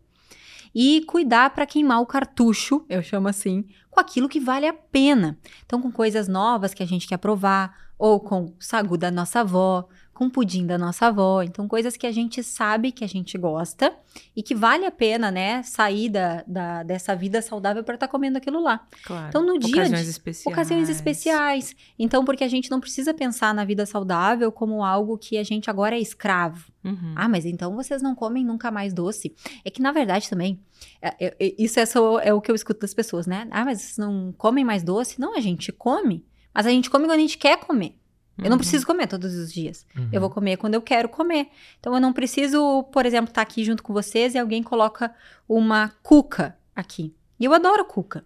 [0.73, 5.37] E cuidar para queimar o cartucho, eu chamo assim, com aquilo que vale a pena.
[5.65, 9.87] Então, com coisas novas que a gente quer provar, ou com sagu da nossa avó,
[10.21, 11.41] com pudim da nossa avó.
[11.41, 13.91] Então, coisas que a gente sabe que a gente gosta
[14.35, 18.11] e que vale a pena, né, sair da, da dessa vida saudável para estar tá
[18.11, 18.85] comendo aquilo lá.
[19.03, 19.29] Claro.
[19.29, 19.77] Então, no dia.
[19.77, 20.53] Ocasiões especiais.
[20.53, 21.75] Ocasiões especiais.
[21.97, 25.71] Então, porque a gente não precisa pensar na vida saudável como algo que a gente
[25.71, 26.71] agora é escravo.
[26.83, 27.15] Uhum.
[27.15, 29.35] Ah, mas então vocês não comem nunca mais doce.
[29.65, 30.59] É que, na verdade, também,
[31.01, 33.47] é, é, é isso é, só, é o que eu escuto das pessoas, né?
[33.49, 35.19] Ah, mas vocês não comem mais doce?
[35.19, 36.23] Não, a gente come.
[36.53, 37.95] Mas a gente come quando a gente quer comer.
[38.41, 38.57] Eu não Uhum.
[38.57, 39.85] preciso comer todos os dias.
[39.95, 40.09] Uhum.
[40.11, 41.47] Eu vou comer quando eu quero comer.
[41.79, 45.13] Então eu não preciso, por exemplo, estar aqui junto com vocês e alguém coloca
[45.47, 47.13] uma cuca aqui.
[47.39, 48.25] E eu adoro cuca.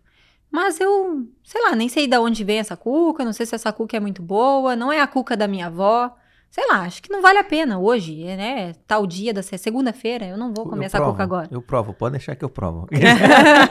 [0.50, 3.74] Mas eu, sei lá, nem sei de onde vem essa cuca, não sei se essa
[3.74, 6.16] cuca é muito boa, não é a cuca da minha avó.
[6.50, 8.72] Sei lá, acho que não vale a pena hoje, né?
[8.88, 11.48] Tal dia da se- segunda-feira, eu não vou comer Eu essa provo, cuca agora.
[11.52, 12.88] Eu provo, pode deixar que eu provo.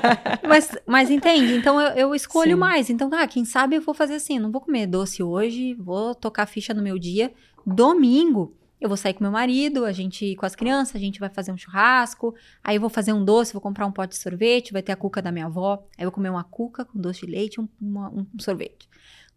[0.46, 1.54] Mas, mas entende?
[1.54, 2.58] Então eu, eu escolho Sim.
[2.60, 2.90] mais.
[2.90, 6.46] Então, ah, quem sabe eu vou fazer assim: não vou comer doce hoje, vou tocar
[6.46, 7.32] ficha no meu dia.
[7.66, 11.30] Domingo, eu vou sair com meu marido, a gente com as crianças, a gente vai
[11.30, 12.34] fazer um churrasco.
[12.62, 14.96] Aí eu vou fazer um doce, vou comprar um pote de sorvete, vai ter a
[14.96, 15.82] cuca da minha avó.
[15.96, 18.88] Aí eu vou comer uma cuca com doce de leite e um, uma- um sorvete.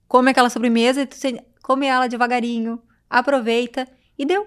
[0.08, 1.16] Come aquela sobremesa e tu
[1.64, 4.44] come ela devagarinho, aproveita e deu,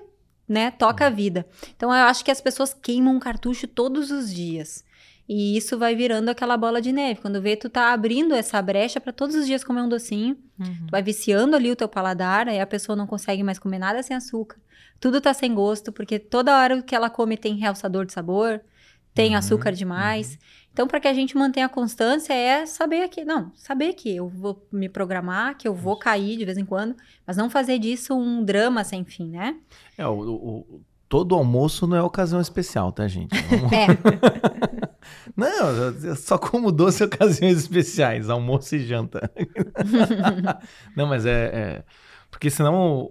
[0.48, 0.70] né?
[0.70, 1.46] Toca a vida.
[1.76, 4.84] Então eu acho que as pessoas queimam um cartucho todos os dias.
[5.32, 7.20] E isso vai virando aquela bola de neve.
[7.20, 10.36] Quando vê, tu tá abrindo essa brecha para todos os dias comer um docinho.
[10.58, 10.86] Uhum.
[10.88, 14.02] Tu vai viciando ali o teu paladar, aí a pessoa não consegue mais comer nada
[14.02, 14.58] sem açúcar.
[14.98, 18.60] Tudo tá sem gosto, porque toda hora que ela come tem realçador de sabor,
[19.14, 20.36] tem Uhum, açúcar demais.
[20.80, 24.26] Então, para que a gente mantenha a constância, é saber que, não, saber que eu
[24.30, 26.96] vou me programar, que eu vou cair de vez em quando,
[27.26, 29.56] mas não fazer disso um drama sem fim, né?
[29.98, 33.36] É, o, o- todo almoço não é ocasião especial, tá, gente?
[33.50, 33.88] Vamos- É,
[35.36, 39.30] Não, só como doce ocasiões especiais, almoço e janta.
[40.96, 41.84] não, mas é, é-
[42.30, 43.10] Porque senão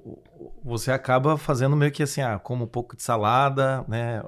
[0.64, 4.22] você acaba fazendo meio que assim, ah, como um pouco de salada, né?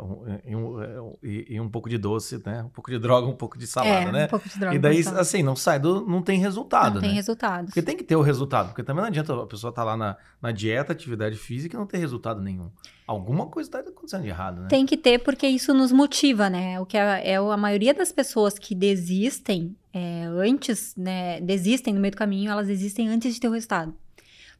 [0.46, 2.64] E um, e- e um pouco de doce, né?
[2.64, 4.26] Um pouco de droga, um pouco de salada, é né?
[4.26, 4.76] um pouco de droga.
[4.76, 6.06] e daí, assim, não sai do.
[6.08, 7.16] Não tem resultado, não tem né?
[7.16, 7.66] resultados.
[7.70, 10.18] Porque tem que ter o resultado, porque também não adianta a pessoa estar lá na,
[10.42, 12.70] na dieta, atividade física e não ter resultado nenhum.
[13.08, 14.68] Alguma coisa está acontecendo de errado, né?
[14.70, 16.80] Tem que ter, porque isso nos motiva, né?
[16.80, 21.42] O que é, é a maioria das pessoas que desistem é, antes, né?
[21.42, 23.94] Desistem no meio do caminho, elas desistem antes de ter o resultado.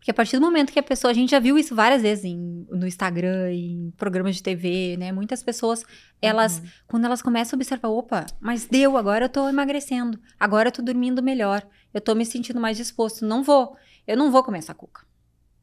[0.02, 2.26] Porque a partir do momento que a pessoa, a gente já viu isso várias vezes
[2.26, 5.12] em- no Instagram, em programas de TV, né?
[5.12, 5.86] Muitas pessoas,
[6.20, 6.66] elas, Uhum.
[6.88, 10.82] quando elas começam a observar, opa, mas deu, agora eu tô emagrecendo, agora eu tô
[10.82, 11.62] dormindo melhor,
[11.94, 13.76] eu tô me sentindo mais disposto, não vou,
[14.08, 15.06] eu não vou comer essa cuca.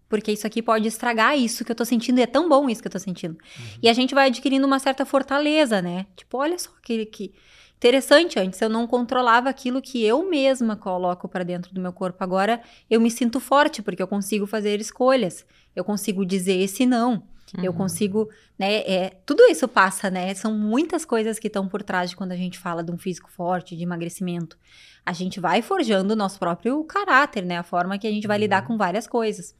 [0.08, 2.80] Porque isso aqui pode estragar isso que eu tô sentindo, e é tão bom isso
[2.80, 3.36] que eu tô sentindo.
[3.82, 6.06] E a gente vai adquirindo uma certa fortaleza, né?
[6.16, 7.34] Tipo, olha só que, que
[7.78, 8.38] interessante.
[8.38, 12.22] Antes eu não controlava aquilo que eu mesma coloco para dentro do meu corpo.
[12.22, 12.60] Agora
[12.90, 15.46] eu me sinto forte porque eu consigo fazer escolhas.
[15.74, 17.22] Eu consigo dizer esse não.
[17.62, 17.78] Eu Uhum.
[17.78, 18.28] consigo,
[18.58, 18.80] né?
[18.80, 20.34] É, tudo isso passa, né?
[20.34, 23.30] São muitas coisas que estão por trás de quando a gente fala de um físico
[23.30, 24.58] forte, de emagrecimento.
[25.06, 27.56] A gente vai forjando o nosso próprio caráter, né?
[27.56, 29.54] A forma que a gente vai lidar com várias coisas.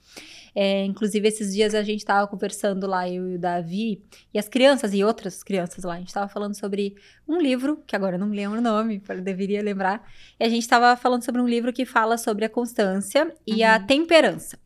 [0.54, 4.02] É, inclusive, esses dias a gente estava conversando lá, eu e o Davi,
[4.32, 5.94] e as crianças e outras crianças lá.
[5.94, 6.94] A gente estava falando sobre
[7.26, 10.06] um livro, que agora eu não me lembro o nome, eu deveria lembrar.
[10.38, 13.76] E a gente estava falando sobre um livro que fala sobre a constância e a
[13.78, 13.86] Uhum.
[13.86, 14.58] temperança.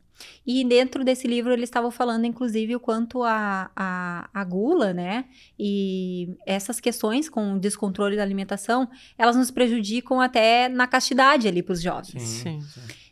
[0.46, 5.24] E dentro desse livro eles estavam falando, inclusive, o quanto a, a, a gula, né?
[5.59, 8.88] E essas questões com o descontrole da alimentação,
[9.18, 12.60] elas nos prejudicam até na castidade ali para os jovens Sim.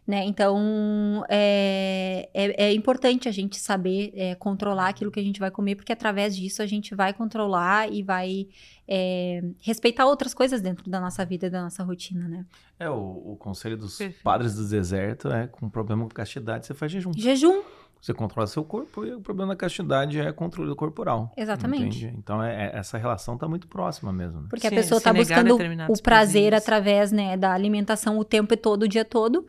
[0.07, 0.25] Né?
[0.25, 5.51] Então é, é, é importante a gente saber é, controlar aquilo que a gente vai
[5.51, 8.49] comer, porque através disso a gente vai controlar e vai
[8.89, 12.45] é, respeitar outras coisas dentro da nossa vida e da nossa rotina, né?
[12.79, 12.95] É, o,
[13.33, 14.23] o conselho dos Perfeito.
[14.23, 17.13] padres do deserto é com problema com castidade, você faz jejum.
[17.17, 17.63] Jejum,
[18.01, 21.33] Você controla seu corpo e o problema da castidade é controle corporal.
[21.37, 21.99] Exatamente.
[21.99, 22.17] entende?
[22.19, 24.41] Então é, é- essa relação tá muito próxima mesmo.
[24.41, 24.47] Né?
[24.51, 26.63] porque Sim, a pessoa está buscando o prazer prazeres.
[26.63, 29.47] através né, da alimentação o tempo todo, o dia todo,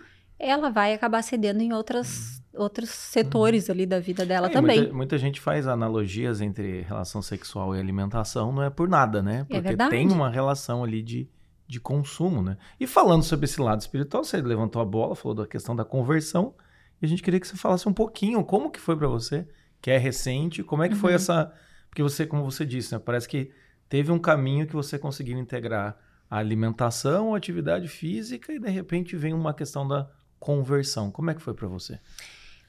[0.50, 4.78] ela vai acabar cedendo em outras, outros setores ali da vida dela É, também.
[4.80, 9.44] Muita, muita gente faz analogias entre relação sexual e alimentação, não é por nada, né?
[9.46, 9.92] Porque verdade.
[9.92, 11.30] tem uma relação ali de,
[11.68, 12.58] de consumo, né?
[12.80, 16.54] E falando sobre esse lado espiritual, você levantou a bola, falou da questão da conversão,
[17.02, 19.48] e a gente queria que você falasse um pouquinho como que foi pra você,
[19.82, 21.16] que é recente, como é que foi Uhum.
[21.16, 21.54] essa...
[21.90, 23.00] Porque você, como você disse, né?
[23.04, 23.52] Parece que
[23.90, 25.98] teve um caminho que você conseguiu integrar
[26.30, 30.10] a alimentação, a atividade física, e de repente vem uma questão da
[30.42, 31.12] conversão.
[31.12, 32.00] Como é que foi pra você?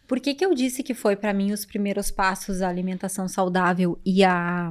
[0.07, 3.99] Por que, que eu disse que foi para mim os primeiros passos a alimentação saudável
[4.05, 4.71] e a,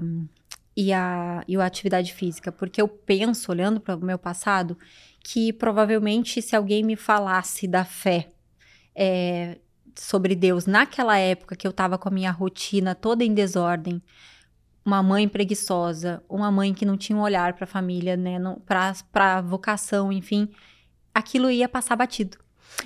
[0.77, 2.51] e a, e a atividade física?
[2.51, 4.77] Porque eu penso, olhando para o meu passado,
[5.23, 8.29] que provavelmente se alguém me falasse da fé
[8.95, 9.57] é,
[9.95, 13.99] sobre Deus naquela época que eu tava com a minha rotina toda em desordem,
[14.85, 19.37] uma mãe preguiçosa, uma mãe que não tinha um olhar para a família, né, para
[19.37, 20.49] a vocação, enfim,
[21.13, 22.37] aquilo ia passar batido.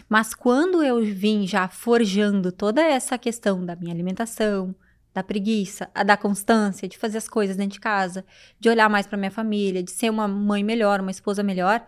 [0.09, 4.75] Mas quando eu vim já forjando toda essa questão da minha alimentação,
[5.13, 8.25] da preguiça, a da constância, de fazer as coisas dentro de casa,
[8.59, 11.87] de olhar mais para minha família, de ser uma mãe melhor, uma esposa melhor,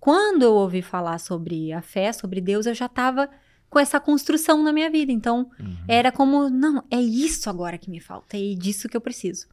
[0.00, 3.30] quando eu ouvi falar sobre a fé, sobre Deus, eu já estava
[3.70, 5.10] com essa construção na minha vida.
[5.10, 5.76] Então, uhum.
[5.88, 9.46] era como, não, é isso agora que me falta, é disso que eu preciso.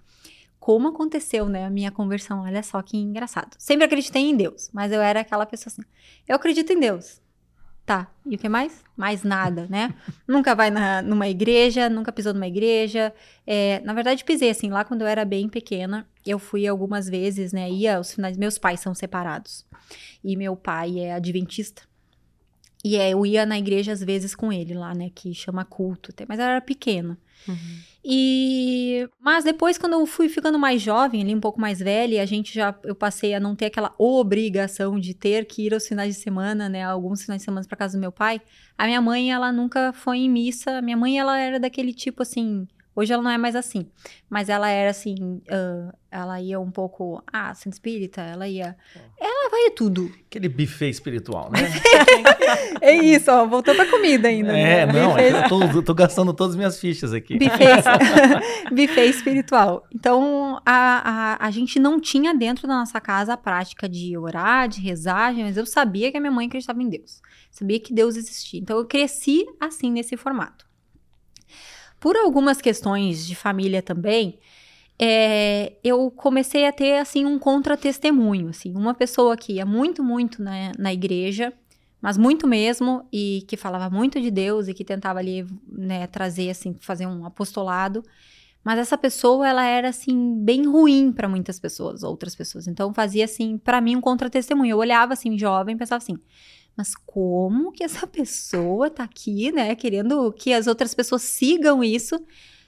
[0.60, 3.56] Como aconteceu, né, a minha conversão, olha só que engraçado.
[3.58, 5.84] Sempre acreditei em Deus, mas eu era aquela pessoa assim,
[6.28, 7.22] eu acredito em Deus.
[7.86, 8.84] Tá, e o que mais?
[8.96, 9.94] Mais nada, né?
[10.28, 13.14] nunca vai na, numa igreja, nunca pisou numa igreja.
[13.46, 17.52] É, na verdade, pisei, assim, lá quando eu era bem pequena, eu fui algumas vezes,
[17.52, 19.66] né, ia os finais, meus pais são separados.
[20.24, 21.82] E meu pai é adventista,
[22.84, 25.12] e é, eu ia na igreja às vezes com ele lá, né?
[25.14, 27.18] Que chama culto, mas ela era pequena.
[27.48, 27.80] Uhum.
[28.04, 32.26] E mas depois quando eu fui ficando mais jovem, ali um pouco mais velha, a
[32.26, 36.16] gente já eu passei a não ter aquela obrigação de ter que ir aos finais
[36.16, 38.42] de semana, né, alguns finais de semana para casa do meu pai.
[38.78, 40.82] A minha mãe, ela nunca foi em missa.
[40.82, 43.88] Minha mãe ela era daquele tipo assim, Hoje ela não é mais assim.
[44.30, 45.16] Mas ela era assim,
[45.50, 47.24] uh, ela ia um pouco.
[47.32, 48.76] Ah, sendo espírita, ela ia.
[49.18, 50.12] Ela vai tudo.
[50.28, 51.60] Aquele buffet espiritual, né?
[52.82, 53.46] é isso, ó.
[53.46, 54.52] Voltou pra comida ainda.
[54.58, 54.94] É, né?
[54.94, 57.38] não, é eu tô, tô, gastando todas as minhas fichas aqui.
[57.38, 57.82] Buffet,
[58.76, 59.86] buffet espiritual.
[59.94, 64.68] Então, a, a, a gente não tinha dentro da nossa casa a prática de orar,
[64.68, 67.22] de rezar, mas eu sabia que a minha mãe acreditava em Deus.
[67.50, 68.60] Sabia que Deus existia.
[68.60, 70.71] Então, eu cresci assim, nesse formato.
[72.02, 74.40] Por algumas questões de família também,
[75.00, 78.74] é, eu comecei a ter, assim, um contra-testemunho, assim.
[78.76, 81.54] Uma pessoa que ia muito, muito na, na igreja,
[82.02, 86.50] mas muito mesmo, e que falava muito de Deus e que tentava ali, né, trazer,
[86.50, 88.04] assim, fazer um apostolado.
[88.64, 92.68] Mas essa pessoa, ela era, assim, bem ruim para muitas pessoas, outras pessoas.
[92.68, 94.72] Então, fazia, assim, para mim, um contra-testemunho.
[94.72, 96.18] Eu olhava, assim, jovem, pensava assim,
[96.76, 102.20] mas como que essa pessoa tá aqui, né, querendo que as outras pessoas sigam isso,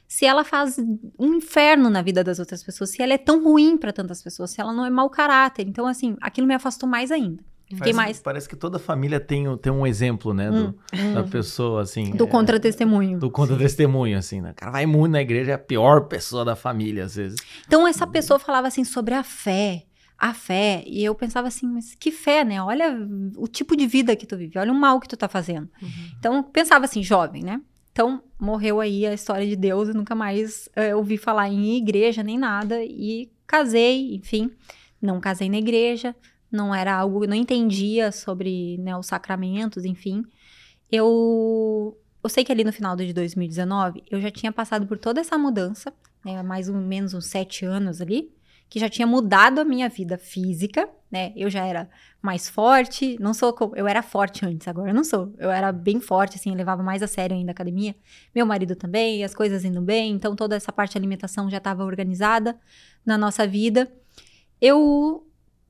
[0.07, 0.77] se ela faz
[1.17, 4.51] um inferno na vida das outras pessoas, se ela é tão ruim para tantas pessoas,
[4.51, 5.67] se ela não é mau caráter.
[5.67, 7.43] Então, assim, aquilo me afastou mais ainda.
[7.73, 8.19] Fiquei mais...
[8.19, 10.51] Parece que toda família tem, tem um exemplo, né?
[10.51, 11.29] Do, hum, da hum.
[11.29, 12.11] pessoa, assim.
[12.11, 13.17] Do é, contra-testemunho.
[13.17, 14.51] Do contra-testemunho, assim, né?
[14.51, 17.39] O cara vai muito na igreja, é a pior pessoa da família, às vezes.
[17.65, 19.85] Então, essa pessoa falava, assim, sobre a fé
[20.17, 20.83] a fé.
[20.87, 22.61] E eu pensava assim, mas que fé, né?
[22.61, 22.97] Olha
[23.37, 25.69] o tipo de vida que tu vive, olha o mal que tu tá fazendo.
[25.81, 25.89] Uhum.
[26.17, 27.61] Então, pensava assim, jovem, né?
[27.91, 32.23] Então, morreu aí a história de Deus, eu nunca mais uh, ouvi falar em igreja
[32.23, 32.83] nem nada.
[32.83, 34.49] E casei, enfim,
[35.01, 36.15] não casei na igreja,
[36.51, 40.23] não era algo, não entendia sobre né, os sacramentos, enfim.
[40.91, 45.21] Eu, eu sei que ali no final de 2019 eu já tinha passado por toda
[45.21, 48.31] essa mudança, né, mais ou menos uns sete anos ali
[48.73, 51.31] que já tinha mudado a minha vida física, né?
[51.35, 51.87] Eu já era
[52.19, 55.31] mais forte, não sou eu era forte antes, agora eu não sou.
[55.37, 57.95] Eu era bem forte assim, eu levava mais a sério ainda a academia.
[58.33, 61.85] Meu marido também, as coisas indo bem, então toda essa parte de alimentação já estava
[61.85, 62.59] organizada
[63.05, 63.93] na nossa vida.
[64.59, 65.23] Eu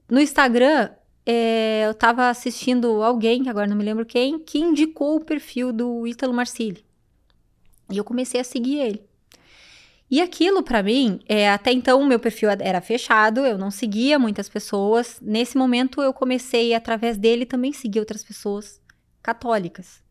[0.10, 0.90] no Instagram
[1.26, 5.74] é, eu estava assistindo alguém, que agora não me lembro quem, que indicou o perfil
[5.74, 6.86] do Ítalo Marcilli.
[7.92, 9.13] E eu comecei a seguir ele.
[10.14, 14.20] E aquilo, para mim, é, até então o meu perfil era fechado, eu não seguia
[14.20, 15.18] muitas pessoas.
[15.20, 18.80] Nesse momento, eu comecei, através dele, também seguir outras pessoas
[19.24, 20.04] católicas.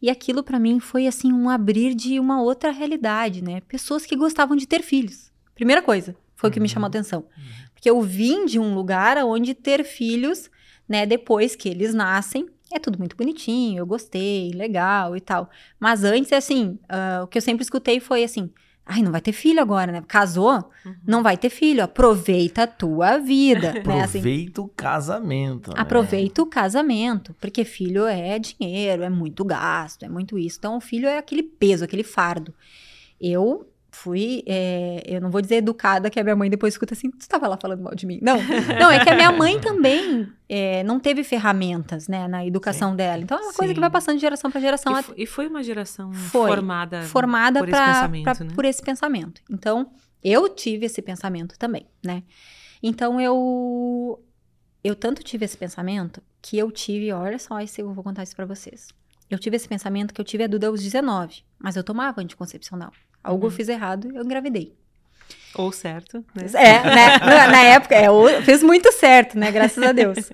[0.00, 3.60] E aquilo, para mim, foi assim um abrir de uma outra realidade, né?
[3.68, 5.30] Pessoas que gostavam de ter filhos.
[5.54, 6.92] Primeira coisa, foi o que me chamou a uhum.
[6.92, 7.20] atenção.
[7.20, 7.66] Uhum.
[7.74, 10.50] Porque eu vim de um lugar onde ter filhos,
[10.88, 15.50] né, depois que eles nascem, é tudo muito bonitinho, eu gostei, legal e tal.
[15.78, 18.50] Mas antes, assim, uh, o que eu sempre escutei foi assim:
[18.86, 20.02] Ai, não vai ter filho agora, né?
[20.06, 20.70] Casou?
[20.84, 20.94] Uhum.
[21.06, 21.82] Não vai ter filho.
[21.82, 23.70] Aproveita a tua vida.
[23.70, 24.02] Aproveita né?
[24.02, 25.70] assim, o casamento.
[25.70, 25.76] Né?
[25.78, 27.34] Aproveita o casamento.
[27.40, 30.58] Porque filho é dinheiro, é muito gasto, é muito isso.
[30.58, 32.52] Então, o filho é aquele peso, aquele fardo.
[33.18, 37.10] Eu fui, é, eu não vou dizer educada, que a minha mãe depois escuta assim,
[37.10, 38.18] tu estava lá falando mal de mim.
[38.20, 38.36] Não,
[38.78, 42.96] não, é que a minha mãe também é, não teve ferramentas, né, na educação Sim.
[42.96, 43.22] dela.
[43.22, 43.58] Então é uma Sim.
[43.58, 44.92] coisa que vai passando de geração para geração.
[45.16, 48.50] E, e, foi uma geração foi, formada, formada por pra, esse pensamento, pra, né?
[48.54, 49.42] por esse pensamento.
[49.50, 49.90] Então,
[50.22, 52.22] eu tive esse pensamento também, né?
[52.82, 54.22] Então eu
[54.82, 58.44] eu tanto tive esse pensamento que eu tive, olha só, eu vou contar isso para
[58.44, 58.88] vocês.
[59.30, 62.92] Eu tive esse pensamento que eu tive a Duda aos 19, mas eu tomava anticoncepcional.
[63.24, 63.50] Algo uhum.
[63.50, 64.76] eu fiz errado, eu engravidei.
[65.56, 66.46] Ou certo, né?
[66.54, 67.18] É, né?
[67.18, 69.50] na, época, é, eu fiz muito certo, né?
[69.50, 70.30] Graças a Deus.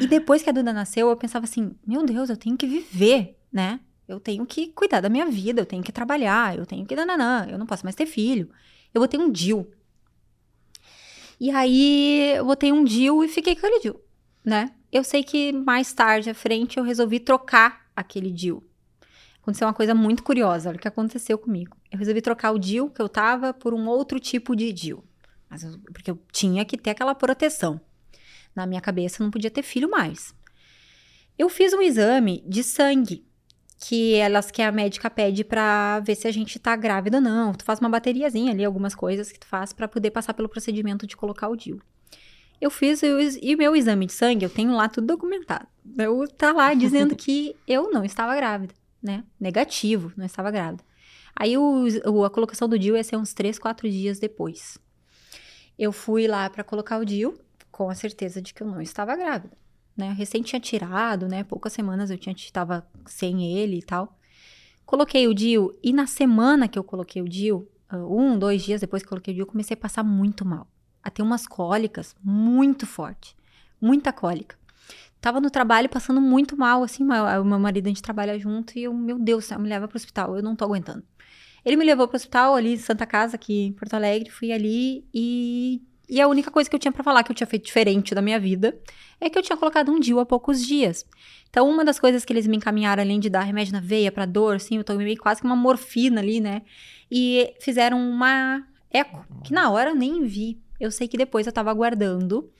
[0.00, 3.36] E depois que a Duda nasceu, eu pensava assim, meu Deus, eu tenho que viver,
[3.52, 3.78] né?
[4.10, 6.96] eu tenho que cuidar da minha vida, eu tenho que trabalhar, eu tenho que.
[6.96, 8.50] Nananã, eu não posso mais ter filho.
[8.92, 9.70] Eu vou ter um DIL.
[11.38, 14.00] E aí eu botei um DIL e fiquei com aquele DIL,
[14.44, 14.72] né?
[14.90, 18.64] Eu sei que mais tarde à frente eu resolvi trocar aquele DIL.
[19.50, 21.76] Aconteceu uma coisa muito curiosa, olha o que aconteceu comigo.
[21.90, 25.02] Eu resolvi trocar o DIL que eu tava por um outro tipo de DIL.
[25.48, 27.80] Mas eu, porque eu tinha que ter aquela proteção.
[28.54, 30.32] Na minha cabeça não podia ter filho mais.
[31.36, 33.26] Eu fiz um exame de sangue
[33.80, 37.52] que elas que a médica pede para ver se a gente tá grávida ou não.
[37.52, 41.08] Tu faz uma bateriazinha ali, algumas coisas que tu faz para poder passar pelo procedimento
[41.08, 41.80] de colocar o DIU.
[42.60, 45.66] Eu fiz e o meu exame de sangue, eu tenho lá tudo documentado.
[45.98, 49.24] Eu tá lá dizendo que eu não estava grávida, né?
[49.38, 50.84] Negativo, não estava grávida.
[51.34, 54.78] Aí o, o, a colocação do DIU ia ser uns 3, 4 dias depois.
[55.78, 57.38] Eu fui lá para colocar o DIU
[57.70, 59.56] com a certeza de que eu não estava grávida
[60.00, 60.12] né?
[60.12, 61.44] Recém tinha tirado, né?
[61.44, 64.18] Poucas semanas eu tinha estava sem ele e tal.
[64.84, 68.80] Coloquei o DIU e na semana que eu coloquei o DIU, ah, um, dois dias
[68.80, 70.66] depois que eu coloquei o DIU, comecei a passar muito mal.
[71.02, 73.36] A ter umas cólicas muito forte,
[73.80, 74.58] muita cólica.
[75.20, 78.84] Tava no trabalho passando muito mal, assim, o meu marido a gente trabalha junto e
[78.84, 81.04] eu, meu Deus, me leva pro hospital, eu não tô aguentando.
[81.64, 85.04] Ele me levou pro hospital ali em Santa Casa, aqui em Porto Alegre, fui ali
[85.12, 88.16] e e a única coisa que eu tinha para falar que eu tinha feito diferente
[88.16, 88.76] da minha vida
[89.20, 91.06] é que eu tinha colocado um DIU há poucos dias.
[91.48, 94.26] Então, uma das coisas que eles me encaminharam, além de dar remédio na veia para
[94.26, 96.62] dor, assim, eu tomei quase que uma morfina ali, né?
[97.08, 100.60] E fizeram uma eco, que na hora eu nem vi.
[100.80, 102.50] Eu sei que depois eu tava aguardando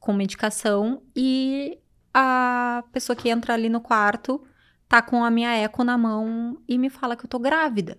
[0.00, 1.78] com medicação e
[2.12, 4.42] a pessoa que entra ali no quarto
[4.88, 7.98] tá com a minha eco na mão e me fala que eu tô grávida.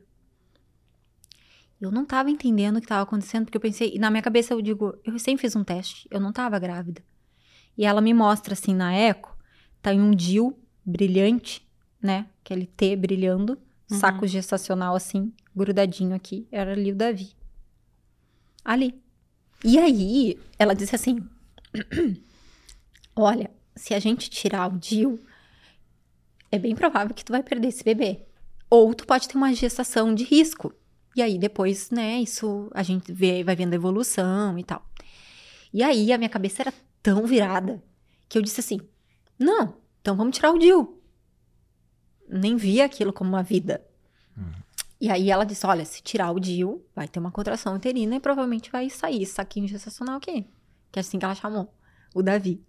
[1.79, 4.61] Eu não tava entendendo o que tava acontecendo, porque eu pensei, na minha cabeça eu
[4.61, 7.01] digo, eu recém fiz um teste, eu não tava grávida.
[7.77, 9.37] E ela me mostra assim na eco,
[9.81, 11.65] tá em um DIL brilhante,
[12.01, 12.27] né?
[12.43, 13.57] Aquele T brilhando,
[13.89, 13.97] uhum.
[13.97, 17.33] saco gestacional assim, grudadinho aqui, era ali o Davi.
[18.65, 19.01] Ali.
[19.63, 21.25] E aí, ela disse assim:
[23.15, 23.49] Olha,
[23.79, 25.19] se a gente tirar o DIL,
[26.51, 28.25] é bem provável que tu vai perder esse bebê.
[28.69, 30.73] Ou tu pode ter uma gestação de risco.
[31.15, 34.85] E aí depois, né, isso a gente vê, vai vendo a evolução e tal.
[35.73, 37.81] E aí a minha cabeça era tão virada
[38.27, 38.81] que eu disse assim:
[39.37, 41.01] não, então vamos tirar o Dil.
[42.27, 43.83] Nem via aquilo como uma vida.
[44.37, 44.51] Uhum.
[44.99, 48.19] E aí ela disse: olha, se tirar o Dil, vai ter uma contração uterina e
[48.19, 50.45] provavelmente vai sair saquinho gestacional aqui.
[50.91, 51.73] Que é assim que ela chamou,
[52.13, 52.61] o Davi.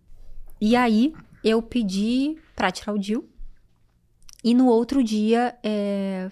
[0.61, 1.13] E aí
[1.43, 3.29] eu pedi pra tirar o Dil.
[4.43, 6.31] E no outro dia, é,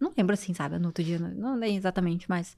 [0.00, 0.78] não lembro assim, sabe?
[0.78, 2.56] No outro dia, não lembro exatamente, mas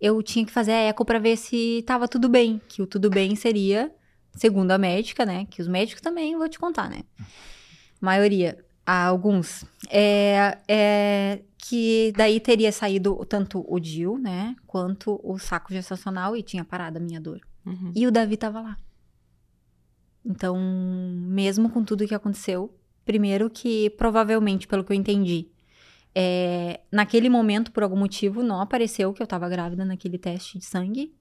[0.00, 2.60] eu tinha que fazer a eco para ver se tava tudo bem.
[2.68, 3.92] Que o tudo bem seria,
[4.34, 5.46] segundo a médica, né?
[5.46, 7.02] Que os médicos também vou te contar, né?
[8.00, 14.54] Maioria, alguns, é, é que daí teria saído tanto o DIU, né?
[14.66, 17.40] Quanto o saco gestacional e tinha parado a minha dor.
[17.64, 17.92] Uhum.
[17.94, 18.78] E o Davi tava lá.
[20.24, 22.74] Então, mesmo com tudo que aconteceu,
[23.04, 25.48] primeiro que provavelmente, pelo que eu entendi,
[26.14, 30.64] é, naquele momento, por algum motivo, não apareceu que eu tava grávida naquele teste de
[30.64, 31.12] sangue.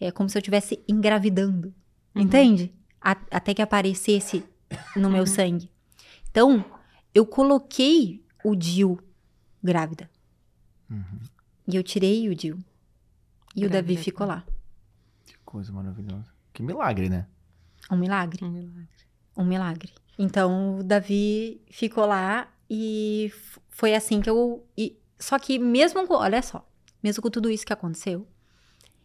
[0.00, 1.72] É como se eu estivesse engravidando.
[2.14, 2.22] Uhum.
[2.22, 2.72] Entende?
[3.00, 4.44] A, até que aparecesse
[4.96, 5.26] no meu uhum.
[5.26, 5.70] sangue.
[6.30, 6.64] Então,
[7.14, 8.98] eu coloquei o DIU
[9.62, 10.10] grávida.
[10.90, 11.20] Uhum.
[11.68, 12.58] E eu tirei o DIU.
[13.54, 14.44] E grávida o Davi ficou lá.
[15.26, 16.32] Que coisa maravilhosa.
[16.52, 17.26] Que milagre, né?
[17.92, 18.42] Um milagre.
[18.42, 18.88] Um milagre.
[19.36, 19.92] Um milagre.
[20.18, 23.30] Então, o Davi ficou lá e
[23.68, 24.66] foi assim que eu.
[24.76, 26.14] E, só que mesmo com.
[26.14, 26.66] Olha só.
[27.02, 28.26] Mesmo com tudo isso que aconteceu,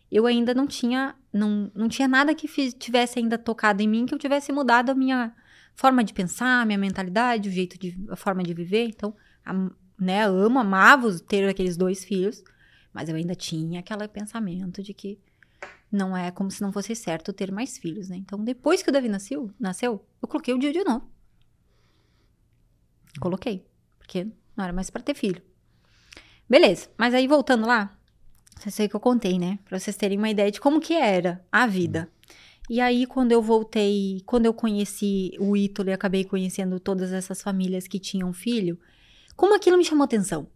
[0.09, 1.15] eu ainda não tinha.
[1.33, 4.89] Não, não tinha nada que fiz, tivesse ainda tocado em mim que eu tivesse mudado
[4.89, 5.35] a minha
[5.75, 7.97] forma de pensar, a minha mentalidade, o jeito de.
[8.09, 8.85] a forma de viver.
[8.85, 9.13] Então,
[9.45, 9.53] a,
[9.99, 12.41] né, amo, amava ter aqueles dois filhos,
[12.93, 15.19] mas eu ainda tinha aquele pensamento de que
[15.91, 18.17] não é como se não fosse certo ter mais filhos, né?
[18.17, 21.09] Então, depois que o Davi nasceu, nasceu eu coloquei o dia de novo.
[23.19, 23.65] Coloquei,
[23.97, 25.41] porque não era mais para ter filho.
[26.49, 27.97] Beleza, mas aí voltando lá,
[28.57, 29.59] vocês sei que eu contei, né?
[29.65, 32.09] Pra vocês terem uma ideia de como que era a vida.
[32.69, 37.41] E aí, quando eu voltei, quando eu conheci o Ítalo e acabei conhecendo todas essas
[37.41, 38.77] famílias que tinham filho,
[39.35, 40.49] como aquilo me chamou atenção,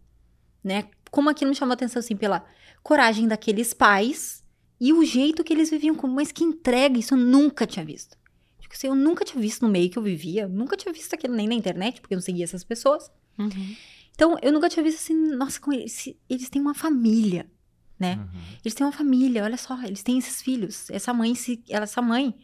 [0.62, 0.88] né?
[1.10, 2.44] Como aquilo me chamou atenção, assim, pela
[2.82, 4.41] coragem daqueles pais
[4.84, 8.18] e o jeito que eles viviam, como, mas que entrega, isso eu nunca tinha visto.
[8.58, 11.36] Tipo assim, eu nunca tinha visto no meio que eu vivia, nunca tinha visto aquilo
[11.36, 13.08] nem na internet, porque eu não seguia essas pessoas.
[13.38, 13.76] Uhum.
[14.12, 17.48] Então, eu nunca tinha visto assim, nossa, com eles, eles têm uma família,
[17.96, 18.16] né?
[18.16, 18.40] Uhum.
[18.64, 20.90] Eles têm uma família, olha só, eles têm esses filhos.
[20.90, 22.34] Essa mãe, se, essa mãe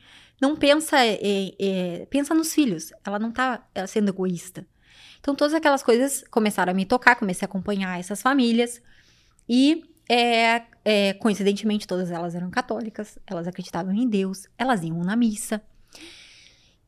[0.40, 1.18] não pensa, é,
[1.58, 2.92] é, pensa nos filhos.
[3.04, 4.64] Ela não tá sendo egoísta.
[5.18, 8.80] Então, todas aquelas coisas começaram a me tocar, comecei a acompanhar essas famílias.
[9.48, 15.14] E, é, é, coincidentemente, todas elas eram católicas, elas acreditavam em Deus, elas iam na
[15.14, 15.62] missa.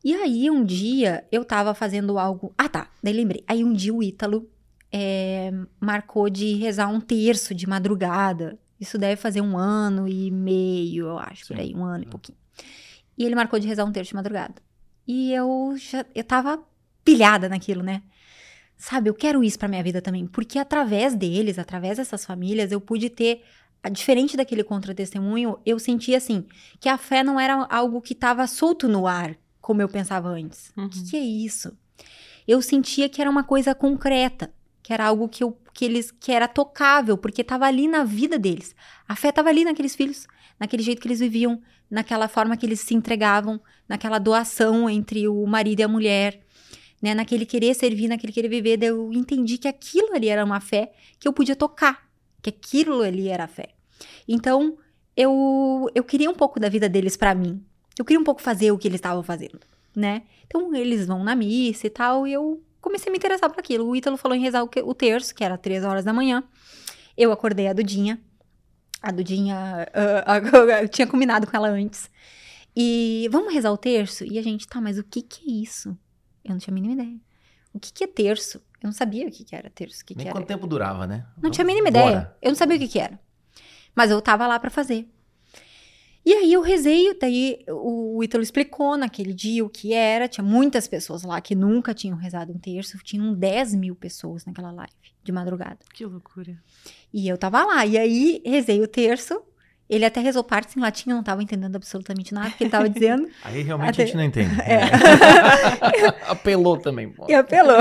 [0.02, 2.54] E aí, um dia, eu tava fazendo algo.
[2.56, 3.44] Ah, tá, daí lembrei.
[3.46, 4.48] Aí, um dia, o Ítalo
[4.90, 8.58] é, marcou de rezar um terço de madrugada.
[8.80, 11.54] Isso deve fazer um ano e meio, eu acho, Sim.
[11.54, 12.10] por aí, um ano e é.
[12.10, 12.38] pouquinho.
[13.18, 14.54] E ele marcou de rezar um terço de madrugada.
[15.06, 16.62] E eu já eu tava
[17.04, 18.02] pilhada naquilo, né?
[18.80, 22.80] Sabe, eu quero isso pra minha vida também, porque através deles, através dessas famílias, eu
[22.80, 23.42] pude ter
[23.92, 26.46] diferente daquele contra-testemunho, eu senti assim,
[26.80, 30.72] que a fé não era algo que estava solto no ar, como eu pensava antes.
[30.74, 30.88] O uhum.
[30.88, 31.76] que, que, é isso?
[32.48, 34.50] Eu sentia que era uma coisa concreta,
[34.82, 38.38] que era algo que, eu, que eles que era tocável, porque estava ali na vida
[38.38, 38.74] deles.
[39.06, 40.26] A fé estava ali naqueles filhos,
[40.58, 45.46] naquele jeito que eles viviam, naquela forma que eles se entregavam, naquela doação entre o
[45.46, 46.40] marido e a mulher,
[47.00, 48.82] né, naquele querer servir, naquele querer viver.
[48.82, 52.08] Eu entendi que aquilo ali era uma fé que eu podia tocar,
[52.42, 53.70] que aquilo ali era fé.
[54.28, 54.76] Então,
[55.16, 57.64] eu, eu queria um pouco da vida deles para mim.
[57.98, 59.60] Eu queria um pouco fazer o que eles estavam fazendo,
[59.94, 60.22] né?
[60.46, 63.86] Então, eles vão na missa e tal, e eu comecei a me interessar por aquilo.
[63.86, 66.42] O Ítalo falou em rezar o, o terço, que era três horas da manhã.
[67.16, 68.20] Eu acordei a Dudinha.
[69.02, 72.10] A Dudinha, uh, eu tinha combinado com ela antes.
[72.76, 74.24] E vamos rezar o terço?
[74.24, 75.96] E a gente, tá, mas o que que é isso?
[76.44, 77.20] Eu não tinha a mínima ideia.
[77.72, 78.58] O que que é terço?
[78.82, 80.04] Eu não sabia o que que era terço.
[80.04, 81.26] Que Nem que quanto tempo durava, né?
[81.36, 82.34] Não vamos tinha a mínima ideia.
[82.40, 83.18] Eu não sabia o que que era.
[83.94, 85.06] Mas eu tava lá para fazer.
[86.24, 90.28] E aí eu rezei, daí o Ítalo explicou naquele dia o que era.
[90.28, 92.98] Tinha muitas pessoas lá que nunca tinham rezado um terço.
[92.98, 94.92] Tinham 10 mil pessoas naquela live
[95.22, 95.78] de madrugada.
[95.94, 96.56] Que loucura.
[97.12, 97.86] E eu tava lá.
[97.86, 99.42] E aí rezei o terço.
[99.90, 102.88] Ele até rezou partes em latim, eu não tava entendendo absolutamente nada que ele tava
[102.88, 103.28] dizendo.
[103.42, 104.04] Aí realmente até...
[104.04, 104.60] a gente não entende.
[104.60, 104.82] É.
[106.30, 107.12] apelou também.
[107.28, 107.78] E apelou.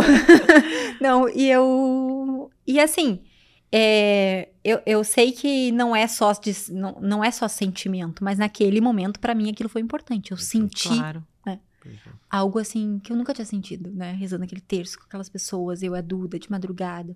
[1.00, 2.50] não, e eu...
[2.66, 3.22] E assim,
[3.72, 8.40] é, eu, eu sei que não é só de, não, não é só sentimento, mas
[8.40, 10.32] naquele momento, para mim, aquilo foi importante.
[10.32, 11.24] Eu senti claro.
[11.46, 11.60] né,
[12.28, 14.14] algo assim que eu nunca tinha sentido, né?
[14.14, 17.16] Rezando aquele terço com aquelas pessoas, eu a Duda, de madrugada.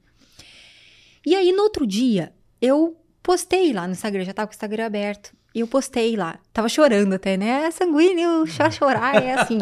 [1.26, 4.86] E aí, no outro dia, eu postei lá no Instagram, já tava com o Instagram
[4.86, 5.34] aberto.
[5.56, 6.40] E eu postei lá.
[6.52, 7.66] Tava chorando até, né?
[7.66, 9.60] É sanguíneo, chá chorar é assim.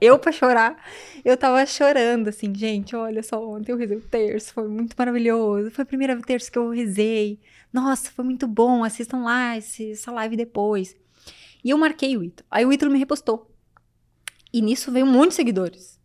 [0.00, 0.82] eu pra chorar,
[1.24, 5.70] eu tava chorando, assim, gente, olha só, ontem eu rezei o terço, foi muito maravilhoso.
[5.70, 7.38] Foi a primeira terço que eu rezei.
[7.72, 10.96] Nossa, foi muito bom, assistam lá esse, essa live depois.
[11.62, 12.46] E eu marquei o Ítalo.
[12.50, 13.50] Aí o Ítalo me repostou.
[14.52, 16.00] E nisso veio um monte de seguidores.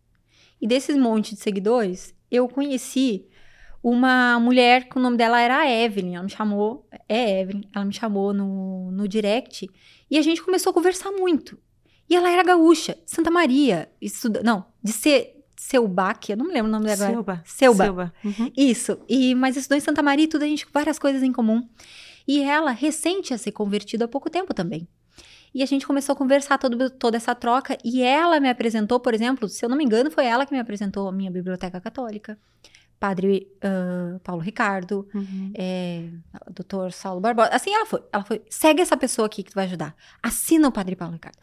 [0.60, 3.26] E desses monte de seguidores, eu conheci
[3.82, 6.14] uma mulher que o nome dela era Evelyn.
[6.14, 9.68] Ela me chamou, é Evelyn, ela me chamou no, no direct
[10.10, 11.58] e a gente começou a conversar muito.
[12.08, 16.54] E ela era gaúcha, de Santa Maria, estuda, não, de ser Seubac, eu não me
[16.54, 17.06] lembro o nome dela.
[17.06, 17.42] Seuba.
[17.44, 17.84] Seuba.
[17.84, 18.14] Seuba.
[18.24, 18.50] Uhum.
[18.56, 18.98] Isso.
[19.08, 21.68] E, mas estudou em Santa Maria e tudo, a gente várias coisas em comum.
[22.26, 24.88] E ela, recente a ser convertida há pouco tempo também.
[25.54, 27.76] E a gente começou a conversar todo, toda essa troca.
[27.84, 30.60] E ela me apresentou, por exemplo, se eu não me engano, foi ela que me
[30.60, 32.38] apresentou a minha biblioteca católica.
[33.00, 35.52] Padre uh, Paulo Ricardo, uhum.
[35.54, 36.04] é,
[36.50, 37.48] doutor Saulo Barbosa.
[37.48, 38.02] Assim ela foi.
[38.12, 39.96] Ela foi, segue essa pessoa aqui que tu vai ajudar.
[40.22, 41.38] Assina o Padre Paulo Ricardo.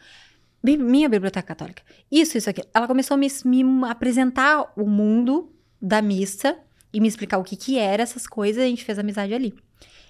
[0.63, 1.81] Minha biblioteca católica.
[2.11, 2.61] Isso, isso aqui.
[2.71, 5.51] Ela começou a me, me apresentar o mundo
[5.81, 6.59] da missa
[6.93, 8.63] e me explicar o que que era essas coisas.
[8.63, 9.55] A gente fez amizade ali.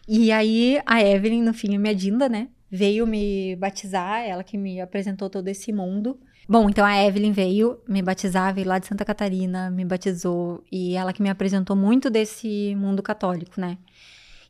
[0.06, 2.50] E aí a Evelyn, no fim, a minha Dinda, né?
[2.70, 6.20] Veio me batizar, ela que me apresentou todo esse mundo.
[6.50, 10.96] Bom, então a Evelyn veio me batizar, veio lá de Santa Catarina, me batizou e
[10.96, 13.78] ela que me apresentou muito desse mundo católico, né?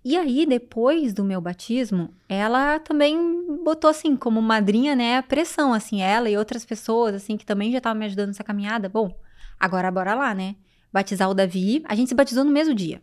[0.06, 3.18] E aí, depois do meu batismo, ela também
[3.64, 7.72] botou assim, como madrinha, né, a pressão, assim, ela e outras pessoas, assim, que também
[7.72, 8.88] já estavam me ajudando nessa caminhada.
[8.88, 9.14] Bom,
[9.60, 10.56] agora bora lá, né?
[10.94, 11.84] Batizar o Davi.
[11.86, 13.02] A gente se batizou no mesmo dia.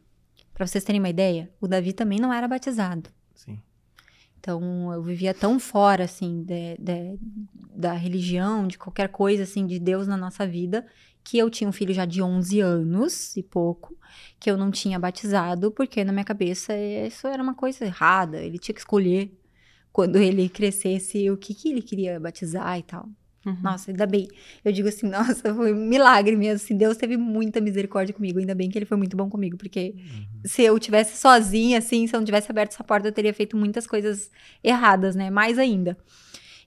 [0.54, 3.10] Para vocês terem uma ideia, o Davi também não era batizado.
[3.34, 3.60] Sim.
[4.44, 7.18] Então, eu vivia tão fora, assim, de, de,
[7.74, 10.86] da religião, de qualquer coisa, assim, de Deus na nossa vida,
[11.24, 13.96] que eu tinha um filho já de 11 anos e pouco,
[14.38, 18.36] que eu não tinha batizado, porque na minha cabeça isso era uma coisa errada.
[18.42, 19.32] Ele tinha que escolher,
[19.90, 23.08] quando ele crescesse, o que, que ele queria batizar e tal.
[23.44, 23.56] Uhum.
[23.62, 24.28] Nossa, ainda bem.
[24.64, 26.56] Eu digo assim, nossa, foi um milagre mesmo.
[26.56, 28.38] Assim, Deus teve muita misericórdia comigo.
[28.38, 30.24] Ainda bem que ele foi muito bom comigo, porque uhum.
[30.44, 33.56] se eu tivesse sozinha, assim, se eu não tivesse aberto essa porta, eu teria feito
[33.56, 34.30] muitas coisas
[34.62, 35.30] erradas, né?
[35.30, 35.96] Mais ainda.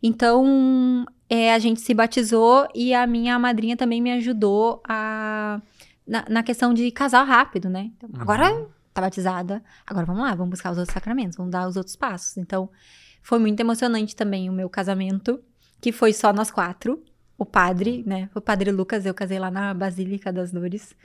[0.01, 5.61] Então, é, a gente se batizou e a minha madrinha também me ajudou a,
[6.05, 7.91] na, na questão de casar rápido, né?
[7.97, 8.21] Então, uhum.
[8.21, 11.95] Agora tá batizada, agora vamos lá, vamos buscar os outros sacramentos, vamos dar os outros
[11.95, 12.37] passos.
[12.37, 12.69] Então,
[13.21, 15.39] foi muito emocionante também o meu casamento
[15.81, 17.03] que foi só nós quatro.
[17.37, 18.29] O padre, né?
[18.33, 20.95] O padre Lucas, eu casei lá na Basílica das Dores.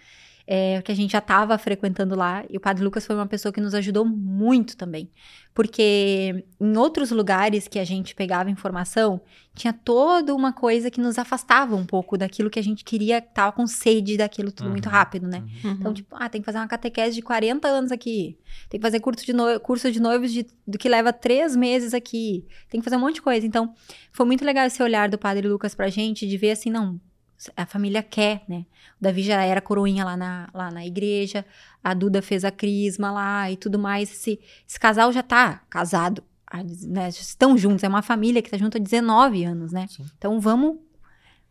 [0.47, 2.45] É, que a gente já estava frequentando lá.
[2.49, 5.11] E o Padre Lucas foi uma pessoa que nos ajudou muito também.
[5.55, 9.21] Porque em outros lugares que a gente pegava informação,
[9.55, 13.53] tinha toda uma coisa que nos afastava um pouco daquilo que a gente queria, tava
[13.53, 15.45] com sede daquilo tudo uhum, muito rápido, né?
[15.63, 15.73] Uhum.
[15.73, 18.39] Então, tipo, ah, tem que fazer uma catequese de 40 anos aqui.
[18.71, 19.61] Tem que fazer curso de, no...
[19.61, 20.47] curso de noivos de...
[20.67, 22.47] do que leva três meses aqui.
[22.71, 23.47] Tem que fazer um monte de coisa.
[23.47, 23.75] Então,
[24.11, 26.99] foi muito legal esse olhar do Padre Lucas pra gente, de ver assim, não,
[27.57, 28.65] a família quer, né?
[29.01, 31.45] O Davi já era coroinha lá na, lá na igreja,
[31.83, 34.11] a Duda fez a crisma lá e tudo mais.
[34.11, 36.23] Esse, esse casal já tá casado,
[36.85, 37.09] né?
[37.09, 39.87] Estão juntos, é uma família que tá junto há 19 anos, né?
[39.89, 40.05] Sim.
[40.17, 40.79] Então vamos,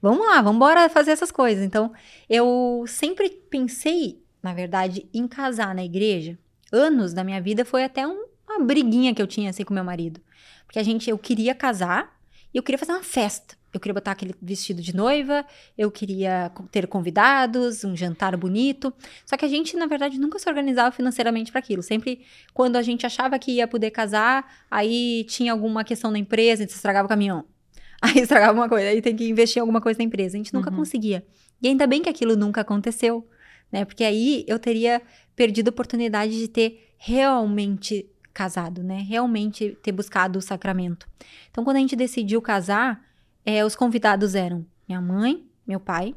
[0.01, 1.63] vamos lá, vamos embora fazer essas coisas.
[1.63, 1.91] Então,
[2.29, 6.37] eu sempre pensei, na verdade, em casar na igreja.
[6.71, 9.83] Anos da minha vida foi até um, uma briguinha que eu tinha assim com meu
[9.83, 10.21] marido.
[10.65, 12.17] Porque a gente, eu queria casar
[12.53, 13.60] e eu queria fazer uma festa.
[13.73, 15.45] Eu queria botar aquele vestido de noiva,
[15.77, 18.93] eu queria ter convidados, um jantar bonito.
[19.25, 21.81] Só que a gente, na verdade, nunca se organizava financeiramente para aquilo.
[21.81, 22.21] Sempre
[22.53, 26.65] quando a gente achava que ia poder casar, aí tinha alguma questão na empresa, a
[26.65, 27.45] gente estragava o caminhão.
[28.01, 30.35] Aí estragava uma coisa, aí tem que investir em alguma coisa na empresa.
[30.35, 30.77] A gente nunca uhum.
[30.77, 31.23] conseguia.
[31.61, 33.29] E ainda bem que aquilo nunca aconteceu,
[33.71, 33.85] né?
[33.85, 35.03] Porque aí eu teria
[35.35, 39.05] perdido a oportunidade de ter realmente casado, né?
[39.07, 41.07] Realmente ter buscado o sacramento.
[41.51, 43.03] Então, quando a gente decidiu casar,
[43.45, 46.15] é, os convidados eram minha mãe, meu pai,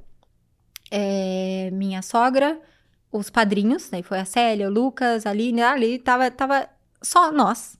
[0.90, 2.60] é, minha sogra,
[3.10, 6.68] os padrinhos, daí foi a Célia, o Lucas, a Aline, ali tava, tava
[7.00, 7.78] só nós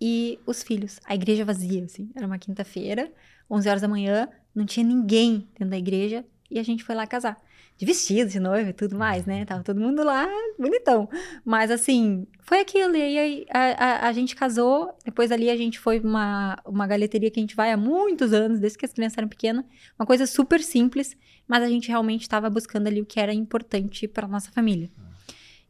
[0.00, 1.00] e os filhos.
[1.04, 2.10] A igreja vazia, assim.
[2.14, 3.10] Era uma quinta-feira,
[3.50, 7.06] 11 horas da manhã, não tinha ninguém dentro da igreja e a gente foi lá
[7.06, 7.36] casar
[7.78, 9.44] de vestido, de noiva e tudo mais, né?
[9.44, 10.26] Tava todo mundo lá
[10.58, 11.08] bonitão.
[11.44, 12.96] Mas assim, foi aquilo.
[12.96, 14.96] E aí a, a, a, gente casou.
[15.04, 18.58] Depois ali a gente foi uma, uma galeteria que a gente vai há muitos anos,
[18.58, 19.64] desde que as crianças eram pequenas.
[19.98, 21.16] Uma coisa super simples,
[21.46, 24.90] mas a gente realmente estava buscando ali o que era importante para nossa família.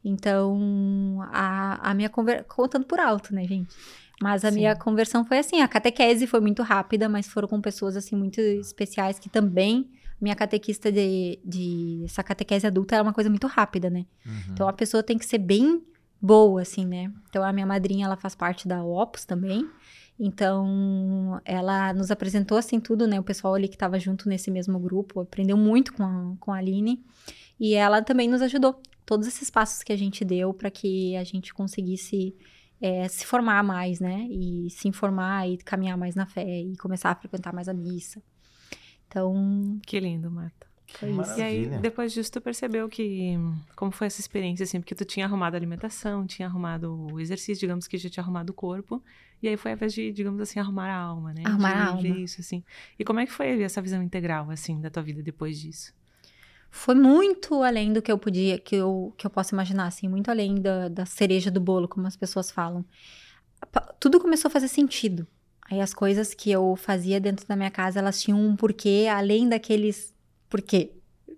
[0.05, 2.45] Então, a, a minha conversão.
[2.49, 3.74] Contando por alto, né, gente?
[4.23, 4.59] Mas a Sim.
[4.59, 8.41] minha conversão foi assim, a catequese foi muito rápida, mas foram com pessoas assim muito
[8.41, 13.90] especiais que também minha catequista de, de essa catequese adulta era uma coisa muito rápida,
[13.90, 14.06] né?
[14.24, 14.52] Uhum.
[14.52, 15.82] Então a pessoa tem que ser bem
[16.20, 17.12] boa, assim, né?
[17.28, 19.68] Então a minha madrinha, ela faz parte da Opus também.
[20.18, 23.20] Então, ela nos apresentou assim tudo, né?
[23.20, 26.56] O pessoal ali que estava junto nesse mesmo grupo aprendeu muito com a, com a
[26.56, 27.05] Aline.
[27.60, 28.80] E ela também nos ajudou.
[29.05, 32.34] Todos esses passos que a gente deu para que a gente conseguisse
[32.80, 34.26] é, se formar mais, né?
[34.30, 38.22] E se informar e caminhar mais na fé e começar a frequentar mais a missa.
[39.16, 39.80] Então.
[39.86, 40.66] Que lindo, Marta.
[40.98, 41.38] Foi isso.
[41.38, 43.34] E aí, depois disso, tu percebeu que.
[43.74, 44.78] Como foi essa experiência, assim?
[44.78, 48.51] Porque tu tinha arrumado a alimentação, tinha arrumado o exercício, digamos que já tinha arrumado
[48.51, 49.02] o corpo.
[49.43, 51.43] E aí foi a vez de, digamos assim, arrumar a alma, né?
[51.47, 52.09] Arrumar de a alma.
[52.09, 52.62] Isso, assim.
[52.98, 55.94] E como é que foi essa visão integral, assim, da tua vida depois disso?
[56.70, 60.30] Foi muito além do que eu podia, que eu, que eu posso imaginar, assim, muito
[60.30, 62.84] além da, da cereja do bolo, como as pessoas falam.
[63.98, 65.26] Tudo começou a fazer sentido.
[65.70, 69.48] Aí as coisas que eu fazia dentro da minha casa, elas tinham um porquê, além
[69.48, 70.14] daqueles
[70.48, 70.93] porquê.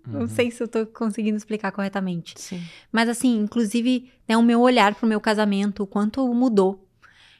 [0.05, 0.21] Uhum.
[0.21, 2.39] Não sei se eu tô conseguindo explicar corretamente.
[2.39, 2.61] Sim.
[2.91, 6.87] Mas assim, inclusive, né, o meu olhar pro meu casamento, o quanto mudou.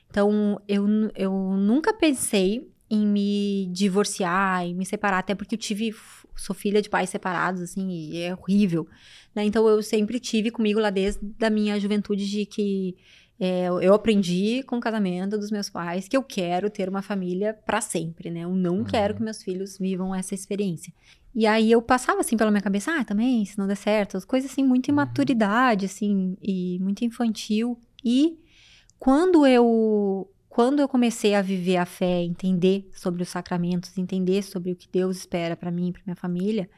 [0.10, 5.94] Então, eu, eu nunca pensei em me divorciar, em me separar, até porque eu tive,
[6.36, 8.88] sou filha de pais separados, assim, e é horrível.
[9.36, 9.46] Né?
[9.46, 12.98] Então, eu sempre tive comigo lá desde a minha juventude de que
[13.40, 17.54] é, eu aprendi com o casamento dos meus pais que eu quero ter uma família
[17.54, 18.42] para sempre, né?
[18.42, 18.84] Eu não uhum.
[18.84, 20.94] quero que meus filhos vivam essa experiência.
[21.34, 24.26] E aí eu passava assim pela minha cabeça, ah, também, se não der certo, as
[24.26, 24.96] coisas assim, muita uhum.
[24.96, 27.80] imaturidade, assim, e muito infantil.
[28.04, 28.38] E
[29.00, 34.72] quando eu quando eu comecei a viver a fé, entender sobre os sacramentos, entender sobre
[34.72, 36.70] o que Deus espera para mim e para minha família,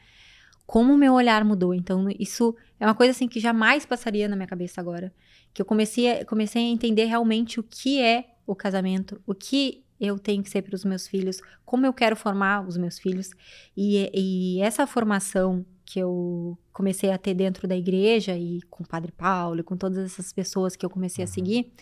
[0.66, 1.74] como o meu olhar mudou.
[1.74, 5.12] Então, isso é uma coisa assim que jamais passaria na minha cabeça agora
[5.52, 9.84] que eu comecei a, comecei a entender realmente o que é o casamento, o que
[10.00, 13.30] eu tenho que ser para os meus filhos, como eu quero formar os meus filhos.
[13.76, 18.88] E, e, essa formação que eu comecei a ter dentro da igreja e com o
[18.88, 21.32] Padre Paulo e com todas essas pessoas que eu comecei a uhum.
[21.32, 21.72] seguir,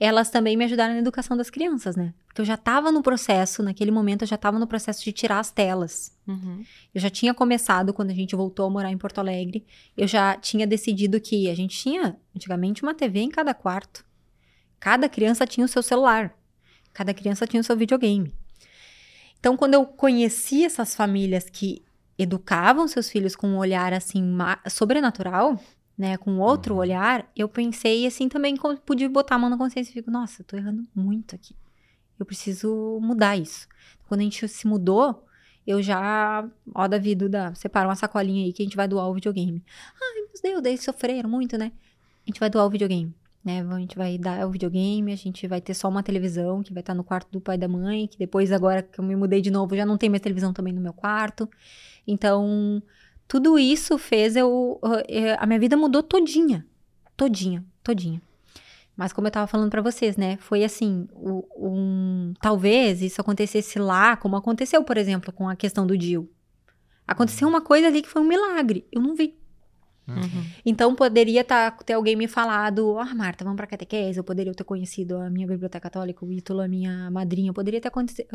[0.00, 2.14] elas também me ajudaram na educação das crianças, né?
[2.26, 5.40] Porque eu já estava no processo, naquele momento eu já estava no processo de tirar
[5.40, 6.16] as telas.
[6.26, 6.64] Uhum.
[6.94, 9.66] Eu já tinha começado, quando a gente voltou a morar em Porto Alegre,
[9.96, 14.04] eu já tinha decidido que a gente tinha, antigamente, uma TV em cada quarto.
[14.78, 16.32] Cada criança tinha o seu celular.
[16.92, 18.32] Cada criança tinha o seu videogame.
[19.40, 21.82] Então, quando eu conheci essas famílias que
[22.18, 24.36] educavam seus filhos com um olhar assim
[24.68, 25.60] sobrenatural,
[25.98, 26.80] né, com outro uhum.
[26.80, 28.54] olhar, eu pensei assim também
[28.86, 31.56] pude botar a mão na consciência e fico, nossa, tô errando muito aqui.
[32.18, 33.66] Eu preciso mudar isso.
[34.06, 35.24] Quando a gente se mudou,
[35.66, 39.14] eu já, ó, Davi, Duda, separa uma sacolinha aí que a gente vai doar o
[39.14, 39.62] videogame.
[40.00, 41.72] Ai, Deus deu, daí sofreram muito, né?
[42.26, 43.14] A gente vai doar o videogame,
[43.44, 43.60] né?
[43.60, 46.80] A gente vai dar o videogame, a gente vai ter só uma televisão que vai
[46.80, 49.40] estar no quarto do pai e da mãe, que depois, agora que eu me mudei
[49.40, 51.48] de novo, já não tem mais televisão também no meu quarto.
[52.06, 52.82] Então,
[53.28, 54.80] tudo isso fez eu.
[55.08, 56.66] eh, A minha vida mudou todinha.
[57.16, 58.20] Todinha, todinha.
[58.96, 60.36] Mas como eu tava falando pra vocês, né?
[60.38, 65.96] Foi assim, um, talvez isso acontecesse lá, como aconteceu, por exemplo, com a questão do
[65.96, 66.28] Dil.
[67.06, 68.84] Aconteceu uma coisa ali que foi um milagre.
[68.90, 69.38] Eu não vi.
[70.08, 70.44] Uhum.
[70.64, 74.18] Então poderia tá, ter alguém me falado, ah, Marta, vamos pra catequese.
[74.18, 77.50] Eu poderia ter conhecido a minha biblioteca católica, o Ítalo, a minha madrinha.
[77.50, 77.90] Eu poderia ter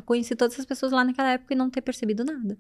[0.06, 2.57] conhecido todas essas pessoas lá naquela época e não ter percebido nada.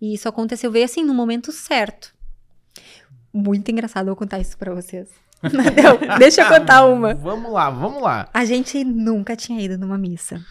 [0.00, 2.14] E isso aconteceu, veio assim, no momento certo.
[3.32, 5.08] Muito engraçado eu contar isso pra vocês.
[5.42, 7.14] Não, deixa eu contar uma.
[7.14, 8.28] Vamos lá, vamos lá.
[8.32, 10.44] A gente nunca tinha ido numa missa.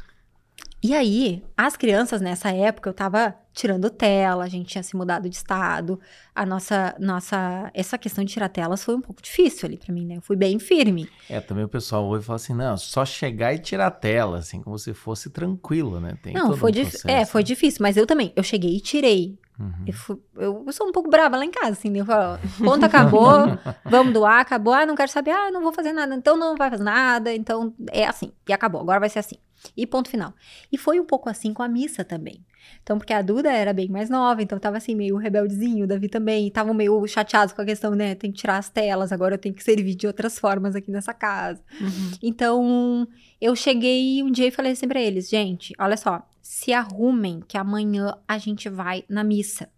[0.81, 5.27] E aí, as crianças nessa época, eu tava tirando tela, a gente tinha se mudado
[5.29, 5.99] de estado.
[6.33, 10.05] A nossa, nossa, essa questão de tirar telas foi um pouco difícil ali pra mim,
[10.05, 10.15] né?
[10.15, 11.09] Eu fui bem firme.
[11.29, 14.37] É, também o pessoal ouve e fala assim, não, só chegar e tirar a tela,
[14.37, 16.13] assim, como se fosse tranquilo, né?
[16.23, 17.45] Tem Não, foi um processo, É, foi né?
[17.45, 18.31] difícil, mas eu também.
[18.33, 19.37] Eu cheguei e tirei.
[19.59, 19.83] Uhum.
[19.85, 21.99] Eu, fui- eu- eu sou um pouco brava lá em casa, assim, né?
[21.99, 23.29] Eu falo, ó, ponto acabou,
[23.83, 26.69] vamos doar, acabou, ah, não quero saber, ah, não vou fazer nada, então não vai
[26.69, 29.35] fazer nada, então é assim, e acabou, agora vai ser assim.
[29.75, 30.33] E ponto final.
[30.71, 32.45] E foi um pouco assim com a missa também.
[32.83, 36.07] Então, porque a Duda era bem mais nova, então tava assim, meio rebeldezinho, o Davi
[36.07, 39.35] também, e tava meio chateado com a questão, né, tem que tirar as telas, agora
[39.35, 41.63] eu tenho que servir de outras formas aqui nessa casa.
[41.79, 42.11] Uhum.
[42.21, 43.07] Então,
[43.39, 47.57] eu cheguei um dia e falei assim pra eles, gente, olha só, se arrumem que
[47.57, 49.69] amanhã a gente vai na missa.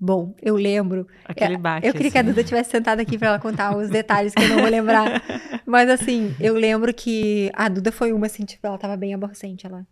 [0.00, 1.06] Bom, eu lembro.
[1.26, 1.86] Aquele baque.
[1.86, 2.30] Eu queria que a assim.
[2.30, 5.22] Duda tivesse sentada aqui pra ela contar os detalhes que eu não vou lembrar.
[5.66, 9.66] Mas assim, eu lembro que a Duda foi uma assim, tipo, ela tava bem aborrecente,
[9.66, 9.86] ela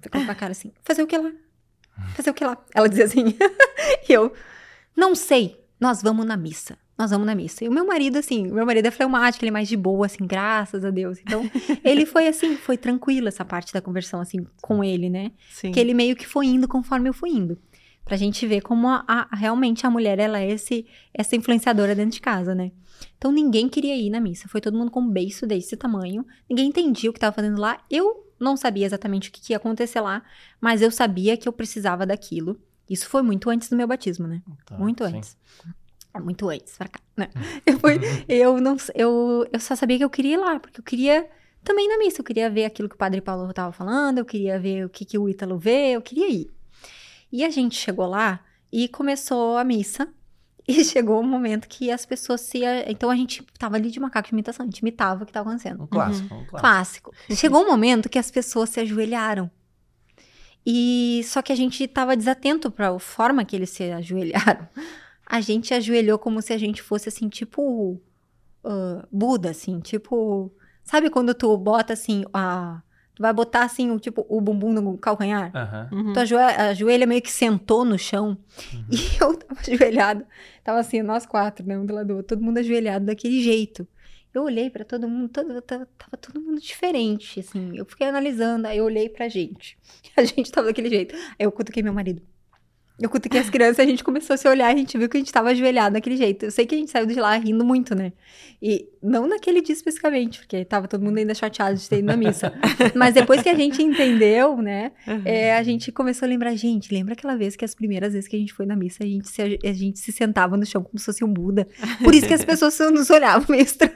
[0.00, 1.32] ficou com a cara assim, fazer o que lá?
[2.14, 2.56] Fazer o que lá?
[2.72, 3.36] Ela dizia assim.
[4.08, 4.32] e eu,
[4.96, 6.78] não sei, nós vamos na missa.
[6.96, 7.64] Nós vamos na missa.
[7.64, 10.06] E o meu marido, assim, o meu marido é fleumático, ele é mais de boa,
[10.06, 11.18] assim, graças a Deus.
[11.18, 11.50] Então,
[11.82, 15.32] ele foi assim, foi tranquilo essa parte da conversão, assim, com ele, né?
[15.50, 15.72] Sim.
[15.72, 17.58] que ele meio que foi indo conforme eu fui indo.
[18.04, 22.12] Pra gente ver como a, a- realmente a mulher, ela é esse, essa influenciadora dentro
[22.12, 22.72] de casa, né?
[23.16, 24.48] Então ninguém queria ir na missa.
[24.48, 26.26] Foi todo mundo com um beiço desse tamanho.
[26.48, 27.80] Ninguém entendia o que tava fazendo lá.
[27.90, 30.22] Eu não sabia exatamente o que, que ia acontecer lá,
[30.60, 32.58] mas eu sabia que eu precisava daquilo.
[32.90, 34.42] Isso foi muito antes do meu batismo, né?
[34.66, 35.16] Tá, muito sim.
[35.16, 35.36] antes.
[36.14, 37.30] É Muito antes, pra cá, né?
[37.64, 37.98] Eu, fui,
[38.28, 41.26] eu, não, eu, eu só sabia que eu queria ir lá, porque eu queria
[41.64, 42.20] também ir na missa.
[42.20, 45.06] Eu queria ver aquilo que o Padre Paulo estava falando, eu queria ver o que,
[45.06, 46.50] que o Ítalo vê, eu queria ir.
[47.32, 48.40] E a gente chegou lá
[48.70, 50.08] e começou a missa.
[50.68, 52.60] E chegou o momento que as pessoas se.
[52.86, 55.50] Então a gente tava ali de macaco de imitação, a gente imitava o que estava
[55.50, 55.82] acontecendo.
[55.82, 57.10] Um clássico, um clássico.
[57.10, 57.14] Clássico.
[57.34, 59.50] Chegou um momento que as pessoas se ajoelharam.
[60.64, 64.68] E só que a gente estava desatento para a forma que eles se ajoelharam.
[65.26, 68.00] A gente ajoelhou como se a gente fosse assim, tipo
[68.64, 70.52] ah, Buda, assim, tipo,
[70.84, 72.82] sabe quando tu bota assim, a
[73.14, 75.52] tu vai botar assim, o tipo o bumbum no calcanhar?
[75.92, 76.12] Uhum.
[76.12, 78.36] Tu ajoelha, a joelha meio que sentou no chão.
[78.90, 80.26] E eu tava ajoelhada.
[80.64, 81.78] Tava assim, nós quatro, né?
[81.78, 82.36] Um do lado do outro.
[82.36, 83.86] Todo mundo ajoelhado daquele jeito.
[84.34, 87.76] Eu olhei pra todo mundo, todo, tava, tava todo mundo diferente, assim.
[87.76, 89.76] Eu fiquei analisando, aí eu olhei pra gente.
[90.16, 91.14] A gente tava daquele jeito.
[91.14, 92.22] Aí eu cutuquei meu marido.
[93.00, 95.20] Eu cutuquei as crianças, a gente começou a se olhar, a gente viu que a
[95.20, 96.44] gente tava ajoelhado daquele jeito.
[96.44, 98.12] Eu sei que a gente saiu de lá rindo muito, né?
[98.60, 102.16] E não naquele dia especificamente, porque tava todo mundo ainda chateado de ter ido na
[102.16, 102.52] missa.
[102.94, 104.92] Mas depois que a gente entendeu, né?
[105.08, 105.22] Uhum.
[105.24, 108.36] É, a gente começou a lembrar, gente, lembra aquela vez que as primeiras vezes que
[108.36, 110.98] a gente foi na missa, a gente se, a gente se sentava no chão como
[110.98, 111.66] se fosse um Buda.
[112.04, 113.92] Por isso que as pessoas nos olhavam meio estranho.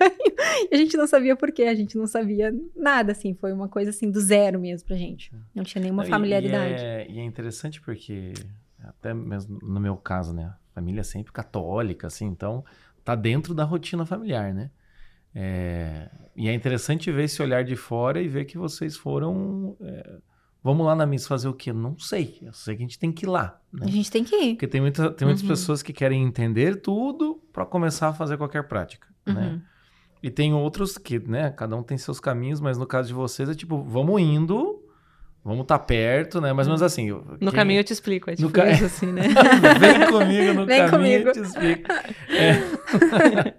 [0.70, 3.35] E a gente não sabia por quê, a gente não sabia nada, assim.
[3.35, 5.31] Foi uma coisa, assim, do zero mesmo pra gente.
[5.55, 6.82] Não tinha nenhuma e- familiaridade.
[6.82, 8.32] E é, e é interessante porque,
[9.06, 10.52] até mesmo no meu caso, né?
[10.74, 12.64] Família é sempre católica, assim, então
[13.04, 14.70] tá dentro da rotina familiar, né?
[15.34, 19.76] É, e é interessante ver esse olhar de fora e ver que vocês foram.
[19.80, 20.18] é,
[20.62, 21.72] vamos lá na missa fazer o quê?
[21.72, 22.38] Não sei.
[22.42, 23.60] Eu sei que a gente tem que ir lá.
[23.72, 23.86] Né?
[23.86, 24.54] A gente tem que ir.
[24.54, 25.48] Porque tem, muita, tem muitas Uhum.
[25.48, 29.48] pessoas que querem entender tudo para começar a fazer qualquer prática, né?
[29.52, 29.62] Uhum.
[30.22, 33.48] E tem outros que, né, cada um tem seus caminhos, mas no caso de vocês
[33.48, 34.82] é tipo, vamos indo,
[35.47, 36.52] vamos estar perto, né?
[36.52, 37.09] Mais ou menos assim.
[37.09, 39.23] eu- No quem- caminho eu te explico, é tipo ca- isso, assim, né?
[39.81, 41.28] Vem comigo no Vem caminho, comigo.
[41.28, 41.89] eu te explico.
[42.28, 43.55] É.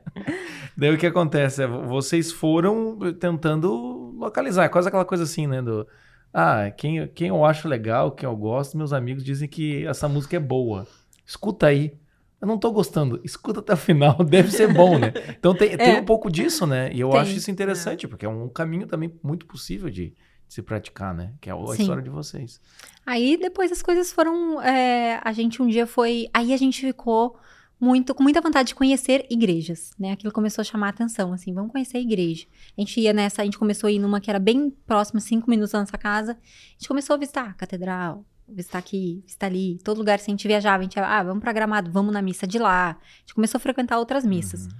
[0.78, 1.64] Daí o que acontece?
[1.64, 5.62] É, vocês foram tentando localizar, é quase aquela coisa assim, né?
[5.62, 5.88] Do,
[6.34, 10.36] ah, quem, quem eu acho legal, quem eu gosto, meus amigos dizem que essa música
[10.36, 10.86] é boa.
[11.26, 11.94] Escuta aí.
[12.40, 13.20] Eu não tô gostando.
[13.24, 15.12] Escuta até o final, deve ser bom, né?
[15.40, 16.00] Então tem, tem É.
[16.00, 16.92] um pouco disso, né?
[16.94, 17.20] E eu Tem.
[17.22, 20.14] acho isso interessante, porque é um caminho também muito possível de
[20.48, 21.34] se praticar, né?
[21.42, 21.82] Que é a Sim.
[21.82, 22.62] história de vocês.
[23.06, 24.62] Aí depois as coisas foram.
[24.62, 26.30] é, a gente um dia foi.
[26.34, 27.38] Aí a gente ficou
[27.80, 30.12] muito, com muita vontade de conhecer igrejas, né?
[30.12, 32.48] Aquilo começou a chamar a atenção, assim, vamos conhecer a igreja.
[32.76, 35.50] A gente ia nessa, a gente começou a ir numa que era bem próxima, cinco
[35.50, 36.32] minutos da nossa casa.
[36.32, 40.32] A gente começou a visitar a catedral, visitar aqui, visitar ali, todo lugar, se a
[40.32, 42.92] gente viajava, a gente ia, ah, vamos pra Gramado, vamos na missa de lá.
[42.92, 44.66] A gente começou a frequentar outras missas.
[44.66, 44.72] Uhum.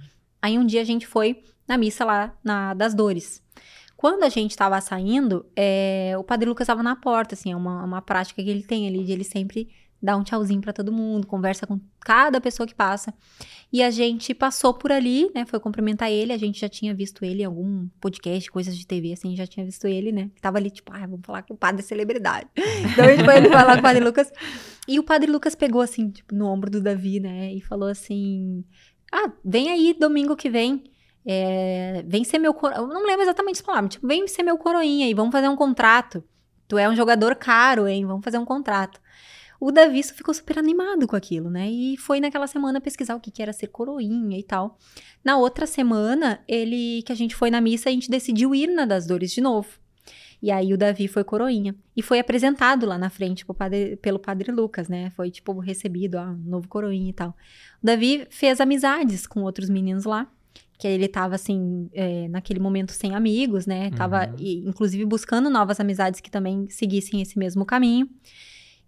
[0.42, 3.42] Aí um dia a gente foi na missa lá, na das Dores.
[3.98, 7.82] Quando a gente tava saindo, é, o Padre Lucas tava na porta, assim, é uma,
[7.82, 9.68] uma prática que ele tem ali, de ele sempre
[10.00, 13.12] dá um tchauzinho pra todo mundo, conversa com cada pessoa que passa.
[13.72, 15.44] E a gente passou por ali, né?
[15.44, 16.32] Foi cumprimentar ele.
[16.32, 19.66] A gente já tinha visto ele em algum podcast, coisas de TV, assim, já tinha
[19.66, 20.30] visto ele, né?
[20.40, 22.48] Tava ali, tipo, ah, vamos falar com o padre celebridade.
[22.92, 24.30] então a gente foi falar com o padre Lucas.
[24.86, 27.52] E o padre Lucas pegou, assim, tipo, no ombro do Davi, né?
[27.52, 28.64] E falou assim:
[29.12, 30.84] Ah, vem aí domingo que vem.
[31.26, 32.74] É, vem ser meu coro...
[32.74, 35.56] Eu não lembro exatamente as palavras, tipo, vem ser meu coroinha e vamos fazer um
[35.56, 36.24] contrato.
[36.66, 38.04] Tu é um jogador caro, hein?
[38.04, 39.00] Vamos fazer um contrato.
[39.60, 41.68] O Davi ficou super animado com aquilo, né?
[41.68, 44.78] E foi naquela semana pesquisar o que, que era ser coroinha e tal.
[45.24, 48.84] Na outra semana, ele que a gente foi na missa, a gente decidiu ir na
[48.84, 49.68] das dores de novo.
[50.40, 51.74] E aí o Davi foi coroinha.
[51.96, 55.10] E foi apresentado lá na frente padre, pelo padre Lucas, né?
[55.10, 57.30] Foi, tipo, recebido, ó, novo coroinha e tal.
[57.82, 60.30] O Davi fez amizades com outros meninos lá.
[60.78, 63.90] Que ele tava, assim, é, naquele momento sem amigos, né?
[63.90, 64.34] Tava, Uhum.
[64.38, 68.08] e, inclusive, buscando novas amizades que também seguissem esse mesmo caminho.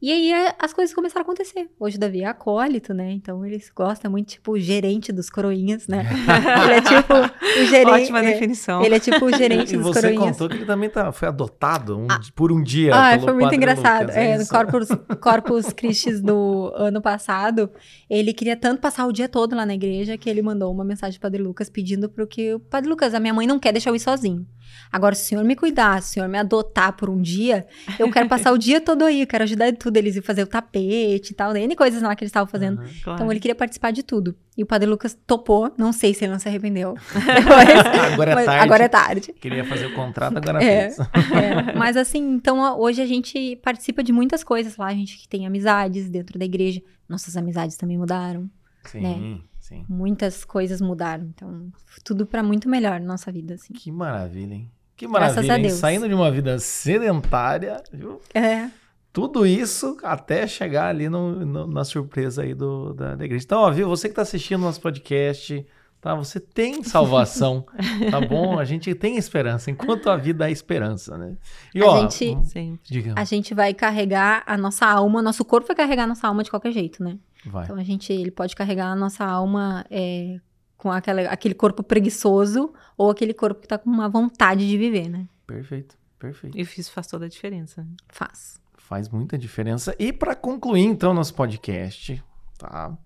[0.02, 1.68] E aí é, as coisas começaram a acontecer.
[1.78, 3.12] Hoje o Davi é acólito, né?
[3.12, 6.06] Então ele gosta muito, tipo, o gerente dos coroinhas, né?
[6.64, 7.12] ele é tipo
[7.60, 8.02] o gerente.
[8.04, 8.82] Ótima é, definição.
[8.82, 10.30] Ele é tipo o gerente E dos você coroinhas.
[10.32, 12.94] contou que ele também tá, foi adotado um- por um dia.
[12.94, 14.02] Ah, pelo foi muito engraçado.
[14.02, 14.50] Lucas, é, no isso?
[14.50, 14.88] Corpus,
[15.20, 17.70] Corpus Christi do ano passado,
[18.08, 21.20] ele queria tanto passar o dia todo lá na igreja que ele mandou uma mensagem
[21.20, 23.90] pro Padre Lucas pedindo pro que o Padre Lucas, a minha mãe não quer deixar
[23.90, 24.46] eu ir sozinho.
[24.92, 27.66] Agora, se o senhor me cuidar, se o senhor me adotar por um dia,
[27.98, 29.96] eu quero passar o dia todo aí, eu quero ajudar em tudo.
[29.96, 32.80] Eles iam fazer o tapete e tal, N coisas lá que eles estavam fazendo.
[32.80, 32.88] Uhum.
[33.04, 33.18] Claro.
[33.18, 34.34] Então ele queria participar de tudo.
[34.56, 36.94] E o Padre Lucas topou, não sei se ele não se arrependeu.
[37.14, 38.64] Depois, Agora é mas tarde.
[38.64, 39.32] Agora é tarde.
[39.40, 40.90] Queria fazer o contrato, agora É.
[40.90, 40.98] fez.
[40.98, 45.28] É, mas assim, então hoje a gente participa de muitas coisas lá, a gente que
[45.28, 46.82] tem amizades dentro da igreja.
[47.08, 48.48] Nossas amizades também mudaram,
[48.84, 49.40] Sim, Né?
[49.70, 49.84] Sim.
[49.88, 51.24] muitas coisas mudaram.
[51.24, 51.72] Então,
[52.04, 53.72] tudo pra muito melhor na nossa vida, assim.
[53.72, 54.70] Que maravilha, hein?
[54.96, 55.70] Que maravilha, hein?
[55.70, 56.58] Saindo de uma vida
[57.00, 58.20] sedentária, viu?
[58.34, 58.68] É.
[59.12, 63.44] Tudo isso até chegar ali no- no- na surpresa aí do, da, da igreja.
[63.44, 63.88] Então, ó, viu?
[63.88, 65.66] Você que tá assistindo nosso podcast,
[66.00, 66.14] tá?
[66.14, 67.64] Você tem salvação,
[68.10, 68.58] tá bom?
[68.58, 71.34] A gente tem esperança, enquanto a vida é esperança, né?
[71.74, 75.76] E, A ó, gente- diga, A gente vai carregar a nossa alma, nosso corpo vai
[75.76, 77.18] carregar a nossa alma de qualquer jeito, né?
[77.44, 77.64] Vai.
[77.64, 80.40] Então a gente, ele pode carregar a nossa alma é,
[80.76, 85.08] com aquela, aquele corpo preguiçoso ou aquele corpo que tá com uma vontade de viver,
[85.08, 85.28] né?
[85.46, 86.56] Perfeito, perfeito.
[86.56, 87.86] E isso faz toda a diferença.
[88.08, 88.60] Faz.
[88.78, 89.94] Faz muita diferença.
[89.98, 92.22] E para concluir, então, nosso podcast,
[92.58, 92.96] tá?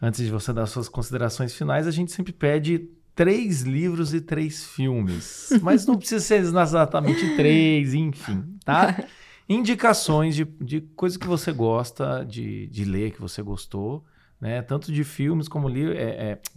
[0.00, 4.64] Antes de você dar suas considerações finais, a gente sempre pede três livros e três
[4.64, 5.50] filmes.
[5.62, 9.04] Mas não precisa ser exatamente três, enfim, tá?
[9.48, 14.04] Indicações de, de coisas que você gosta de, de ler, que você gostou,
[14.40, 14.62] né?
[14.62, 15.96] Tanto de filmes como livros,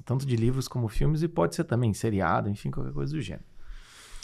[0.03, 3.45] tanto de livros como filmes, e pode ser também seriado, enfim, qualquer coisa do gênero.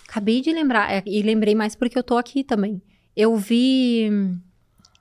[0.08, 2.82] Acabei de lembrar, é, e lembrei mais porque eu tô aqui também.
[3.16, 4.10] Eu vi.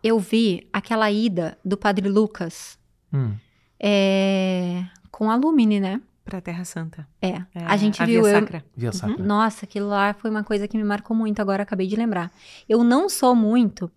[0.03, 2.79] Eu vi aquela ida do Padre Lucas
[3.13, 3.35] Hum,
[3.79, 6.01] é, com a Lumine, né?
[6.31, 7.07] Pra Terra Santa.
[7.21, 7.29] É.
[7.55, 8.23] É, a gente a viu.
[8.23, 8.65] Via eu- Sacra.
[8.77, 9.23] via sacra.
[9.25, 12.31] Nossa, aquilo lá foi uma coisa que me marcou muito, agora acabei de lembrar.
[12.69, 13.91] Eu não sou muito.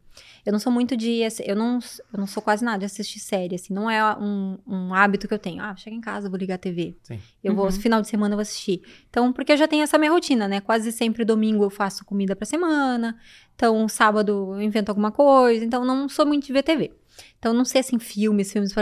[0.45, 1.22] Eu não sou muito de.
[1.45, 1.80] Eu não,
[2.11, 3.73] eu não sou quase nada de assistir série, assim.
[3.73, 5.64] Não é um, um hábito que eu tenho.
[5.64, 6.95] Ah, chega em casa, vou ligar a TV.
[7.01, 7.19] Sim.
[7.43, 7.72] Eu vou, Uhum.
[7.72, 8.81] final de semana eu vou assistir.
[9.10, 10.60] Então, porque eu já tenho essa minha rotina, né?
[10.60, 13.18] Quase sempre domingo eu faço comida pra semana.
[13.55, 15.64] Então, sábado eu invento alguma coisa.
[15.64, 16.91] Então, não sou muito de ver TV.
[17.40, 18.73] Então, não sei, assim, filmes, filmes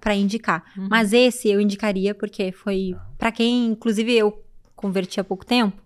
[0.00, 0.64] pra indicar.
[0.76, 0.88] Uhum.
[0.90, 4.42] Mas esse eu indicaria porque foi pra quem, inclusive eu
[4.74, 5.76] converti há pouco tempo,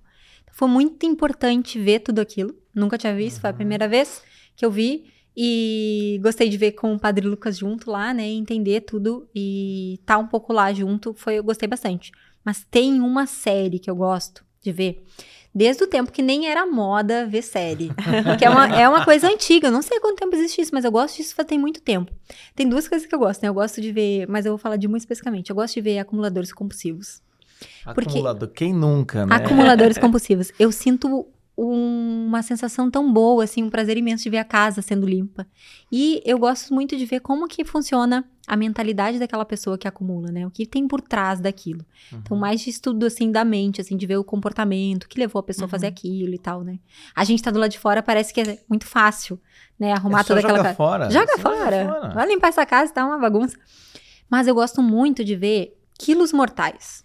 [0.52, 2.54] foi muito importante ver tudo aquilo.
[2.74, 3.56] Nunca tinha visto, foi a Uhum.
[3.56, 4.22] primeira vez
[4.54, 8.82] que eu vi e gostei de ver com o Padre Lucas junto lá, né, entender
[8.82, 12.12] tudo e tá um pouco lá junto, foi eu gostei bastante.
[12.44, 15.04] Mas tem uma série que eu gosto de ver.
[15.54, 17.90] Desde o tempo que nem era moda ver série.
[18.38, 19.68] que é uma, é uma coisa antiga.
[19.68, 22.10] Eu não sei quanto tempo existe isso, mas eu gosto disso faz tem muito tempo.
[22.54, 23.48] Tem duas coisas que eu gosto, né?
[23.48, 25.50] Eu gosto de ver, mas eu vou falar de uma especificamente.
[25.50, 27.20] Eu gosto de ver acumuladores compulsivos.
[27.94, 29.36] Porque- Acumulador, quem nunca, né?
[29.36, 30.50] Acumuladores compulsivos.
[30.58, 31.26] Eu sinto
[31.56, 35.46] uma sensação tão boa, assim, um prazer imenso de ver a casa sendo limpa.
[35.90, 40.32] E eu gosto muito de ver como que funciona a mentalidade daquela pessoa que acumula,
[40.32, 40.46] né?
[40.46, 41.84] O que tem por trás daquilo.
[42.12, 45.40] Então, mais de estudo, assim, da mente, assim, de ver o comportamento, o que levou
[45.40, 45.92] a pessoa a fazer Uhum.
[45.92, 46.78] aquilo e tal, né?
[47.14, 49.38] A gente tá do lado de fora, parece que é muito fácil,
[49.78, 49.92] né?
[49.92, 51.10] Arrumar É toda aquela joga fora.
[51.10, 52.10] Joga Só fora.
[52.14, 53.56] Vai limpar essa casa, tá uma bagunça.
[54.28, 57.04] Mas eu gosto muito de ver Quilos Mortais.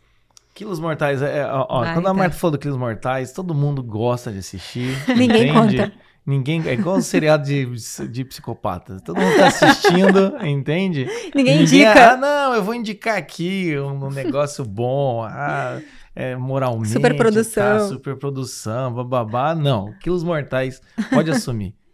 [0.57, 2.13] Quilos Mortais, é, ó, ó, Vai, quando a tá.
[2.15, 4.97] Marta falou do Quilos Mortais, todo mundo gosta de assistir.
[5.15, 5.77] Ninguém entende?
[5.77, 5.93] conta.
[6.25, 7.67] Ninguém, é igual o seriado de,
[8.07, 8.99] de psicopata.
[9.05, 11.07] Todo mundo tá assistindo, entende?
[11.35, 12.13] Ninguém E indica.
[12.13, 15.79] Ah, não, eu vou indicar aqui um, um negócio bom, ah,
[16.15, 16.89] é, moralmente.
[16.89, 17.77] Superprodução.
[17.77, 19.53] Tá, superprodução, bababá.
[19.53, 20.81] Não, Quilos Mortais,
[21.11, 21.75] pode assumir.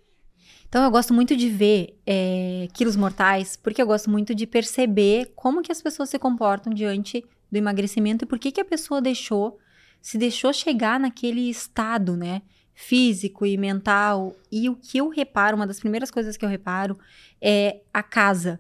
[0.70, 5.32] Então eu gosto muito de ver é, Quilos Mortais, porque eu gosto muito de perceber
[5.36, 7.24] como que as pessoas se comportam diante
[7.54, 9.60] do emagrecimento e por que, que a pessoa deixou,
[10.02, 12.42] se deixou chegar naquele estado, né?
[12.74, 14.36] Físico e mental.
[14.52, 16.98] E o que eu reparo, uma das primeiras coisas que eu reparo
[17.40, 18.60] é a casa.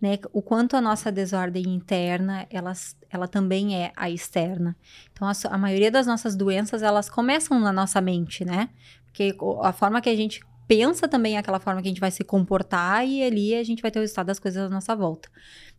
[0.00, 0.18] Né?
[0.32, 2.72] O quanto a nossa desordem interna, ela,
[3.10, 4.74] ela também é a externa.
[5.12, 8.70] Então, a, a maioria das nossas doenças, elas começam na nossa mente, né?
[9.04, 12.10] Porque a forma que a gente pensa também é aquela forma que a gente vai
[12.10, 15.28] se comportar e ali a gente vai ter o resultado das coisas à nossa volta.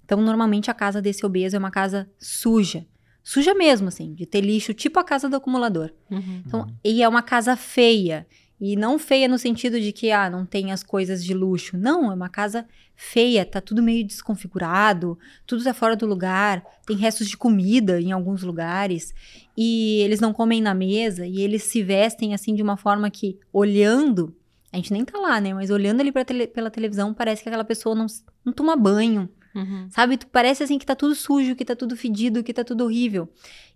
[0.04, 2.86] Então, normalmente a casa desse obeso é uma casa suja.
[3.24, 5.92] Suja mesmo, assim, de ter lixo, tipo a casa do acumulador.
[6.12, 6.44] Uhum.
[6.46, 8.28] Então, e é uma casa feia.
[8.60, 11.78] E não feia no sentido de que, ah, não tem as coisas de luxo.
[11.78, 12.66] Não, é uma casa
[12.96, 18.12] feia, tá tudo meio desconfigurado, tudo tá fora do lugar, tem restos de comida em
[18.12, 19.14] alguns lugares,
[19.58, 23.40] e eles não comem na mesa, e eles se vestem assim de uma forma que,
[23.52, 24.36] olhando,
[24.72, 25.54] a gente nem tá lá, né?
[25.54, 28.06] Mas olhando ali tele- pela televisão, parece que aquela pessoa não,
[28.46, 29.88] não toma banho, Uhum.
[29.90, 30.18] Sabe?
[30.18, 33.30] Tu parece assim que tá tudo sujo, que tá tudo fedido, que tá tudo horrível.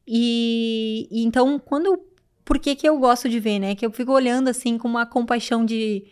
[0.05, 1.99] E, e então, quando.
[2.45, 3.75] Por que, que eu gosto de ver, né?
[3.75, 6.05] Que eu fico olhando assim com uma compaixão de.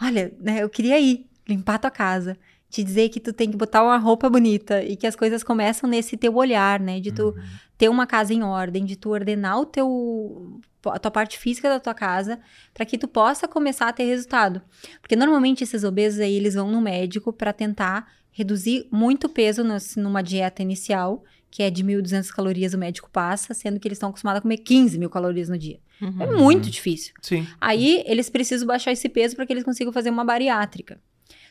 [0.00, 0.62] Olha, né?
[0.62, 2.36] Eu queria ir limpar tua casa.
[2.68, 5.88] Te dizer que tu tem que botar uma roupa bonita e que as coisas começam
[5.88, 7.00] nesse teu olhar, né?
[7.00, 7.34] De tu Uhum.
[7.78, 11.80] ter uma casa em ordem, de tu ordenar o teu a tua parte física da
[11.80, 12.38] tua casa
[12.72, 14.62] para que tu possa começar a ter resultado.
[15.00, 18.06] Porque normalmente esses obesos aí eles vão no médico para tentar
[18.38, 23.52] reduzir muito peso nas- numa dieta inicial, que é de 1.200 calorias o médico passa,
[23.52, 25.80] sendo que eles estão acostumados a comer 15 mil calorias no dia.
[26.00, 26.22] Uhum.
[26.22, 27.12] É muito difícil.
[27.20, 27.46] Sim.
[27.60, 31.00] Aí eles precisam baixar esse peso para que eles consigam fazer uma bariátrica.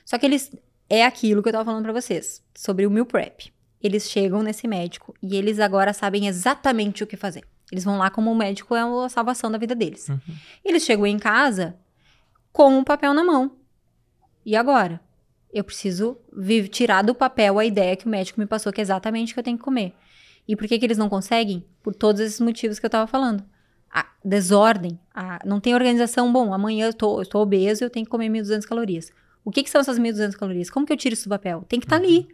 [0.05, 0.49] Só que eles
[0.89, 3.51] é aquilo que eu tava falando para vocês sobre o meal prep.
[3.84, 7.43] Eles chegam nesse médico e eles agora sabem exatamente o que fazer.
[7.69, 10.07] Eles vão lá como o médico é a salvação da vida deles.
[10.07, 10.19] Uhum.
[10.64, 11.76] Eles chegam em casa
[12.53, 13.51] com o papel na mão.
[14.45, 15.01] E agora?
[15.53, 16.18] Eu preciso
[16.72, 19.40] tirar do papel a ideia que o médico me passou que é exatamente o que
[19.40, 19.94] eu tenho que comer.
[20.48, 21.65] E por que, que eles não conseguem?
[21.84, 23.44] Por todos esses motivos que eu tava falando.
[23.90, 26.32] A desordem, a- não tem organização.
[26.32, 29.11] Bom, amanhã eu tô, tô obeso, eu tenho que comer 1.200 calorias.
[29.44, 30.69] O que, que são essas 1.200 calorias?
[30.69, 31.64] Como que eu tiro isso do papel?
[31.68, 32.28] Tem que estar ali.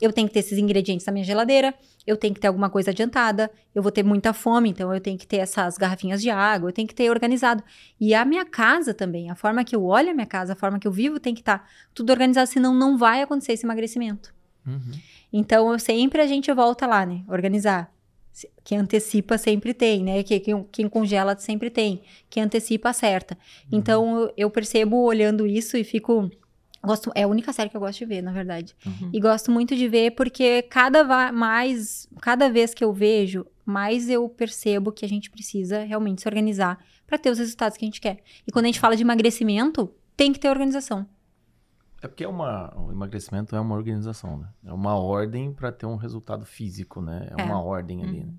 [0.00, 1.74] Eu tenho que ter esses ingredientes na minha geladeira,
[2.06, 5.16] eu tenho que ter alguma coisa adiantada, eu vou ter muita fome, então eu tenho
[5.16, 7.62] que ter essas garrafinhas de água, eu tenho que ter organizado.
[8.00, 10.78] E a minha casa também, a forma que eu olho a minha casa, a forma
[10.78, 14.34] que eu vivo tem que estar tudo organizado, senão não vai acontecer esse emagrecimento.
[14.66, 14.92] Uhum.
[15.32, 17.22] Então, eu sempre a gente volta lá, né?
[17.28, 17.90] Organizar.
[18.62, 20.22] Quem antecipa sempre tem, né?
[20.22, 22.00] Que- Quem, quem congela sempre tem.
[22.28, 23.36] Quem antecipa acerta.
[23.72, 26.30] Então, eu- eu percebo olhando isso e fico.
[26.82, 28.74] Gosto, é a única série que eu gosto de ver, na verdade.
[28.86, 29.10] Uhum.
[29.12, 34.28] E gosto muito de ver porque cada mais, cada vez que eu vejo, mais eu
[34.28, 38.00] percebo que a gente precisa realmente se organizar para ter os resultados que a gente
[38.00, 38.22] quer.
[38.46, 41.06] E quando a gente fala de emagrecimento, tem que ter organização.
[42.02, 44.48] É porque é uma, o emagrecimento é uma organização, né?
[44.64, 47.28] É uma ordem para ter um resultado físico, né?
[47.36, 47.44] É, É.
[47.44, 48.20] uma ordem ali.
[48.20, 48.26] Uhum.
[48.26, 48.32] Né?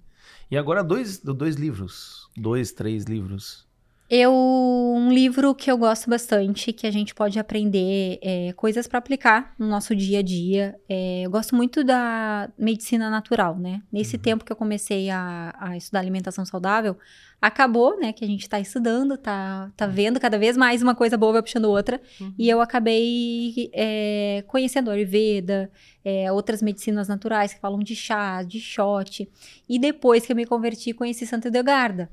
[0.50, 3.68] E agora dois, dois livros, dois, três livros.
[4.14, 9.00] Eu um livro que eu gosto bastante, que a gente pode aprender é, coisas para
[9.00, 10.76] aplicar no nosso dia a dia.
[10.90, 13.82] É, eu gosto muito da medicina natural, né?
[13.90, 14.22] Nesse Uhum.
[14.22, 16.98] tempo que eu comecei a, a estudar alimentação saudável,
[17.42, 18.12] acabou, né?
[18.12, 21.42] Que a gente tá estudando, tá, tá vendo cada vez mais uma coisa boa vai
[21.42, 22.02] puxando outra.
[22.20, 22.34] Uhum.
[22.38, 25.72] E eu acabei é, conhecendo a Ayurveda,
[26.04, 29.26] é, outras medicinas naturais que falam de chá, de shot.
[29.70, 32.10] E depois que eu me converti, conheci Santa Edelgarda.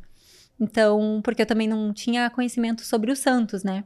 [0.61, 3.85] Então, porque eu também não tinha conhecimento sobre os santos, né?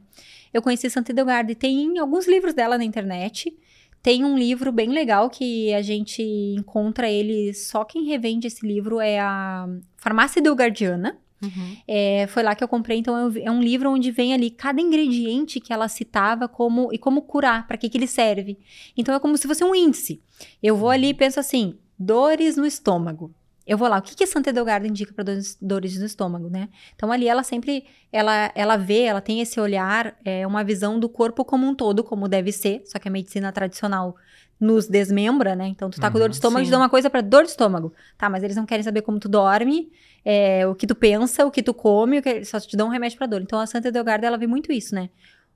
[0.53, 3.55] Eu conheci Santa Edelgarda e tem alguns livros dela na internet.
[4.01, 8.99] Tem um livro bem legal que a gente encontra ele, só quem revende esse livro
[8.99, 9.67] é a
[9.97, 11.17] Farmácia Edelgardiana.
[11.41, 11.77] Uhum.
[11.87, 15.59] É, foi lá que eu comprei, então é um livro onde vem ali cada ingrediente
[15.59, 18.57] que ela citava como e como curar, para que que ele serve.
[18.95, 20.21] Então é como se fosse um índice.
[20.61, 23.33] Eu vou ali e penso assim, dores no estômago.
[23.65, 25.23] Eu vou lá, o que que Santa Edelgarda indica para
[25.61, 26.67] dores, no estômago, né?
[26.95, 31.07] Então ali ela sempre, ela, ela vê, ela tem esse olhar, é uma visão do
[31.07, 34.15] corpo como um todo, como deve ser, só que a medicina tradicional
[34.59, 35.67] nos desmembra, né?
[35.67, 36.69] Então tu tá com dor Uhum, de estômago, sim.
[36.69, 37.93] te dá uma coisa para dor de estômago.
[38.17, 39.89] Tá, mas eles não querem saber como tu dorme,
[40.25, 42.91] é, o que tu pensa, o que tu come, o que, só te dão um
[42.91, 43.41] remédio pra dor.
[43.41, 45.09] Então a Santa Edelgarda, ela vê muito isso, né?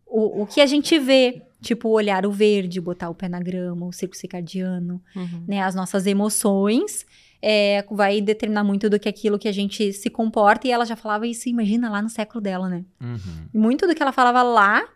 [0.06, 3.88] O, o que a gente vê, Tipo, olhar o verde, botar o pé na grama,
[3.88, 5.44] o ciclo circadiano, Uhum.
[5.48, 5.62] né?
[5.64, 7.04] As nossas emoções
[7.42, 10.68] é, vai determinar muito do que aquilo que a gente se comporta.
[10.68, 12.84] E ela já falava isso, imagina, lá no século dela, né?
[13.02, 13.48] Uhum.
[13.54, 14.88] E muito do que ela falava lá,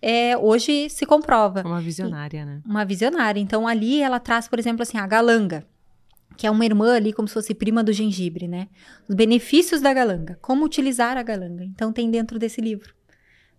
[0.00, 1.62] é, hoje se comprova.
[1.62, 2.60] Uma visionária, né?
[2.64, 3.40] Uma visionária.
[3.40, 5.66] Então, ali ela traz, por exemplo, assim, a galanga,
[6.36, 8.68] que é uma irmã ali, como se fosse prima do gengibre, né?
[9.08, 10.38] Os benefícios da galanga.
[10.40, 11.64] Como utilizar a galanga.
[11.64, 12.94] Então, tem dentro desse livro.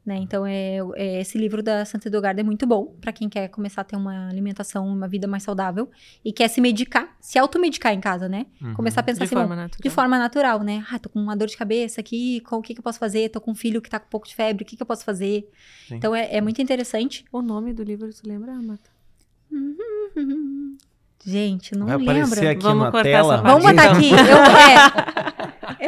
[0.04, 0.16] Né?
[0.18, 3.82] Então, é, é- esse livro da Santa Edogarda é muito bom para quem quer começar
[3.82, 5.92] a ter uma alimentação, uma vida mais saudável
[6.26, 8.48] e quer se medicar, se automedicar em casa, né?
[8.60, 8.74] Uhum.
[8.74, 9.80] Começar a pensar De assim, forma bom, natural.
[9.84, 10.84] de forma natural, né?
[10.92, 13.30] Ah, tô com uma dor de cabeça aqui, qual- o que, que eu posso fazer?
[13.30, 14.88] Tô com um filho que tá com um pouco de febre, o que, que eu
[14.88, 15.48] posso fazer?
[15.88, 15.98] Sim.
[15.98, 17.24] Então, é, é muito interessante.
[17.32, 18.90] O nome do livro, tu lembra, Marta?
[21.26, 22.50] Gente, não Vai lembro.
[22.50, 23.34] aqui Vamos na cortar tela.
[23.36, 24.10] essa Vamos botar aqui.
[25.82, 25.88] Eu,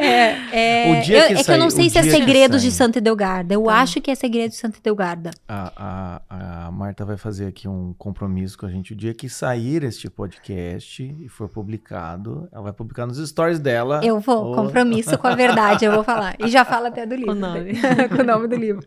[0.52, 2.62] é, é, O dia eu- que é que eu sair- não sei se é segredos
[2.62, 2.70] de.
[2.72, 3.54] Santa Edelgarda.
[3.54, 3.80] Eu Tá.
[3.80, 5.30] acho que é segredo de Santa Edelgarda.
[5.48, 8.92] A, a, a Marta vai fazer aqui um compromisso com a gente.
[8.92, 14.00] O dia que sair este podcast e for publicado, ela vai publicar nos stories dela.
[14.04, 14.54] Eu vou, Oh.
[14.54, 16.34] compromisso com a verdade, eu vou falar.
[16.40, 17.32] E já fala até do livro.
[17.32, 17.74] O nome.
[18.14, 18.86] com o nome do livro.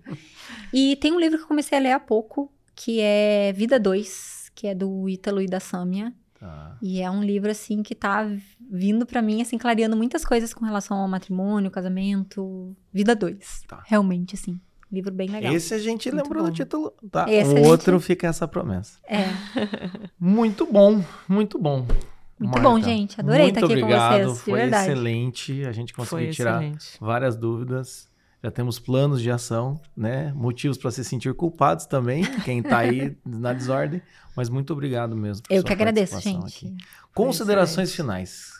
[0.74, 4.52] E tem um livro que eu comecei a ler há pouco, que é Vida 2,
[4.54, 6.12] que é do Ítalo e da Sâmia.
[6.40, 6.78] Tá.
[6.82, 8.28] E é um livro, assim, que tá
[8.72, 12.76] vindo pra mim, assim, clareando muitas coisas com relação ao matrimônio, casamento.
[12.94, 13.64] Vida 2.
[13.68, 13.82] Tá.
[13.86, 14.60] Realmente, assim.
[14.92, 15.52] Livro bem legal.
[15.52, 16.50] Esse a gente Muito lembrou bom.
[16.50, 16.94] do título.
[17.12, 17.26] Tá.
[17.30, 19.00] Esse o gente- outro fica essa promessa.
[19.04, 19.26] É.
[20.20, 21.86] Muito bom, muito bom.
[22.40, 23.20] Muito bom, gente.
[23.20, 24.24] Adorei muito estar aqui com obrigado.
[24.24, 24.92] vocês, de Foi verdade.
[24.92, 25.66] excelente.
[25.66, 26.98] A gente Foi conseguiu tirar excelente.
[27.02, 28.08] várias dúvidas.
[28.44, 30.32] Já temos planos de ação, né?
[30.36, 34.02] Motivos para se sentir culpados também, quem tá aí na desordem.
[34.36, 35.44] Mas muito obrigado mesmo.
[35.48, 36.46] por Eu sua que agradeço, gente.
[36.68, 36.76] aqui.
[37.14, 38.52] Considerações finais.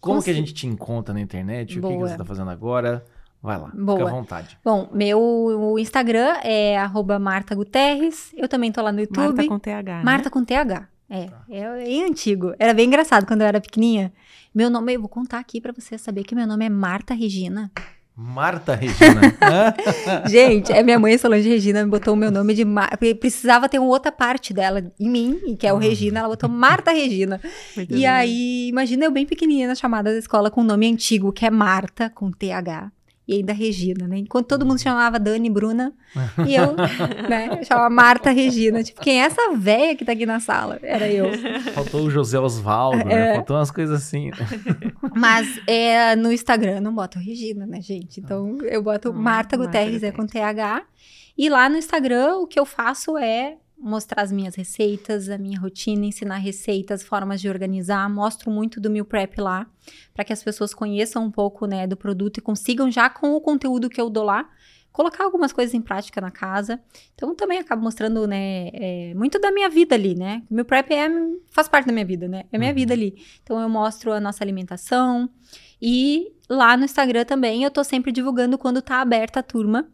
[0.00, 1.78] Como Consi- que a gente te encontra na internet?
[1.78, 2.08] O que, que Boa.
[2.08, 3.04] você tá fazendo agora?
[3.42, 4.10] Vai lá, fica à Boa.
[4.10, 4.58] vontade.
[4.64, 8.32] Bom, meu Instagram é arroba Marta Guterres.
[8.36, 9.18] Eu também tô lá no YouTube.
[9.34, 10.02] Marta com TH, né?
[10.04, 10.88] Marta com TH.
[11.10, 12.54] É, é, é antigo.
[12.58, 14.12] Era bem engraçado quando eu era pequenininha.
[14.54, 17.70] Meu nome, eu vou contar aqui pra você saber que meu nome é Marta Regina.
[18.16, 19.34] Marta Regina.
[20.28, 22.90] Gente, é minha mãe Solange Regina me botou o meu nome de Mar...
[22.90, 26.48] porque Precisava ter uma outra parte dela em mim, que é o Regina, ela botou
[26.48, 27.40] Marta Regina.
[27.90, 31.44] E aí, imagina eu bem pequenininha na chamada da escola com um nome antigo, que
[31.44, 32.92] é Marta, com TH.
[33.26, 34.18] E ainda Regina, né?
[34.18, 35.94] Enquanto todo mundo chamava Dani Bruna,
[36.46, 36.74] e eu,
[37.28, 38.82] né, eu chamava Marta Regina.
[38.82, 40.78] Tipo, quem é essa véia que tá aqui na sala?
[40.82, 41.26] Era eu.
[41.72, 43.04] Faltou o José Osvaldo, É.
[43.04, 43.34] né?
[43.36, 44.30] Faltou umas coisas assim.
[45.16, 48.20] Mas é, no Instagram eu não boto Regina, né, gente?
[48.20, 50.82] Então eu boto Hum, Marta Marta Guterres, é com TH.
[51.36, 55.60] E lá no Instagram o que eu faço é mostrar as minhas receitas, a minha
[55.60, 58.08] rotina, ensinar receitas, formas de organizar.
[58.08, 59.66] Mostro muito do meal prep lá,
[60.14, 63.40] para que as pessoas conheçam um pouco, né, do produto e consigam já com o
[63.40, 64.48] conteúdo que eu dou lá
[64.90, 66.80] colocar algumas coisas em prática na casa.
[67.16, 70.44] Então também acabo mostrando, né, é, muito da minha vida ali, né?
[70.48, 71.08] O meal prep é,
[71.50, 72.44] faz parte da minha vida, né?
[72.52, 72.76] É minha Uhum.
[72.76, 73.16] vida ali.
[73.42, 75.28] Então eu mostro a nossa alimentação
[75.82, 79.88] e lá no Instagram também eu tô sempre divulgando quando tá aberta a turma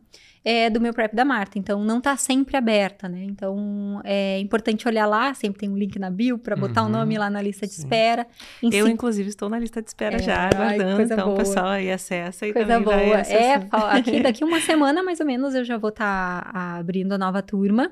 [0.45, 1.59] é, do meu prep da Marta.
[1.59, 3.25] Então não tá sempre aberta, né?
[3.25, 6.93] Então é importante olhar lá, sempre tem um link na bio para botar o Uhum.
[6.93, 7.83] nome lá na lista de Sim.
[7.83, 8.27] espera.
[8.63, 10.97] Em Eu, si- inclusive, estou na lista de espera É, já, ai, aguardando.
[10.97, 11.39] coisa então, o boa.
[11.39, 13.19] pessoal aí acessa e Coisa também vai boa.
[13.21, 13.55] É,
[13.91, 17.91] aqui daqui uma semana mais ou menos eu já vou estar abrindo a nova turma.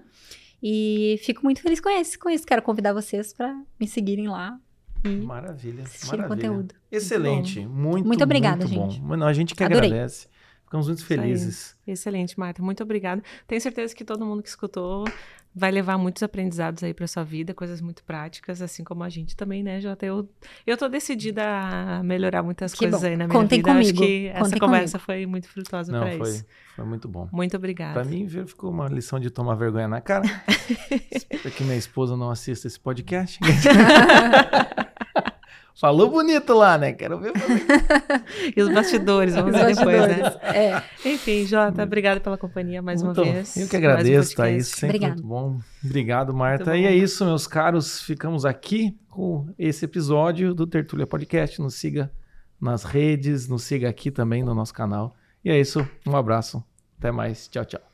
[0.63, 2.45] E fico muito feliz com isso, com isso.
[2.47, 4.59] Quero convidar vocês para me seguirem lá
[5.05, 5.85] Maravilha.
[6.07, 6.27] maravilha.
[6.29, 6.75] conteúdo.
[6.91, 7.61] Excelente.
[7.65, 8.91] Muito, Muito obrigada, muito bom.
[8.91, 9.01] gente.
[9.03, 9.89] Mano, a gente que Adorei.
[9.91, 10.27] agradece.
[10.69, 11.75] Ficamos muito felizes.
[11.87, 12.63] Excelente, Marta.
[12.63, 13.23] Muito obrigada.
[13.47, 15.05] Tenho certeza que todo mundo que escutou
[15.55, 19.35] vai levar muitos aprendizados aí para sua vida, coisas muito práticas, assim como a gente
[19.35, 20.05] também, né, Jota?
[20.05, 20.29] Eu,
[20.67, 23.07] eu tô decidida a melhorar muitas Que coisas bom.
[23.07, 23.73] aí na minha Contem vida.
[23.73, 23.99] Acho comigo.
[23.99, 26.45] que essa Contem conversa foi muito frutuosa para isso.
[26.77, 27.31] foi muito bom.
[27.33, 27.95] Muito obrigada.
[27.95, 30.27] Pra mim, ficou uma lição de tomar vergonha na cara.
[31.11, 33.41] Espero que minha esposa não assista esse podcast.
[35.81, 36.93] Falou bonito lá, né?
[36.93, 37.33] Quero ver.
[38.57, 40.23] E os bastidores, vamos Os ver depois, né?
[40.23, 40.57] bastidores.
[40.57, 40.83] É.
[41.05, 43.57] Enfim, Jota, obrigada pela companhia mais Muito- uma vez.
[43.57, 44.37] Eu que um agradeço, podcast.
[44.37, 44.69] Thaís.
[44.69, 45.15] Sempre Obrigada.
[45.15, 45.61] muito bom.
[45.85, 46.71] Obrigado, Marta.
[46.71, 47.05] Muito E é bom.
[47.05, 48.01] isso, meus caros.
[48.03, 51.61] Ficamos aqui com esse episódio do Tertúlia Podcast.
[51.61, 52.11] Nos siga
[52.61, 55.15] nas redes, nos siga aqui também no nosso canal.
[55.45, 55.87] E é isso.
[56.07, 56.63] Um abraço.
[56.99, 57.47] Até mais.
[57.49, 57.88] Tchau, tchau.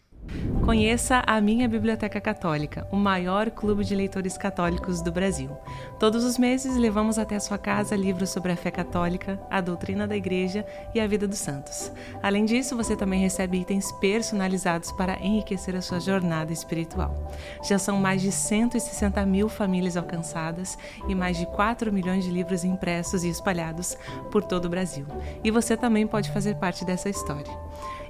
[0.64, 5.50] Conheça a Minha Biblioteca Católica, o maior clube de leitores católicos do Brasil.
[5.98, 10.06] Todos os meses levamos até a sua casa livros sobre a fé católica, a doutrina
[10.06, 10.64] da Igreja
[10.94, 11.92] e a vida dos santos.
[12.22, 17.30] Além disso, você também recebe itens personalizados para enriquecer a sua jornada espiritual.
[17.62, 22.64] Já são mais de 160 mil famílias alcançadas e mais de 4 milhões de livros
[22.64, 23.98] impressos e espalhados
[24.30, 25.06] por todo o Brasil.
[25.42, 27.52] E você também pode fazer parte dessa história.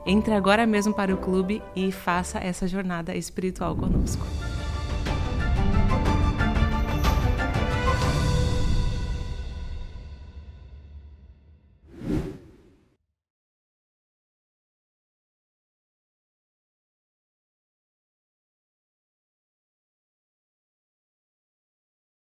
[0.07, 4.27] Entre agora mesmo para o clube e faça essa jornada espiritual conosco.